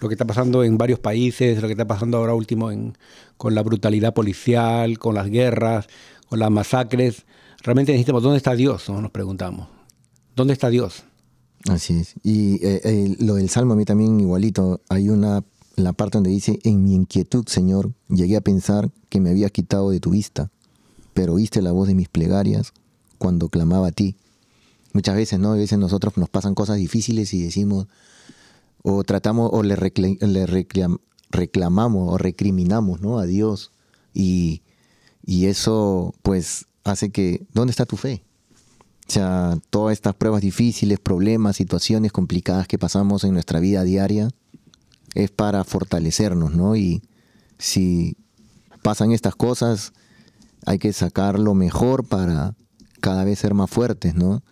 lo 0.00 0.08
que 0.08 0.14
está 0.14 0.24
pasando 0.24 0.64
en 0.64 0.76
varios 0.76 0.98
países, 0.98 1.60
lo 1.60 1.68
que 1.68 1.74
está 1.74 1.86
pasando 1.86 2.16
ahora 2.16 2.34
último 2.34 2.70
en, 2.72 2.96
con 3.36 3.54
la 3.54 3.62
brutalidad 3.62 4.14
policial, 4.14 4.98
con 4.98 5.14
las 5.14 5.28
guerras, 5.28 5.86
con 6.28 6.38
las 6.40 6.50
masacres. 6.50 7.24
Realmente 7.62 7.92
necesitamos, 7.92 8.22
¿dónde 8.22 8.38
está 8.38 8.54
Dios? 8.54 8.88
¿no? 8.88 9.00
Nos 9.00 9.10
preguntamos. 9.10 9.68
¿Dónde 10.34 10.54
está 10.54 10.70
Dios? 10.70 11.04
Así 11.68 11.98
es. 11.98 12.14
Y 12.22 12.54
eh, 12.66 12.80
eh, 12.84 13.16
lo 13.20 13.34
del 13.34 13.50
Salmo 13.50 13.74
a 13.74 13.76
mí 13.76 13.84
también 13.84 14.18
igualito. 14.18 14.80
Hay 14.88 15.10
una, 15.10 15.44
la 15.76 15.92
parte 15.92 16.16
donde 16.16 16.30
dice, 16.30 16.58
en 16.64 16.82
mi 16.82 16.94
inquietud, 16.94 17.44
Señor, 17.46 17.92
llegué 18.08 18.36
a 18.36 18.40
pensar 18.40 18.90
que 19.10 19.20
me 19.20 19.30
habías 19.30 19.50
quitado 19.52 19.90
de 19.90 20.00
tu 20.00 20.10
vista, 20.10 20.50
pero 21.14 21.34
oíste 21.34 21.62
la 21.62 21.72
voz 21.72 21.88
de 21.88 21.94
mis 21.94 22.08
plegarias 22.08 22.72
cuando 23.18 23.48
clamaba 23.48 23.88
a 23.88 23.92
ti. 23.92 24.16
Muchas 24.92 25.14
veces, 25.14 25.38
¿no? 25.38 25.52
A 25.52 25.56
veces 25.56 25.78
nosotros 25.78 26.16
nos 26.16 26.28
pasan 26.28 26.54
cosas 26.54 26.76
difíciles 26.76 27.32
y 27.34 27.42
decimos, 27.42 27.86
o 28.82 29.04
tratamos, 29.04 29.50
o 29.52 29.62
le, 29.62 29.76
recla- 29.76 30.18
le 30.20 30.46
reclam- 30.46 31.00
reclamamos 31.30 32.12
o 32.12 32.18
recriminamos, 32.18 33.00
¿no? 33.00 33.18
A 33.18 33.26
Dios. 33.26 33.72
Y, 34.14 34.62
y 35.24 35.46
eso, 35.46 36.14
pues, 36.22 36.66
hace 36.82 37.10
que, 37.10 37.46
¿dónde 37.52 37.70
está 37.70 37.86
tu 37.86 37.96
fe? 37.96 38.24
O 39.08 39.12
sea, 39.12 39.58
todas 39.70 39.92
estas 39.92 40.14
pruebas 40.14 40.40
difíciles, 40.40 40.98
problemas, 40.98 41.56
situaciones 41.56 42.12
complicadas 42.12 42.66
que 42.66 42.78
pasamos 42.78 43.24
en 43.24 43.32
nuestra 43.34 43.60
vida 43.60 43.84
diaria 43.84 44.30
es 45.14 45.30
para 45.30 45.64
fortalecernos, 45.64 46.54
¿no? 46.54 46.76
Y 46.76 47.02
si 47.58 48.16
pasan 48.82 49.12
estas 49.12 49.34
cosas, 49.34 49.92
hay 50.66 50.78
que 50.78 50.92
sacar 50.92 51.38
lo 51.38 51.54
mejor 51.54 52.04
para 52.04 52.54
cada 53.00 53.24
vez 53.24 53.38
ser 53.38 53.54
más 53.54 53.70
fuertes, 53.70 54.14
¿no? 54.14 54.42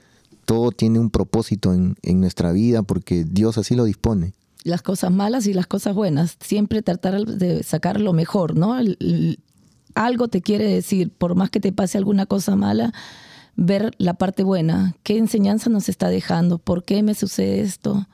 Todo 0.45 0.73
tiene 0.73 0.99
un 0.99 1.11
propósito 1.11 1.75
en, 1.75 1.97
nuestra 2.21 2.53
vida 2.53 2.83
porque 2.83 3.25
Dios 3.25 3.59
así 3.59 3.75
lo 3.75 3.85
dispone. 3.85 4.33
Las 4.65 4.83
cosas 4.83 5.13
malas 5.13 5.47
y 5.47 5.53
las 5.53 5.67
cosas 5.67 5.95
buenas. 5.95 6.37
Siempre 6.41 6.83
tratar 6.83 7.25
de 7.25 7.63
sacar 7.63 8.01
lo 8.01 8.13
mejor, 8.13 8.57
¿no? 8.57 8.77
Algo 9.95 10.29
te 10.29 10.41
quiere 10.41 10.65
decir, 10.65 11.11
por 11.11 11.35
más 11.35 11.51
que 11.51 11.61
te 11.61 11.73
pase 11.73 11.99
alguna 11.99 12.27
cosa 12.27 12.57
mala, 12.57 12.93
ver 13.57 13.93
la 13.99 14.15
parte 14.15 14.43
buena, 14.43 14.95
qué 15.03 15.19
enseñanza 15.19 15.69
nos 15.69 15.89
está 15.89 16.09
dejando, 16.09 16.59
por 16.59 16.85
qué 16.85 17.03
me 17.03 17.15
sucede 17.15 17.61
esto 17.61 18.07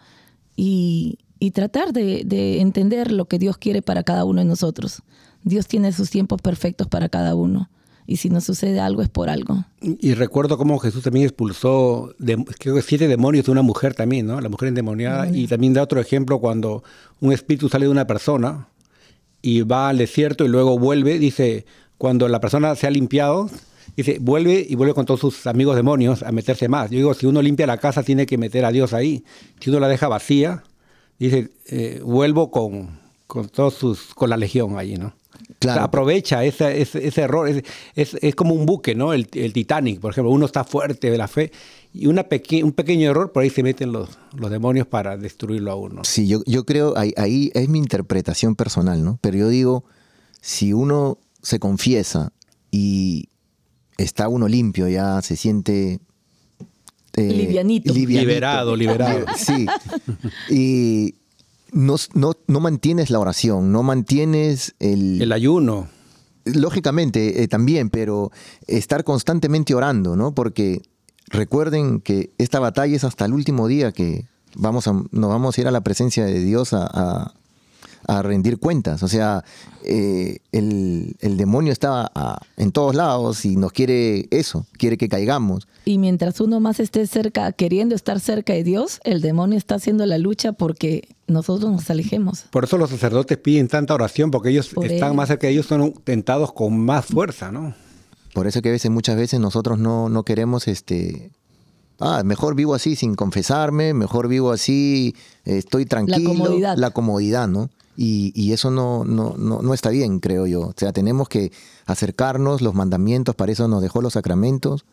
y, 0.56 1.18
tratar 1.52 1.92
de, 1.92 2.60
entender 2.60 3.12
lo 3.12 3.26
que 3.26 3.38
Dios 3.38 3.58
quiere 3.58 3.82
para 3.82 4.02
cada 4.02 4.24
uno 4.24 4.40
de 4.40 4.46
nosotros. 4.46 5.02
Dios 5.42 5.66
tiene 5.66 5.92
sus 5.92 6.08
tiempos 6.10 6.40
perfectos 6.40 6.88
para 6.88 7.10
cada 7.10 7.34
uno 7.34 7.68
y 8.06 8.16
si 8.16 8.28
nos 8.28 8.44
sucede 8.44 8.80
algo 8.80 9.02
es 9.02 9.08
por 9.08 9.30
algo. 9.30 9.64
Y 9.80 10.14
recuerdo 10.14 10.58
cómo 10.58 10.78
Jesús 10.78 11.02
también 11.02 11.24
expulsó, 11.24 12.14
de, 12.18 12.42
creo 12.58 12.74
que 12.74 12.82
siete 12.82 13.08
demonios 13.08 13.46
de 13.46 13.52
una 13.52 13.62
mujer 13.62 13.94
también, 13.94 14.26
¿no? 14.26 14.40
La 14.40 14.48
mujer 14.48 14.68
endemoniada. 14.68 15.28
Y 15.30 15.46
también 15.46 15.72
da 15.72 15.82
otro 15.82 16.00
ejemplo 16.00 16.38
cuando 16.38 16.84
un 17.20 17.32
espíritu 17.32 17.68
sale 17.68 17.86
de 17.86 17.90
una 17.90 18.06
persona 18.06 18.68
y 19.40 19.62
va 19.62 19.88
al 19.88 19.98
desierto 19.98 20.44
y 20.44 20.48
luego 20.48 20.78
vuelve, 20.78 21.18
dice, 21.18 21.64
cuando 21.96 22.28
la 22.28 22.40
persona 22.40 22.74
se 22.76 22.86
ha 22.86 22.90
limpiado, 22.90 23.48
dice, 23.96 24.18
vuelve 24.20 24.66
y 24.68 24.74
vuelve 24.74 24.94
con 24.94 25.06
todos 25.06 25.20
sus 25.20 25.46
amigos 25.46 25.76
demonios 25.76 26.22
a 26.22 26.32
meterse 26.32 26.68
más. 26.68 26.90
Yo 26.90 26.98
digo, 26.98 27.14
si 27.14 27.26
uno 27.26 27.40
limpia 27.40 27.66
la 27.66 27.78
casa, 27.78 28.02
tiene 28.02 28.26
que 28.26 28.36
meter 28.36 28.64
a 28.64 28.70
Dios 28.70 28.92
ahí. 28.92 29.24
Si 29.60 29.70
uno 29.70 29.80
la 29.80 29.88
deja 29.88 30.08
vacía, 30.08 30.62
dice, 31.18 31.52
eh, 31.66 32.00
vuelvo 32.04 32.50
con, 32.50 33.00
con 33.26 33.48
todos 33.48 33.74
sus, 33.74 34.14
con 34.14 34.28
la 34.28 34.36
legión 34.36 34.78
ahí, 34.78 34.96
¿no? 34.96 35.14
Claro. 35.58 35.76
O 35.76 35.80
sea, 35.80 35.84
aprovecha 35.84 36.44
ese, 36.44 36.82
ese, 36.82 37.06
ese 37.06 37.20
error. 37.22 37.48
Es, 37.48 37.64
es, 37.94 38.16
es, 38.20 38.34
como 38.34 38.54
un 38.54 38.66
buque, 38.66 38.94
¿no? 38.94 39.12
El, 39.12 39.28
el, 39.32 39.52
Titanic, 39.52 40.00
por 40.00 40.12
ejemplo. 40.12 40.30
Uno 40.30 40.46
está 40.46 40.64
fuerte 40.64 41.10
de 41.10 41.18
la 41.18 41.28
fe 41.28 41.52
y 41.94 42.08
una 42.08 42.24
peque 42.24 42.64
un 42.64 42.72
pequeño 42.72 43.08
error, 43.08 43.30
por 43.30 43.44
ahí 43.44 43.50
se 43.50 43.62
meten 43.62 43.92
los, 43.92 44.10
los 44.36 44.50
demonios 44.50 44.86
para 44.86 45.16
destruirlo 45.16 45.70
a 45.70 45.76
uno. 45.76 46.02
Sí, 46.04 46.26
yo, 46.26 46.42
yo 46.44 46.64
creo, 46.64 46.98
ahí, 46.98 47.14
ahí 47.16 47.52
es 47.54 47.68
mi 47.68 47.78
interpretación 47.78 48.56
personal, 48.56 49.04
¿no? 49.04 49.18
Pero 49.22 49.38
yo 49.38 49.48
digo, 49.48 49.84
si 50.40 50.72
uno 50.72 51.18
se 51.40 51.60
confiesa 51.60 52.32
y 52.72 53.28
está 53.96 54.28
uno 54.28 54.48
limpio, 54.48 54.88
ya 54.88 55.22
se 55.22 55.36
siente... 55.36 56.00
Eh, 57.16 57.22
livianito. 57.22 57.94
livianito. 57.94 58.28
Liberado, 58.28 58.76
liberado. 58.76 59.26
Sí. 59.36 59.66
Y 60.50 61.14
no, 61.74 61.96
no, 62.14 62.32
no, 62.46 62.60
mantienes 62.60 63.10
la 63.10 63.18
oración, 63.18 63.72
no 63.72 63.82
mantienes 63.82 64.74
el... 64.78 65.20
El 65.20 65.32
ayuno. 65.32 65.88
Lógicamente 66.44 67.42
eh, 67.42 67.48
también, 67.48 67.90
pero 67.90 68.30
estar 68.66 69.04
constantemente 69.04 69.74
orando, 69.74 70.16
¿no? 70.16 70.34
Porque 70.34 70.82
recuerden 71.26 72.00
que 72.00 72.32
esta 72.38 72.60
batalla 72.60 72.94
es 72.94 73.04
hasta 73.04 73.24
el 73.24 73.32
último 73.32 73.66
día 73.66 73.92
que 73.92 74.26
vamos 74.54 74.86
a, 74.88 74.92
nos 74.92 75.30
vamos 75.30 75.56
a 75.56 75.60
ir 75.60 75.68
a 75.68 75.70
la 75.70 75.82
presencia 75.82 76.24
de 76.24 76.38
Dios 76.40 76.72
a, 76.72 76.86
a, 76.86 77.34
a 78.06 78.22
rendir 78.22 78.58
cuentas. 78.58 79.02
O 79.02 79.08
sea, 79.08 79.44
eh, 79.84 80.38
el, 80.52 81.16
el, 81.20 81.36
demonio 81.36 81.72
está 81.72 82.10
a, 82.14 82.40
en 82.56 82.72
todos 82.72 82.94
lados 82.94 83.44
y 83.44 83.56
nos 83.56 83.72
quiere 83.72 84.28
eso, 84.30 84.66
quiere 84.78 84.96
que 84.96 85.08
caigamos. 85.08 85.66
Y 85.84 85.98
mientras 85.98 86.40
uno 86.40 86.60
más 86.60 86.80
esté 86.80 87.06
cerca, 87.06 87.52
queriendo 87.52 87.94
estar 87.94 88.20
cerca 88.20 88.52
de 88.52 88.64
Dios, 88.64 89.00
el 89.04 89.20
demonio 89.20 89.58
está 89.58 89.76
haciendo 89.76 90.06
la 90.06 90.18
lucha 90.18 90.52
porque 90.52 91.08
nosotros 91.26 91.70
nos 91.70 91.90
alejemos. 91.90 92.44
Por 92.50 92.64
eso 92.64 92.78
los 92.78 92.90
sacerdotes 92.90 93.38
piden 93.38 93.68
tanta 93.68 93.94
oración, 93.94 94.30
porque 94.30 94.50
ellos 94.50 94.68
Por 94.68 94.86
están 94.86 95.10
él. 95.10 95.16
más 95.16 95.28
cerca 95.28 95.46
de 95.46 95.52
ellos, 95.52 95.66
son 95.66 95.92
tentados 96.04 96.52
con 96.52 96.78
más 96.78 97.06
fuerza, 97.06 97.52
¿no? 97.52 97.74
Por 98.32 98.46
eso 98.46 98.62
que 98.62 98.70
a 98.70 98.72
veces, 98.72 98.90
muchas 98.90 99.16
veces 99.16 99.38
nosotros 99.38 99.78
no, 99.78 100.08
no 100.08 100.24
queremos 100.24 100.66
este, 100.66 101.30
ah, 102.00 102.22
mejor 102.24 102.54
vivo 102.54 102.74
así 102.74 102.96
sin 102.96 103.14
confesarme, 103.14 103.94
mejor 103.94 104.28
vivo 104.28 104.50
así, 104.50 105.14
estoy 105.44 105.86
tranquilo. 105.86 106.32
La 106.32 106.38
comodidad. 106.38 106.76
La 106.76 106.90
comodidad, 106.90 107.48
¿no? 107.48 107.70
Y, 107.96 108.32
y 108.34 108.52
eso 108.52 108.70
no, 108.70 109.04
no, 109.04 109.34
no, 109.38 109.62
no, 109.62 109.74
está 109.74 109.90
bien, 109.90 110.18
creo 110.18 110.46
yo. 110.46 110.62
O 110.62 110.74
sea, 110.76 110.92
tenemos 110.92 111.28
que 111.28 111.52
acercarnos, 111.86 112.60
los 112.60 112.74
mandamientos, 112.74 113.34
para 113.34 113.52
eso 113.52 113.68
nos 113.68 113.82
dejó 113.82 114.02
los 114.02 114.14
sacramentos. 114.14 114.84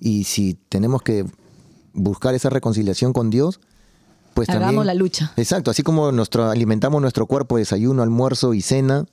Y 0.00 0.24
si 0.24 0.56
tenemos 0.68 1.02
que 1.02 1.26
buscar 1.92 2.34
esa 2.34 2.50
reconciliación 2.50 3.12
con 3.12 3.30
Dios, 3.30 3.60
pues 4.34 4.48
Hagamos 4.48 4.66
también... 4.66 4.86
la 4.86 4.94
lucha. 4.94 5.32
Exacto, 5.36 5.70
así 5.70 5.82
como 5.82 6.12
nuestro, 6.12 6.50
alimentamos 6.50 7.00
nuestro 7.00 7.26
cuerpo, 7.26 7.56
desayuno, 7.56 8.02
almuerzo 8.02 8.54
y 8.54 8.60
cena, 8.60 9.06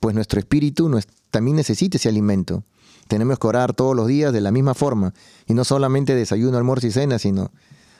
pues 0.00 0.14
nuestro 0.14 0.38
espíritu 0.38 0.90
también 1.30 1.56
necesita 1.56 1.96
ese 1.96 2.08
alimento. 2.08 2.64
Tenemos 3.08 3.38
que 3.38 3.46
orar 3.46 3.72
todos 3.72 3.94
los 3.94 4.08
días 4.08 4.32
de 4.32 4.40
la 4.40 4.50
misma 4.50 4.74
forma. 4.74 5.14
Y 5.46 5.54
no 5.54 5.64
solamente 5.64 6.14
desayuno, 6.14 6.58
almuerzo 6.58 6.88
y 6.88 6.90
cena, 6.90 7.18
sino 7.18 7.52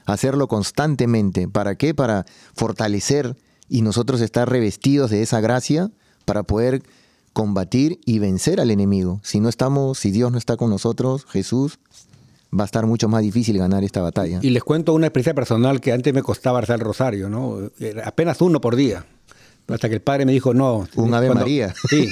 hacerlo 0.05 0.49
constantemente. 0.49 1.49
¿Para 1.49 1.77
qué? 1.77 1.95
Para 1.95 2.27
fortalecer 2.55 3.37
y 3.69 3.83
nosotros 3.83 4.21
estar 4.21 4.49
revestidos 4.49 5.11
de 5.11 5.23
esa 5.23 5.41
gracia 5.41 5.91
para 6.25 6.43
poder 6.43 6.83
combatir 7.33 8.01
y 8.05 8.19
vencer 8.19 8.61
al 8.61 8.71
enemigo. 8.71 9.21
Si 9.23 9.41
no 9.41 9.49
estamos, 9.49 9.99
si 9.99 10.11
Dios 10.11 10.33
no 10.33 10.39
está 10.39 10.57
con 10.57 10.71
nosotros, 10.71 11.27
Jesús, 11.27 11.79
va 12.59 12.65
a 12.65 12.67
estar 12.67 12.87
mucho 12.87 13.09
más 13.09 13.23
difícil 13.23 13.59
ganar 13.59 13.85
esta 13.85 14.01
batalla. 14.01 14.41
Y 14.43 14.51
les 14.51 14.63
cuento 14.63 14.95
una 14.95 15.07
experiencia 15.07 15.35
personal 15.35 15.81
que 15.81 15.93
antes 15.93 16.15
me 16.15 16.23
costaba 16.23 16.61
rezar 16.61 16.79
el 16.79 16.85
rosario, 16.85 17.29
¿no? 17.29 17.59
Era 17.79 18.09
apenas 18.09 18.41
uno 18.41 18.61
por 18.61 18.77
día. 18.77 19.05
Hasta 19.69 19.89
que 19.89 19.97
el 19.97 20.01
padre 20.01 20.25
me 20.27 20.33
dijo, 20.33 20.55
no. 20.55 20.89
Un 20.95 21.13
Ave 21.13 21.27
cuando, 21.27 21.45
María. 21.45 21.75
Sí. 21.91 22.09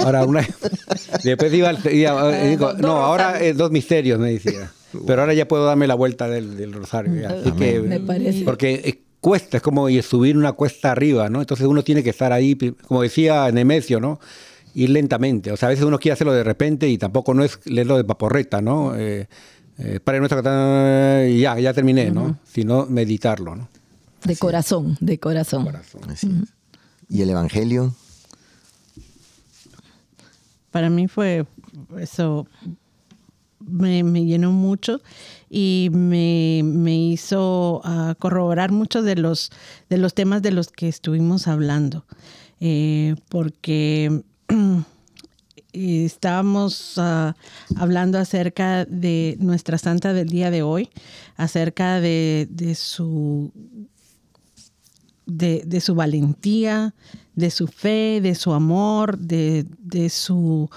Ahora 0.00 0.24
una. 0.24 0.40
Después 1.22 1.52
iba, 1.52 1.72
iba 1.92 2.32
digo, 2.32 2.72
no, 2.72 2.96
ahora 2.96 3.38
dos 3.54 3.70
misterios, 3.70 4.18
me 4.18 4.32
decía. 4.32 4.72
Pero 5.06 5.20
ahora 5.20 5.34
ya 5.34 5.46
puedo 5.46 5.66
darme 5.66 5.86
la 5.86 5.94
vuelta 5.94 6.28
del, 6.28 6.56
del 6.56 6.72
rosario. 6.72 7.14
Ya. 7.14 7.28
Así 7.28 7.52
que, 7.52 7.80
me 7.80 8.00
parece. 8.00 8.42
Porque 8.42 9.02
cuesta, 9.20 9.56
es 9.58 9.62
como 9.62 9.88
subir 10.02 10.36
una 10.36 10.52
cuesta 10.52 10.92
arriba, 10.92 11.28
¿no? 11.28 11.40
Entonces 11.40 11.66
uno 11.66 11.82
tiene 11.82 12.02
que 12.02 12.10
estar 12.10 12.32
ahí, 12.32 12.56
como 12.86 13.02
decía 13.02 13.50
Nemesio, 13.50 14.00
¿no? 14.00 14.20
Ir 14.74 14.90
lentamente. 14.90 15.50
O 15.52 15.56
sea, 15.56 15.68
a 15.68 15.70
veces 15.70 15.84
uno 15.84 15.98
quiere 15.98 16.12
hacerlo 16.14 16.32
de 16.32 16.44
repente 16.44 16.88
y 16.88 16.98
tampoco 16.98 17.34
no 17.34 17.44
es 17.44 17.58
leerlo 17.64 17.96
de 17.96 18.04
paporreta, 18.04 18.60
¿no? 18.60 18.94
Eh, 18.94 19.28
eh, 19.78 20.00
Padre 20.02 20.20
nuestro, 20.20 20.40
y 21.28 21.40
ya, 21.40 21.58
ya 21.58 21.72
terminé, 21.72 22.10
¿no? 22.10 22.22
Uh 22.22 22.28
-huh. 22.28 22.36
Sino 22.44 22.86
meditarlo, 22.86 23.54
¿no? 23.54 23.68
De 24.24 24.32
Así 24.32 24.40
corazón, 24.40 24.92
es. 24.92 25.06
de 25.06 25.18
corazón. 25.18 25.64
corazón. 25.64 26.00
Uh 26.04 26.12
-huh. 26.12 26.48
¿Y 27.08 27.22
el 27.22 27.30
Evangelio? 27.30 27.94
Para 30.70 30.90
mí 30.90 31.08
fue 31.08 31.46
eso, 31.98 32.46
me, 33.68 34.24
llenó 34.24 34.52
mucho 34.52 35.00
y 35.50 35.90
me, 35.92 36.62
me 36.64 36.96
hizo 36.96 37.80
uh, 37.84 38.14
corroborar 38.18 38.72
muchos 38.72 39.04
de 39.04 39.16
los, 39.16 39.50
de 39.88 39.98
los 39.98 40.14
temas 40.14 40.42
de 40.42 40.52
los 40.52 40.68
que 40.68 40.88
estuvimos 40.88 41.48
hablando. 41.48 42.04
Eh, 42.60 43.14
porque 43.28 44.22
estábamos 45.72 46.98
uh, 46.98 47.32
hablando 47.76 48.18
acerca 48.18 48.84
de 48.84 49.36
nuestra 49.40 49.78
santa 49.78 50.12
del 50.12 50.28
día 50.28 50.50
de 50.50 50.62
hoy, 50.62 50.90
acerca 51.36 52.00
de, 52.00 52.48
de 52.50 52.74
su 52.74 53.52
de, 55.28 55.80
su 55.80 55.94
valentía, 55.94 56.94
de 57.34 57.50
su 57.50 57.66
fe, 57.66 58.20
de 58.22 58.34
su 58.34 58.52
amor, 58.52 59.18
de, 59.18 59.66
de 59.78 60.08
su, 60.08 60.68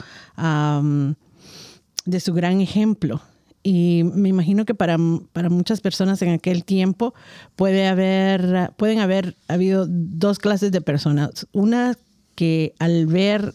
de 2.06 2.20
su 2.20 2.34
gran 2.34 2.62
ejemplo. 2.62 3.22
Y 3.64 4.04
me 4.04 4.30
imagino 4.30 4.66
que 4.66 4.74
para, 4.74 4.98
para, 5.34 5.50
muchas 5.50 5.82
personas 5.82 6.22
en 6.24 6.30
aquel 6.30 6.64
tiempo 6.66 7.14
puede 7.56 7.88
haber, 7.88 8.72
pueden 8.76 9.00
haber 9.00 9.36
habido 9.48 9.86
dos 9.88 10.40
clases 10.40 10.72
de 10.72 10.82
personas. 10.82 11.48
Una 11.52 11.96
que 12.34 12.74
al 12.80 13.06
ver 13.06 13.54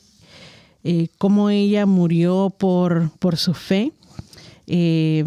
eh, 0.84 1.08
cómo 1.18 1.50
ella 1.50 1.86
murió 1.86 2.54
por, 2.56 3.10
por 3.18 3.36
su 3.36 3.54
fe, 3.54 3.92
eh, 4.68 5.24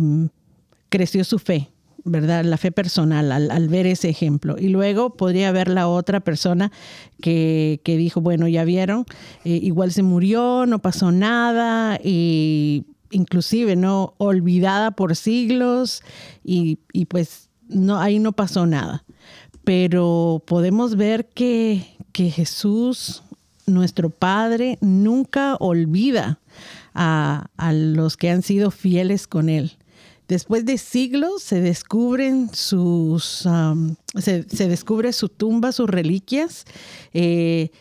creció 0.87 1.25
su 1.25 1.39
fe, 1.39 1.67
¿verdad? 2.05 2.45
La 2.45 2.55
fe 2.55 2.71
personal 2.71 3.33
al, 3.33 3.51
al, 3.51 3.67
ver 3.67 3.85
ese 3.85 4.07
ejemplo. 4.07 4.55
Y 4.57 4.69
luego 4.69 5.17
podría 5.17 5.49
haber 5.49 5.67
la 5.67 5.89
otra 5.89 6.21
persona 6.21 6.71
que, 7.21 7.81
que 7.83 7.97
dijo, 7.97 8.21
bueno, 8.21 8.47
ya 8.47 8.63
vieron, 8.63 9.03
eh, 9.43 9.59
igual 9.61 9.91
se 9.91 10.03
murió, 10.03 10.65
no 10.65 10.79
pasó 10.79 11.11
nada 11.11 11.99
y 12.01 12.85
inclusive 13.11 13.75
no 13.75 14.13
olvidada 14.17 14.91
por 14.91 15.15
siglos 15.15 16.03
y, 16.43 16.79
y 16.93 17.05
pues 17.05 17.49
no, 17.67 17.99
ahí 17.99 18.19
no 18.19 18.31
pasó 18.31 18.65
nada. 18.65 19.03
Pero 19.63 20.43
podemos 20.45 20.95
ver 20.95 21.27
que, 21.27 21.85
que 22.11 22.31
Jesús, 22.31 23.23
nuestro 23.65 24.09
Padre, 24.09 24.77
nunca 24.81 25.55
olvida 25.55 26.39
a, 26.93 27.47
a 27.57 27.73
los 27.73 28.17
que 28.17 28.29
han 28.29 28.41
sido 28.41 28.71
fieles 28.71 29.27
con 29.27 29.49
Él 29.49 29.77
después 30.29 30.63
de 30.63 30.77
siglos 30.77 31.43
se 31.43 31.59
descubren 31.59 32.53
sus, 32.53 33.45
um, 33.45 33.95
se, 34.15 34.43
se, 34.47 34.69
descubre 34.69 35.11
su 35.11 35.27
tumba, 35.27 35.71
sus 35.73 35.89
reliquias, 35.89 36.65
eh, 37.13 37.71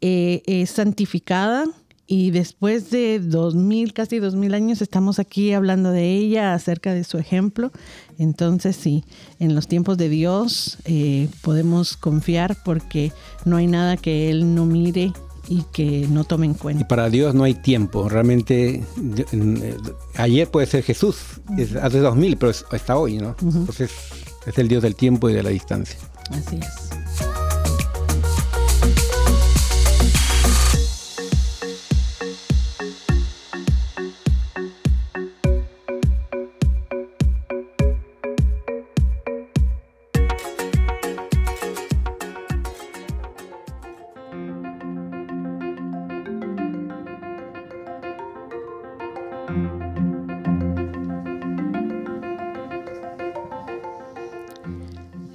eh, 0.00 0.42
es 0.46 0.70
santificada 0.70 1.64
y 2.06 2.30
después 2.32 2.90
de 2.90 3.18
dos 3.18 3.54
mil, 3.54 3.92
casi 3.94 4.18
dos 4.18 4.34
mil 4.34 4.52
años 4.54 4.82
estamos 4.82 5.18
aquí 5.18 5.52
hablando 5.52 5.90
de 5.90 6.12
ella, 6.14 6.52
acerca 6.54 6.92
de 6.92 7.02
su 7.04 7.16
ejemplo. 7.18 7.72
Entonces 8.18 8.76
sí, 8.76 9.04
en 9.40 9.54
los 9.54 9.68
tiempos 9.68 9.96
de 9.98 10.08
Dios 10.08 10.78
eh, 10.84 11.28
podemos 11.42 11.96
confiar 11.96 12.56
porque 12.64 13.12
no 13.44 13.56
hay 13.56 13.66
nada 13.66 13.96
que 13.96 14.30
Él 14.30 14.54
no 14.54 14.66
mire 14.66 15.12
y 15.48 15.62
que 15.72 16.06
no 16.10 16.24
tomen 16.24 16.52
Y 16.52 16.54
cuenta. 16.54 16.88
para 16.88 17.10
Dios 17.10 17.34
no 17.34 17.44
hay 17.44 17.54
tiempo. 17.54 18.08
Realmente, 18.08 18.82
en- 19.32 19.58
eh, 19.62 19.74
ayer 20.16 20.50
puede 20.50 20.66
ser 20.66 20.82
Jesús, 20.82 21.16
es 21.58 21.74
hace 21.76 21.98
dos 22.00 22.16
mil, 22.16 22.36
pero 22.36 22.50
es- 22.50 22.64
está 22.72 22.96
hoy, 22.96 23.18
¿no? 23.18 23.34
Entonces, 23.42 23.90
es 24.46 24.58
el 24.58 24.68
Dios 24.68 24.82
del 24.82 24.94
tiempo 24.94 25.28
y 25.28 25.34
de 25.34 25.42
la 25.42 25.50
distancia. 25.50 25.98
Así 26.30 26.56
es. 26.56 27.03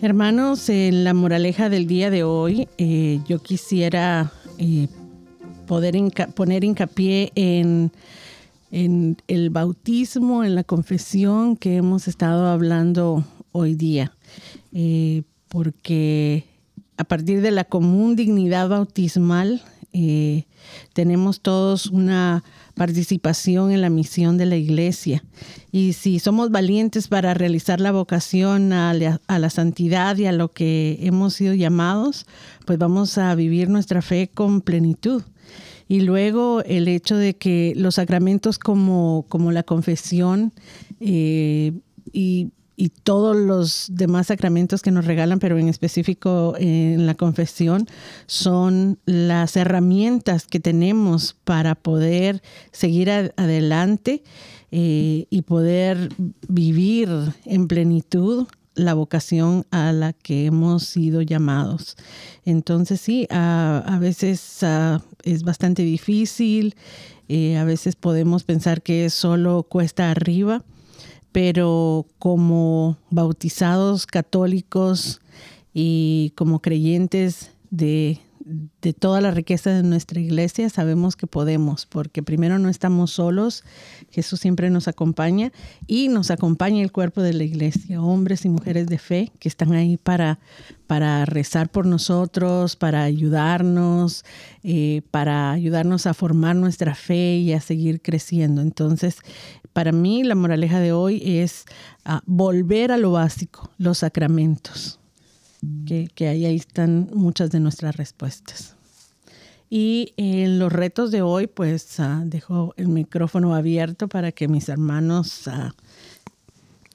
Hermanos, 0.09 0.69
en 0.69 1.03
la 1.03 1.13
moraleja 1.13 1.69
del 1.69 1.85
día 1.85 2.09
de 2.09 2.23
hoy, 2.23 2.67
eh, 2.79 3.19
yo 3.27 3.37
quisiera 3.43 4.33
eh, 4.57 4.87
poder 5.67 5.95
poner 6.33 6.63
hincapié 6.63 7.31
en, 7.35 7.91
el 8.71 9.49
bautismo, 9.51 10.43
en 10.43 10.55
la 10.55 10.63
confesión 10.63 11.55
que 11.55 11.75
hemos 11.75 12.07
estado 12.07 12.47
hablando 12.47 13.23
hoy 13.51 13.75
día, 13.75 14.11
Eh, 14.73 15.21
porque 15.47 16.43
a 16.97 17.03
partir 17.03 17.41
de 17.43 17.51
la 17.51 17.63
común 17.63 18.15
dignidad 18.15 18.67
bautismal, 18.67 19.61
tenemos 20.93 21.41
todos 21.41 21.85
una 21.85 22.43
participación 22.79 23.71
en 23.71 23.81
la 23.81 23.89
misión 23.89 24.37
de 24.37 24.45
la 24.45 24.55
iglesia. 24.55 25.21
Y 25.69 25.91
si 25.91 26.17
somos 26.19 26.49
valientes 26.49 27.09
para 27.09 27.33
realizar 27.33 27.81
la 27.81 27.91
vocación 27.91 28.71
a 28.71 28.93
la, 28.93 29.19
a 29.27 29.37
la 29.37 29.49
santidad 29.49 30.15
y 30.15 30.27
a 30.27 30.31
lo 30.31 30.53
que 30.53 30.97
hemos 31.01 31.33
sido 31.33 31.53
llamados, 31.53 32.25
pues 32.65 32.79
vamos 32.79 33.17
a 33.17 33.35
vivir 33.35 33.67
nuestra 33.67 34.01
fe 34.01 34.29
con 34.33 34.61
plenitud. 34.61 35.23
Y 35.89 36.01
luego 36.01 36.61
el 36.63 36.87
hecho 36.87 37.17
de 37.17 37.35
que 37.35 37.73
los 37.75 37.95
sacramentos 37.95 38.57
como, 38.57 39.25
como 39.27 39.51
la 39.51 39.63
confesión 39.63 40.53
eh, 41.01 41.73
y, 42.13 42.47
y 42.79 42.87
todos 42.87 43.35
los 43.35 43.87
demás 43.91 44.27
sacramentos 44.27 44.81
que 44.81 44.89
nos 44.89 45.03
regalan, 45.03 45.39
pero 45.39 45.57
en 45.57 45.67
específico 45.67 46.55
eh, 46.57 46.93
en 46.93 47.07
la 47.07 47.13
confesión, 47.15 47.87
son 48.25 48.97
las 49.05 49.57
herramientas 49.57 50.47
que 50.47 50.61
tenemos 50.61 51.35
para 51.43 51.75
poder 51.75 52.41
seguir 52.71 53.11
adelante 53.11 54.23
eh, 54.71 55.25
y 55.29 55.41
poder 55.41 56.07
vivir 56.47 57.09
en 57.43 57.67
plenitud 57.67 58.47
la 58.75 58.93
vocación 58.93 59.65
a 59.71 59.91
la 59.91 60.13
que 60.13 60.45
hemos 60.45 60.83
sido 60.83 61.21
llamados. 61.21 61.97
Entonces 62.45 63.01
sí, 63.01 63.27
a, 63.29 63.97
veces 63.99 64.63
ah, 64.63 65.01
es 65.23 65.43
bastante 65.43 65.81
difícil, 65.81 66.75
eh, 67.27 67.57
a 67.57 67.65
veces 67.65 67.97
podemos 67.97 68.45
pensar 68.45 68.81
que 68.81 69.09
solo 69.09 69.63
cuesta 69.63 70.11
arriba, 70.11 70.63
pero 71.31 72.05
como 72.17 72.97
bautizados 73.09 74.05
católicos 74.05 75.21
y 75.73 76.33
como 76.35 76.61
creyentes 76.61 77.51
de, 77.69 78.19
de 78.81 78.93
toda 78.93 79.21
la 79.21 79.31
riqueza 79.31 79.69
de 79.71 79.83
nuestra 79.83 80.19
iglesia, 80.19 80.69
sabemos 80.69 81.15
que 81.15 81.27
podemos, 81.27 81.85
porque 81.85 82.23
primero 82.23 82.57
no 82.57 82.69
estamos 82.69 83.11
solos, 83.11 83.63
Jesús 84.09 84.39
siempre 84.39 84.69
nos 84.69 84.87
acompaña 84.87 85.51
y 85.85 86.07
nos 86.07 86.31
acompaña 86.31 86.81
el 86.81 86.91
cuerpo 86.91 87.21
de 87.21 87.33
la 87.33 87.43
iglesia, 87.43 88.01
hombres 88.01 88.45
y 88.45 88.49
mujeres 88.49 88.87
de 88.87 88.97
fe 88.97 89.31
que 89.39 89.49
están 89.49 89.73
ahí 89.73 89.97
para, 89.97 90.39
para 90.87 91.25
rezar 91.25 91.69
por 91.69 91.85
nosotros, 91.85 92.75
para 92.75 93.03
ayudarnos, 93.03 94.25
eh, 94.63 95.03
para 95.11 95.51
ayudarnos 95.51 96.07
a 96.07 96.15
formar 96.15 96.55
nuestra 96.55 96.95
fe 96.95 97.37
y 97.37 97.53
a 97.53 97.61
seguir 97.61 98.01
creciendo. 98.01 98.61
Entonces, 98.61 99.17
para 99.79 99.93
mí 99.93 100.23
la 100.25 100.35
moraleja 100.35 100.81
de 100.81 100.91
hoy 100.91 101.21
es 101.23 101.63
ah, 102.03 102.21
volver 102.25 102.91
a 102.91 102.97
lo 102.97 103.11
básico, 103.13 103.71
los 103.77 103.99
sacramentos, 103.99 104.99
que, 105.85 106.09
que 106.13 106.27
ahí, 106.27 106.45
ahí 106.45 106.57
están 106.57 107.09
muchas 107.13 107.49
de 107.49 107.61
nuestras 107.61 107.95
respuestas. 107.95 108.75
Y 109.69 110.11
en 110.17 110.59
los 110.59 110.73
retos 110.73 111.11
de 111.11 111.21
hoy, 111.21 111.47
pues 111.47 111.97
ah, 112.01 112.23
dejo 112.25 112.73
el 112.75 112.89
micrófono 112.89 113.55
abierto 113.55 114.09
para 114.09 114.33
que 114.33 114.49
mis 114.49 114.67
hermanos 114.67 115.47
ah, 115.47 115.71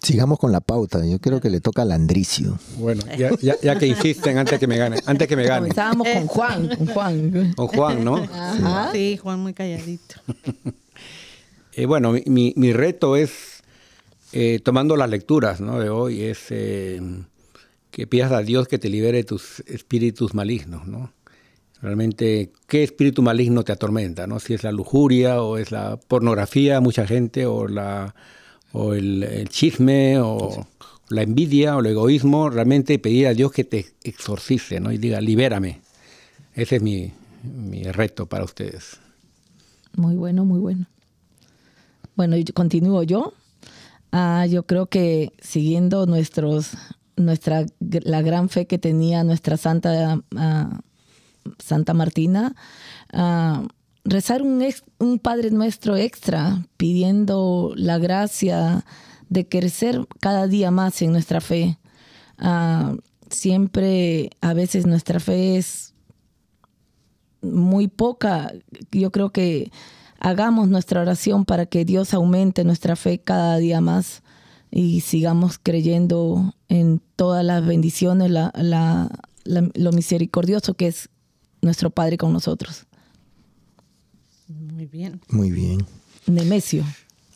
Sigamos 0.02 0.38
con 0.38 0.52
la 0.52 0.60
pauta. 0.60 1.02
Yo 1.06 1.18
creo 1.18 1.40
que 1.40 1.48
le 1.48 1.62
toca 1.62 1.80
al 1.80 1.92
Andricio. 1.92 2.58
Bueno, 2.76 3.02
ya, 3.16 3.30
ya- 3.40 3.58
ya 3.62 3.78
que 3.78 3.86
insisten, 3.86 4.36
antes 4.36 4.58
que 4.60 4.66
me 4.66 4.76
gane, 4.76 4.98
antes 5.06 5.26
que 5.26 5.36
me 5.36 5.44
gane. 5.46 5.68
Comenzábamos 5.70 6.06
con 6.06 6.26
Juan, 6.26 6.68
con 6.76 6.86
Juan. 6.88 7.54
Con 7.56 7.66
Juan, 7.68 8.04
¿no? 8.04 8.16
Ajá. 8.16 8.90
Sí, 8.92 9.16
Juan 9.16 9.40
muy 9.40 9.54
calladito. 9.54 10.16
Eh, 11.76 11.86
bueno, 11.86 12.14
mi, 12.26 12.72
reto 12.72 13.16
es, 13.16 13.62
eh, 14.32 14.60
tomando 14.62 14.96
las 14.96 15.10
lecturas 15.10 15.60
¿no? 15.60 15.80
de 15.80 15.90
hoy, 15.90 16.22
es 16.22 16.46
eh, 16.50 17.00
que 17.90 18.06
pidas 18.06 18.30
a 18.30 18.42
Dios 18.42 18.68
que 18.68 18.78
te 18.78 18.88
libere 18.88 19.24
tus 19.24 19.60
espíritus 19.66 20.34
malignos, 20.34 20.86
¿no? 20.86 21.12
Realmente, 21.82 22.50
¿qué 22.66 22.82
espíritu 22.82 23.20
maligno 23.20 23.62
te 23.62 23.72
atormenta? 23.72 24.26
¿no? 24.26 24.40
Si 24.40 24.54
es 24.54 24.62
la 24.62 24.72
lujuria 24.72 25.42
o 25.42 25.58
es 25.58 25.70
la 25.70 25.98
pornografía, 25.98 26.80
mucha 26.80 27.06
gente, 27.06 27.44
o, 27.44 27.68
la, 27.68 28.14
o 28.72 28.94
el, 28.94 29.22
el 29.22 29.48
chisme, 29.50 30.18
o 30.18 30.66
la 31.10 31.22
envidia, 31.22 31.76
o 31.76 31.80
el 31.80 31.86
egoísmo, 31.86 32.48
realmente 32.48 32.98
pedir 32.98 33.26
a 33.26 33.34
Dios 33.34 33.52
que 33.52 33.64
te 33.64 33.86
exorcice, 34.02 34.80
¿no? 34.80 34.92
Y 34.92 34.98
diga, 34.98 35.20
libérame. 35.20 35.82
Ese 36.54 36.76
es 36.76 36.82
mi, 36.82 37.12
mi 37.42 37.82
reto 37.82 38.26
para 38.26 38.44
ustedes. 38.44 38.98
Muy 39.94 40.14
bueno, 40.14 40.46
muy 40.46 40.60
bueno. 40.60 40.86
Bueno, 42.16 42.36
y 42.36 42.44
continúo 42.44 43.02
yo. 43.02 43.34
Ah, 44.12 44.46
yo 44.46 44.64
creo 44.64 44.86
que 44.86 45.32
siguiendo 45.40 46.06
nuestros, 46.06 46.72
nuestra, 47.16 47.66
la 47.80 48.22
gran 48.22 48.48
fe 48.48 48.66
que 48.66 48.78
tenía 48.78 49.24
nuestra 49.24 49.56
santa 49.56 50.22
ah, 50.36 50.80
Santa 51.58 51.94
Martina, 51.94 52.54
ah, 53.12 53.66
rezar 54.04 54.42
un, 54.42 54.64
un 54.98 55.18
Padre 55.18 55.50
Nuestro 55.50 55.96
extra, 55.96 56.64
pidiendo 56.76 57.72
la 57.76 57.98
gracia 57.98 58.84
de 59.28 59.48
crecer 59.48 60.06
cada 60.20 60.46
día 60.46 60.70
más 60.70 61.02
en 61.02 61.12
nuestra 61.12 61.40
fe. 61.40 61.78
Siempre, 63.30 64.30
a 64.40 64.54
veces 64.54 64.86
nuestra 64.86 65.18
fe 65.18 65.56
es 65.56 65.94
muy 67.42 67.88
poca. 67.88 68.52
Yo 68.92 69.10
creo 69.10 69.30
que 69.30 69.72
hagamos 70.24 70.68
nuestra 70.68 71.02
oración 71.02 71.44
para 71.44 71.66
que 71.66 71.84
Dios 71.84 72.14
aumente 72.14 72.64
nuestra 72.64 72.96
fe 72.96 73.18
cada 73.18 73.58
día 73.58 73.80
más 73.82 74.22
y 74.70 75.02
sigamos 75.02 75.58
creyendo 75.62 76.54
en 76.68 77.02
todas 77.14 77.44
las 77.44 77.64
bendiciones, 77.66 78.30
la- 78.30 78.50
la- 78.56 79.10
la- 79.44 79.70
lo 79.74 79.92
misericordioso 79.92 80.72
que 80.74 80.86
es 80.88 81.10
nuestro 81.60 81.90
Padre 81.90 82.16
con 82.16 82.32
nosotros. 82.32 82.86
Muy 84.48 84.86
bien. 84.86 85.20
Muy 85.28 85.50
bien. 85.50 85.84
Nemesio. 86.26 86.84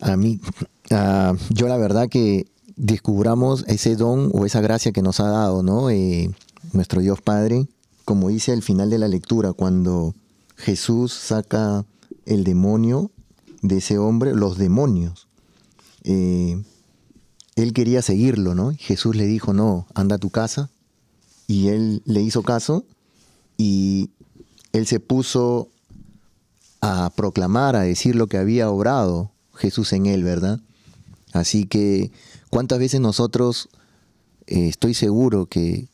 A 0.00 0.16
mí, 0.16 0.40
yo 1.50 1.68
la 1.68 1.76
verdad 1.76 2.08
que 2.08 2.46
descubramos 2.76 3.64
ese 3.66 3.96
don 3.96 4.30
o 4.32 4.46
esa 4.46 4.60
gracia 4.62 4.92
que 4.92 5.02
nos 5.02 5.20
ha 5.20 5.28
dado, 5.28 5.62
¿no? 5.62 5.90
Eh, 5.90 6.30
nuestro 6.72 7.00
Dios 7.02 7.20
Padre, 7.20 7.66
como 8.06 8.28
dice 8.28 8.52
al 8.52 8.62
final 8.62 8.88
de 8.88 8.98
la 8.98 9.08
lectura, 9.08 9.52
cuando 9.52 10.14
Jesús 10.56 11.12
saca 11.12 11.84
el 12.28 12.44
demonio 12.44 13.10
de 13.62 13.78
ese 13.78 13.98
hombre, 13.98 14.34
los 14.34 14.58
demonios. 14.58 15.26
eh, 16.04 16.62
él 17.56 17.72
quería 17.72 18.02
seguirlo, 18.02 18.54
¿no? 18.54 18.72
Jesús 18.78 19.16
le 19.16 19.26
dijo, 19.26 19.52
no, 19.52 19.88
anda 19.94 20.14
a 20.14 20.18
tu 20.18 20.30
casa. 20.30 20.70
Y 21.48 21.68
él 21.68 22.02
le 22.04 22.22
hizo 22.22 22.42
caso 22.44 22.84
y 23.56 24.10
él 24.72 24.86
se 24.86 25.00
puso 25.00 25.68
a 26.80 27.10
proclamar, 27.16 27.74
a 27.74 27.80
decir 27.80 28.14
lo 28.14 28.28
que 28.28 28.38
había 28.38 28.70
obrado 28.70 29.32
Jesús 29.54 29.92
en 29.92 30.06
él, 30.06 30.22
¿verdad? 30.22 30.60
Así 31.32 31.64
que, 31.64 32.12
¿cuántas 32.48 32.78
veces 32.78 33.00
nosotros, 33.00 33.68
eh, 34.46 34.68
estoy 34.68 34.94
seguro 34.94 35.46
que 35.46 35.88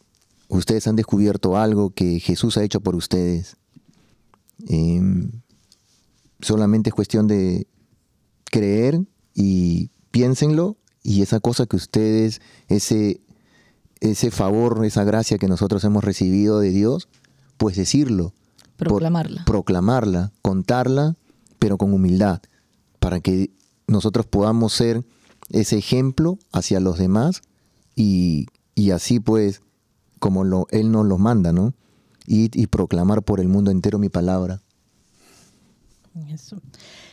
ustedes 0.49 0.87
han 0.87 0.97
descubierto 0.97 1.57
algo 1.57 1.91
que 1.91 2.21
Jesús 2.21 2.59
ha 2.59 2.63
hecho 2.63 2.81
por 2.81 2.95
ustedes? 2.95 3.57
Em, 4.69 5.31
solamente 6.45 6.91
es 6.91 6.95
cuestión 6.95 7.27
de 7.27 7.67
creer 8.45 9.01
y 9.35 9.91
piénsenlo 10.11 10.77
y 11.03 11.23
esa 11.23 11.41
cosa 11.41 11.67
que 11.67 11.77
ustedes, 11.77 12.41
ese, 12.69 13.21
ese 14.01 14.31
favor, 14.31 14.85
esa 14.85 15.05
gracia 15.05 15.39
que 15.39 15.49
nosotros 15.49 15.85
hemos 15.85 16.05
recibido 16.05 16.61
de 16.61 16.71
Dios, 16.71 17.09
pues 17.57 17.77
decirlo 17.77 18.33
Proclamarla. 18.77 19.45
proclamarla, 19.45 20.33
contarla, 20.43 21.17
pero 21.59 21.79
con 21.79 21.93
humildad, 21.93 22.41
para 23.01 23.21
que 23.21 23.51
nosotros 23.87 24.27
podamos 24.27 24.73
ser 24.73 25.05
ese 25.51 25.77
ejemplo 25.77 26.39
hacia 26.53 26.81
los 26.81 26.99
demás 26.99 27.43
y, 27.95 28.47
y 28.75 28.91
así 28.91 29.21
pues, 29.21 29.63
como 30.19 30.45
lo, 30.45 30.67
Él 30.71 30.91
nos 30.91 31.07
lo 31.07 31.19
manda, 31.19 31.53
¿no? 31.53 31.75
Y, 32.27 32.51
y 32.59 32.67
proclamar 32.67 33.23
por 33.23 33.41
el 33.41 33.49
mundo 33.49 33.71
entero 33.71 33.99
mi 33.99 34.09
palabra. 34.09 34.63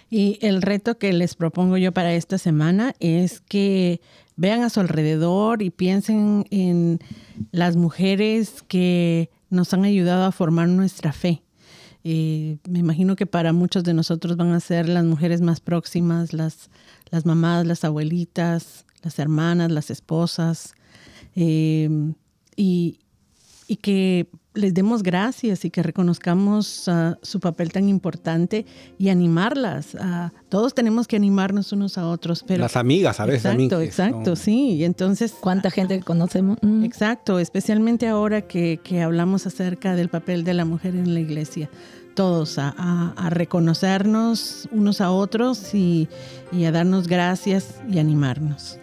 Y 0.09 0.37
el 0.41 0.61
reto 0.61 0.97
que 0.97 1.13
les 1.13 1.35
propongo 1.35 1.77
yo 1.77 1.91
para 1.91 2.13
esta 2.13 2.37
semana 2.37 2.93
es 2.99 3.41
que 3.41 4.01
vean 4.35 4.61
a 4.61 4.69
su 4.69 4.79
alrededor 4.79 5.61
y 5.61 5.69
piensen 5.69 6.45
en 6.51 6.99
las 7.51 7.75
mujeres 7.75 8.63
que 8.67 9.29
nos 9.49 9.73
han 9.73 9.85
ayudado 9.85 10.25
a 10.25 10.31
formar 10.31 10.67
nuestra 10.67 11.13
fe. 11.13 11.43
Eh, 12.03 12.57
me 12.67 12.79
imagino 12.79 13.15
que 13.15 13.27
para 13.27 13.53
muchos 13.53 13.83
de 13.83 13.93
nosotros 13.93 14.35
van 14.35 14.53
a 14.53 14.59
ser 14.59 14.89
las 14.89 15.05
mujeres 15.05 15.41
más 15.41 15.59
próximas, 15.59 16.33
las, 16.33 16.69
las 17.11 17.25
mamás, 17.25 17.65
las 17.65 17.83
abuelitas, 17.83 18.85
las 19.03 19.19
hermanas, 19.19 19.71
las 19.71 19.91
esposas, 19.91 20.73
eh, 21.35 21.89
y, 22.55 22.99
y 23.67 23.75
que 23.77 24.27
les 24.53 24.73
demos 24.73 25.01
gracias 25.01 25.63
y 25.63 25.69
que 25.69 25.81
reconozcamos 25.81 26.87
uh, 26.87 27.15
su 27.21 27.39
papel 27.39 27.71
tan 27.71 27.87
importante 27.87 28.65
y 28.97 29.09
animarlas. 29.09 29.95
Uh, 29.95 30.29
todos 30.49 30.73
tenemos 30.73 31.07
que 31.07 31.15
animarnos 31.15 31.71
unos 31.71 31.97
a 31.97 32.07
otros. 32.07 32.43
Pero, 32.45 32.61
Las 32.61 32.75
amigas 32.75 33.19
a 33.19 33.25
veces. 33.25 33.45
Exacto, 33.45 33.81
exacto, 33.81 34.29
¿no? 34.31 34.35
sí. 34.35 34.73
Y 34.73 34.83
entonces... 34.83 35.33
¿Cuánta 35.39 35.71
gente 35.71 36.01
conocemos? 36.01 36.57
Mm. 36.61 36.83
Exacto, 36.83 37.39
especialmente 37.39 38.07
ahora 38.07 38.41
que, 38.41 38.79
que, 38.83 39.01
hablamos 39.01 39.47
acerca 39.47 39.95
del 39.95 40.09
papel 40.09 40.43
de 40.43 40.53
la 40.53 40.65
mujer 40.65 40.95
en 40.95 41.13
la 41.13 41.19
iglesia. 41.19 41.69
Todos 42.13 42.57
a, 42.57 42.75
a, 42.77 43.13
a 43.15 43.29
reconocernos 43.29 44.67
unos 44.71 44.99
a 44.99 45.11
otros 45.11 45.73
y, 45.73 46.09
y 46.51 46.65
a 46.65 46.71
darnos 46.71 47.07
gracias 47.07 47.75
y 47.89 47.99
animarnos. 47.99 48.77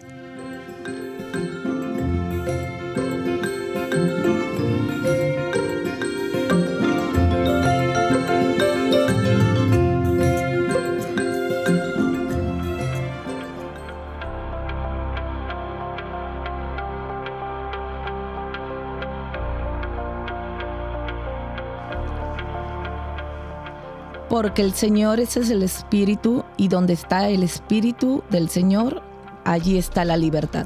Porque 24.39 24.61
el 24.61 24.73
Señor 24.73 25.19
es 25.19 25.35
el 25.35 25.63
Espíritu 25.63 26.45
y 26.55 26.69
donde 26.69 26.93
está 26.93 27.27
el 27.27 27.43
Espíritu 27.43 28.23
del 28.29 28.47
Señor, 28.47 29.01
allí 29.43 29.77
está 29.77 30.05
la 30.05 30.15
libertad. 30.15 30.65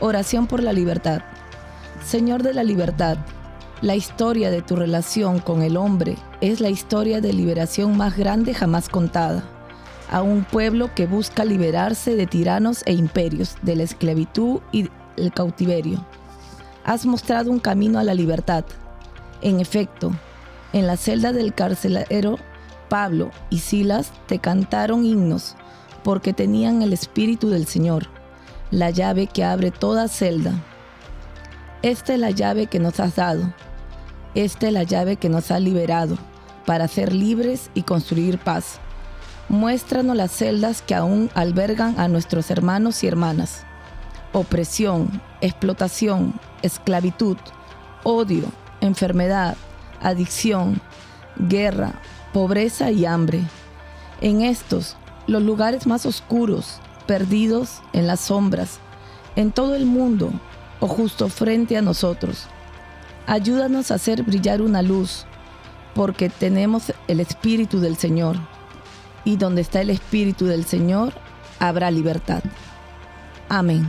Oración 0.00 0.46
por 0.46 0.62
la 0.62 0.72
libertad. 0.72 1.20
Señor 2.02 2.42
de 2.42 2.54
la 2.54 2.64
libertad, 2.64 3.18
la 3.82 3.96
historia 3.96 4.50
de 4.50 4.62
tu 4.62 4.76
relación 4.76 5.40
con 5.40 5.60
el 5.60 5.76
hombre 5.76 6.16
es 6.40 6.62
la 6.62 6.70
historia 6.70 7.20
de 7.20 7.34
liberación 7.34 7.98
más 7.98 8.16
grande 8.16 8.54
jamás 8.54 8.88
contada. 8.88 9.44
A 10.10 10.22
un 10.22 10.42
pueblo 10.42 10.88
que 10.94 11.04
busca 11.04 11.44
liberarse 11.44 12.16
de 12.16 12.26
tiranos 12.26 12.82
e 12.86 12.94
imperios, 12.94 13.56
de 13.60 13.76
la 13.76 13.82
esclavitud 13.82 14.60
y 14.72 14.88
el 15.18 15.34
cautiverio. 15.34 16.02
Has 16.82 17.04
mostrado 17.04 17.50
un 17.50 17.58
camino 17.58 17.98
a 17.98 18.04
la 18.04 18.14
libertad. 18.14 18.64
En 19.42 19.60
efecto, 19.60 20.12
en 20.72 20.86
la 20.86 20.96
celda 20.96 21.32
del 21.32 21.54
carcelero, 21.54 22.38
Pablo 22.88 23.30
y 23.50 23.58
Silas 23.58 24.12
te 24.26 24.38
cantaron 24.38 25.04
himnos 25.04 25.56
porque 26.02 26.32
tenían 26.32 26.82
el 26.82 26.92
Espíritu 26.92 27.50
del 27.50 27.66
Señor, 27.66 28.06
la 28.70 28.90
llave 28.90 29.26
que 29.26 29.44
abre 29.44 29.70
toda 29.70 30.08
celda. 30.08 30.52
Esta 31.82 32.14
es 32.14 32.20
la 32.20 32.30
llave 32.30 32.66
que 32.66 32.78
nos 32.78 32.98
has 33.00 33.16
dado. 33.16 33.52
Esta 34.34 34.68
es 34.68 34.72
la 34.72 34.82
llave 34.82 35.16
que 35.16 35.28
nos 35.28 35.50
ha 35.50 35.58
liberado 35.60 36.18
para 36.66 36.88
ser 36.88 37.12
libres 37.12 37.70
y 37.74 37.82
construir 37.82 38.38
paz. 38.38 38.78
Muéstranos 39.48 40.16
las 40.16 40.32
celdas 40.32 40.82
que 40.82 40.94
aún 40.94 41.30
albergan 41.34 41.98
a 41.98 42.08
nuestros 42.08 42.50
hermanos 42.50 43.02
y 43.02 43.06
hermanas. 43.06 43.64
Opresión, 44.32 45.22
explotación, 45.40 46.38
esclavitud, 46.60 47.38
odio, 48.04 48.44
enfermedad, 48.82 49.56
adicción, 50.00 50.80
guerra, 51.36 52.00
pobreza 52.32 52.90
y 52.90 53.06
hambre. 53.06 53.42
En 54.20 54.42
estos, 54.42 54.96
los 55.26 55.42
lugares 55.42 55.86
más 55.86 56.06
oscuros, 56.06 56.80
perdidos 57.06 57.80
en 57.92 58.06
las 58.06 58.20
sombras, 58.20 58.78
en 59.36 59.52
todo 59.52 59.74
el 59.74 59.86
mundo 59.86 60.32
o 60.80 60.88
justo 60.88 61.28
frente 61.28 61.76
a 61.76 61.82
nosotros. 61.82 62.46
Ayúdanos 63.26 63.90
a 63.90 63.94
hacer 63.94 64.22
brillar 64.22 64.62
una 64.62 64.82
luz, 64.82 65.26
porque 65.94 66.28
tenemos 66.28 66.92
el 67.08 67.20
Espíritu 67.20 67.80
del 67.80 67.96
Señor. 67.96 68.36
Y 69.24 69.36
donde 69.36 69.60
está 69.60 69.80
el 69.80 69.90
Espíritu 69.90 70.46
del 70.46 70.64
Señor, 70.64 71.12
habrá 71.58 71.90
libertad. 71.90 72.42
Amén. 73.48 73.86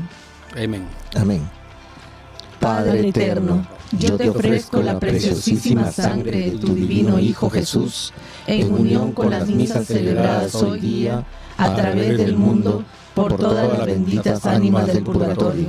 Amén. 0.61 0.85
Amén. 1.15 1.49
Padre 2.59 3.07
eterno, 3.07 3.65
yo 3.91 4.17
te 4.17 4.29
ofrezco 4.29 4.81
la 4.81 4.99
preciosísima 4.99 5.91
sangre 5.91 6.51
de 6.51 6.57
tu 6.57 6.73
divino 6.73 7.19
Hijo 7.19 7.49
Jesús, 7.49 8.13
en 8.47 8.73
unión 8.73 9.11
con 9.13 9.29
las 9.29 9.47
misas 9.47 9.87
celebradas 9.87 10.55
hoy 10.55 10.79
día, 10.79 11.25
a 11.57 11.75
través 11.75 12.17
del 12.17 12.35
mundo, 12.35 12.83
por 13.13 13.35
todas 13.35 13.77
las 13.77 13.85
benditas 13.85 14.45
ánimas 14.45 14.87
del 14.87 15.03
purgatorio. 15.03 15.67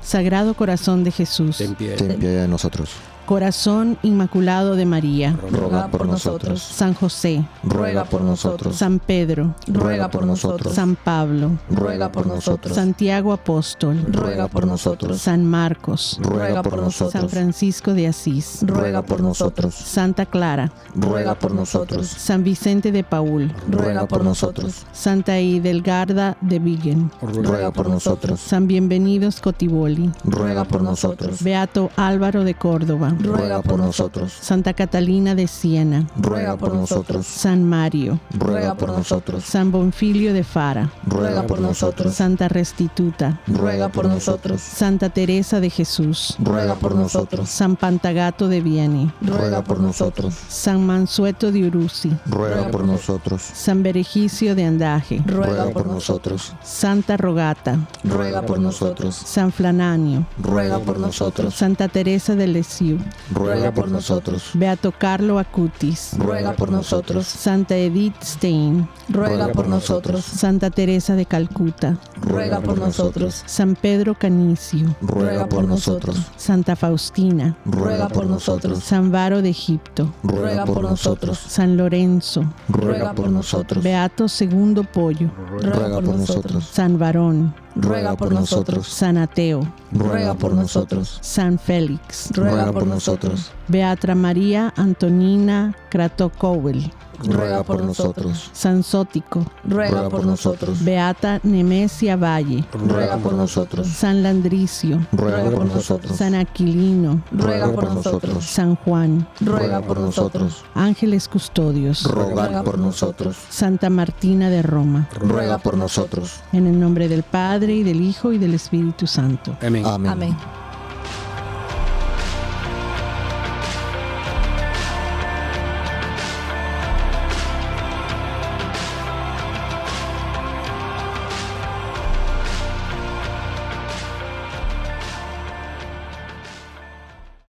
Sagrado 0.00 0.54
Corazón 0.54 1.04
de 1.04 1.10
Jesús, 1.10 1.58
Ten 1.58 1.74
piedad. 1.74 1.98
De 1.98 2.48
nosotros. 2.48 2.90
Corazón 3.30 3.96
Inmaculado 4.02 4.74
de 4.74 4.84
María, 4.86 5.38
Ruega 5.52 5.86
por 5.86 6.04
nosotros. 6.04 6.60
San 6.60 6.94
José, 6.94 7.44
Ruega 7.62 8.02
por 8.02 8.22
nosotros. 8.22 8.74
San 8.74 8.98
Pedro, 8.98 9.54
Ruega 9.68 10.10
por 10.10 10.26
nosotros. 10.26 10.74
San 10.74 10.96
Pablo, 10.96 11.52
Ruega 11.70 12.10
por 12.10 12.26
nosotros. 12.26 12.74
Santiago 12.74 13.32
Apóstol, 13.32 14.04
Ruega 14.08 14.48
por 14.48 14.66
nosotros. 14.66 15.20
San 15.20 15.46
Marcos, 15.46 16.18
Ruega 16.20 16.60
por 16.64 16.72
San 16.72 16.80
nosotros. 16.80 17.30
Francisco 17.30 17.94
de 17.94 18.08
Asís, 18.08 18.64
Ruega 18.66 19.02
por 19.02 19.20
nosotros. 19.20 19.76
Santa 19.76 20.26
Clara, 20.26 20.72
Ruega 20.96 21.36
por 21.36 21.54
nosotros. 21.54 22.08
San 22.08 22.42
Vicente 22.42 22.90
de 22.90 23.04
Paul, 23.04 23.54
Ruega 23.70 24.08
por 24.08 24.24
nosotros. 24.24 24.86
Santa 24.90 25.38
Idelgarda 25.38 26.36
de 26.40 26.58
Vigen, 26.58 27.12
Ruega 27.22 27.70
por 27.70 27.88
nosotros. 27.88 28.40
San 28.40 28.66
Bienvenidos 28.66 29.40
Cotiboli, 29.40 30.10
Ruega 30.24 30.64
por 30.64 30.82
nosotros. 30.82 31.40
Beato 31.44 31.92
Álvaro 31.94 32.42
de 32.42 32.54
Córdoba, 32.54 33.14
Ruega 33.22 33.62
por 33.62 33.78
nosotros. 33.78 34.32
Santa 34.40 34.72
Catalina 34.74 35.34
de 35.34 35.46
Siena, 35.46 36.06
Ruega 36.16 36.56
por 36.56 36.74
nosotros. 36.74 37.26
San 37.26 37.64
Mario, 37.64 38.18
Ruega 38.38 38.74
por 38.74 38.90
nosotros. 38.90 39.44
San 39.44 39.70
Bonfilio 39.70 40.32
de 40.32 40.44
Fara, 40.44 40.90
Ruega 41.06 41.46
por 41.46 41.60
nosotros. 41.60 42.14
Santa 42.14 42.48
Restituta, 42.48 43.40
Ruega 43.46 43.88
por 43.88 44.06
nosotros. 44.06 44.60
Santa 44.60 45.10
Teresa 45.10 45.60
de 45.60 45.70
Jesús, 45.70 46.36
Ruega 46.38 46.74
por 46.74 46.94
nosotros. 46.94 47.48
San 47.48 47.76
Pantagato 47.76 48.48
de 48.48 48.60
Viene, 48.60 49.12
Ruega 49.20 49.62
por 49.62 49.80
nosotros. 49.80 50.34
San 50.48 50.86
Mansueto 50.86 51.52
de 51.52 51.66
Uruzi, 51.66 52.12
Ruega 52.26 52.70
por 52.70 52.84
nosotros. 52.84 53.42
San 53.42 53.82
Berejicio 53.82 54.54
de 54.54 54.64
Andaje, 54.64 55.22
Ruega 55.26 55.70
por 55.70 55.86
nosotros. 55.86 56.54
Santa 56.62 57.16
Rogata, 57.16 57.78
Ruega 58.04 58.42
por 58.42 58.58
nosotros. 58.58 59.14
San 59.14 59.52
Flananio, 59.52 60.26
Ruega 60.42 60.78
por 60.78 60.98
nosotros. 60.98 61.54
Santa 61.54 61.88
Teresa 61.88 62.34
de 62.34 62.46
Lisieux, 62.46 62.99
Ruega 63.32 63.72
por 63.72 63.88
nosotros. 63.88 64.50
Beato 64.54 64.92
Carlo 64.92 65.38
Acutis, 65.38 66.12
Ruega 66.18 66.52
por 66.52 66.70
nosotros. 66.70 67.26
Santa 67.26 67.76
Edith 67.76 68.22
Stein, 68.22 68.88
Ruega 69.08 69.48
por 69.48 69.68
nosotros. 69.68 70.24
Santa 70.24 70.70
Teresa 70.70 71.14
de 71.14 71.26
Calcuta, 71.26 71.98
Ruega 72.20 72.60
por 72.60 72.78
nosotros. 72.78 73.42
San 73.46 73.76
Pedro 73.76 74.14
Canicio, 74.14 74.94
Ruega 75.00 75.48
por 75.48 75.64
nosotros. 75.66 76.16
Santa 76.36 76.76
Faustina, 76.76 77.56
Ruega 77.64 78.08
por 78.08 78.26
nosotros. 78.26 78.82
San 78.82 79.10
Varo 79.10 79.42
de 79.42 79.50
Egipto, 79.50 80.12
Ruega 80.22 80.64
por 80.64 80.82
nosotros. 80.82 81.38
San 81.38 81.76
Lorenzo, 81.76 82.44
Ruega 82.68 83.14
por 83.14 83.30
nosotros. 83.30 83.82
Beato 83.82 84.28
Segundo 84.28 84.84
Pollo, 84.84 85.30
Ruega 85.60 86.00
por 86.00 86.04
nosotros. 86.04 86.64
San 86.64 86.98
Varón, 86.98 87.54
Ruega 87.76 88.16
por 88.16 88.32
nosotros. 88.32 88.86
San 88.88 89.16
Ateo, 89.16 89.66
Ruega 89.92 90.34
por 90.34 90.52
nosotros. 90.52 91.18
San 91.20 91.58
Félix, 91.58 92.30
Ruega 92.34 92.72
por 92.72 92.86
nosotros. 92.86 93.52
Beatra 93.68 94.14
María 94.14 94.72
Antonina 94.76 95.74
Kratokowel, 95.88 96.92
ruega 97.24 97.62
por 97.62 97.82
nosotros. 97.84 98.50
San 98.52 98.82
Sótico, 98.82 99.44
ruega 99.64 100.08
por 100.08 100.24
nosotros. 100.24 100.84
Beata 100.84 101.40
Nemesia 101.42 102.16
Valle, 102.16 102.64
ruega 102.72 103.16
por 103.16 103.34
nosotros. 103.34 103.86
San 103.86 104.22
Landricio, 104.22 105.06
ruega 105.12 105.50
por 105.50 105.66
nosotros. 105.66 106.16
San 106.16 106.34
Aquilino, 106.34 107.22
ruega 107.32 107.72
por 107.72 107.92
nosotros. 107.92 108.44
San 108.44 108.76
Juan, 108.76 109.26
ruega 109.40 109.80
por 109.80 109.98
nosotros. 109.98 110.64
Ángeles 110.74 111.28
custodios, 111.28 112.04
ruega 112.04 112.62
por 112.62 112.78
nosotros. 112.78 113.36
Santa 113.48 113.90
Martina 113.90 114.50
de 114.50 114.62
Roma, 114.62 115.08
ruega 115.18 115.58
por 115.58 115.76
nosotros. 115.76 116.40
En 116.52 116.66
el 116.66 116.78
nombre 116.78 117.08
del 117.08 117.22
Padre 117.22 117.74
y 117.74 117.82
del 117.82 118.00
Hijo 118.00 118.32
y 118.32 118.38
del 118.38 118.54
Espíritu 118.54 119.06
Santo. 119.06 119.56
Amén. 119.60 119.84
Amén. 119.86 120.36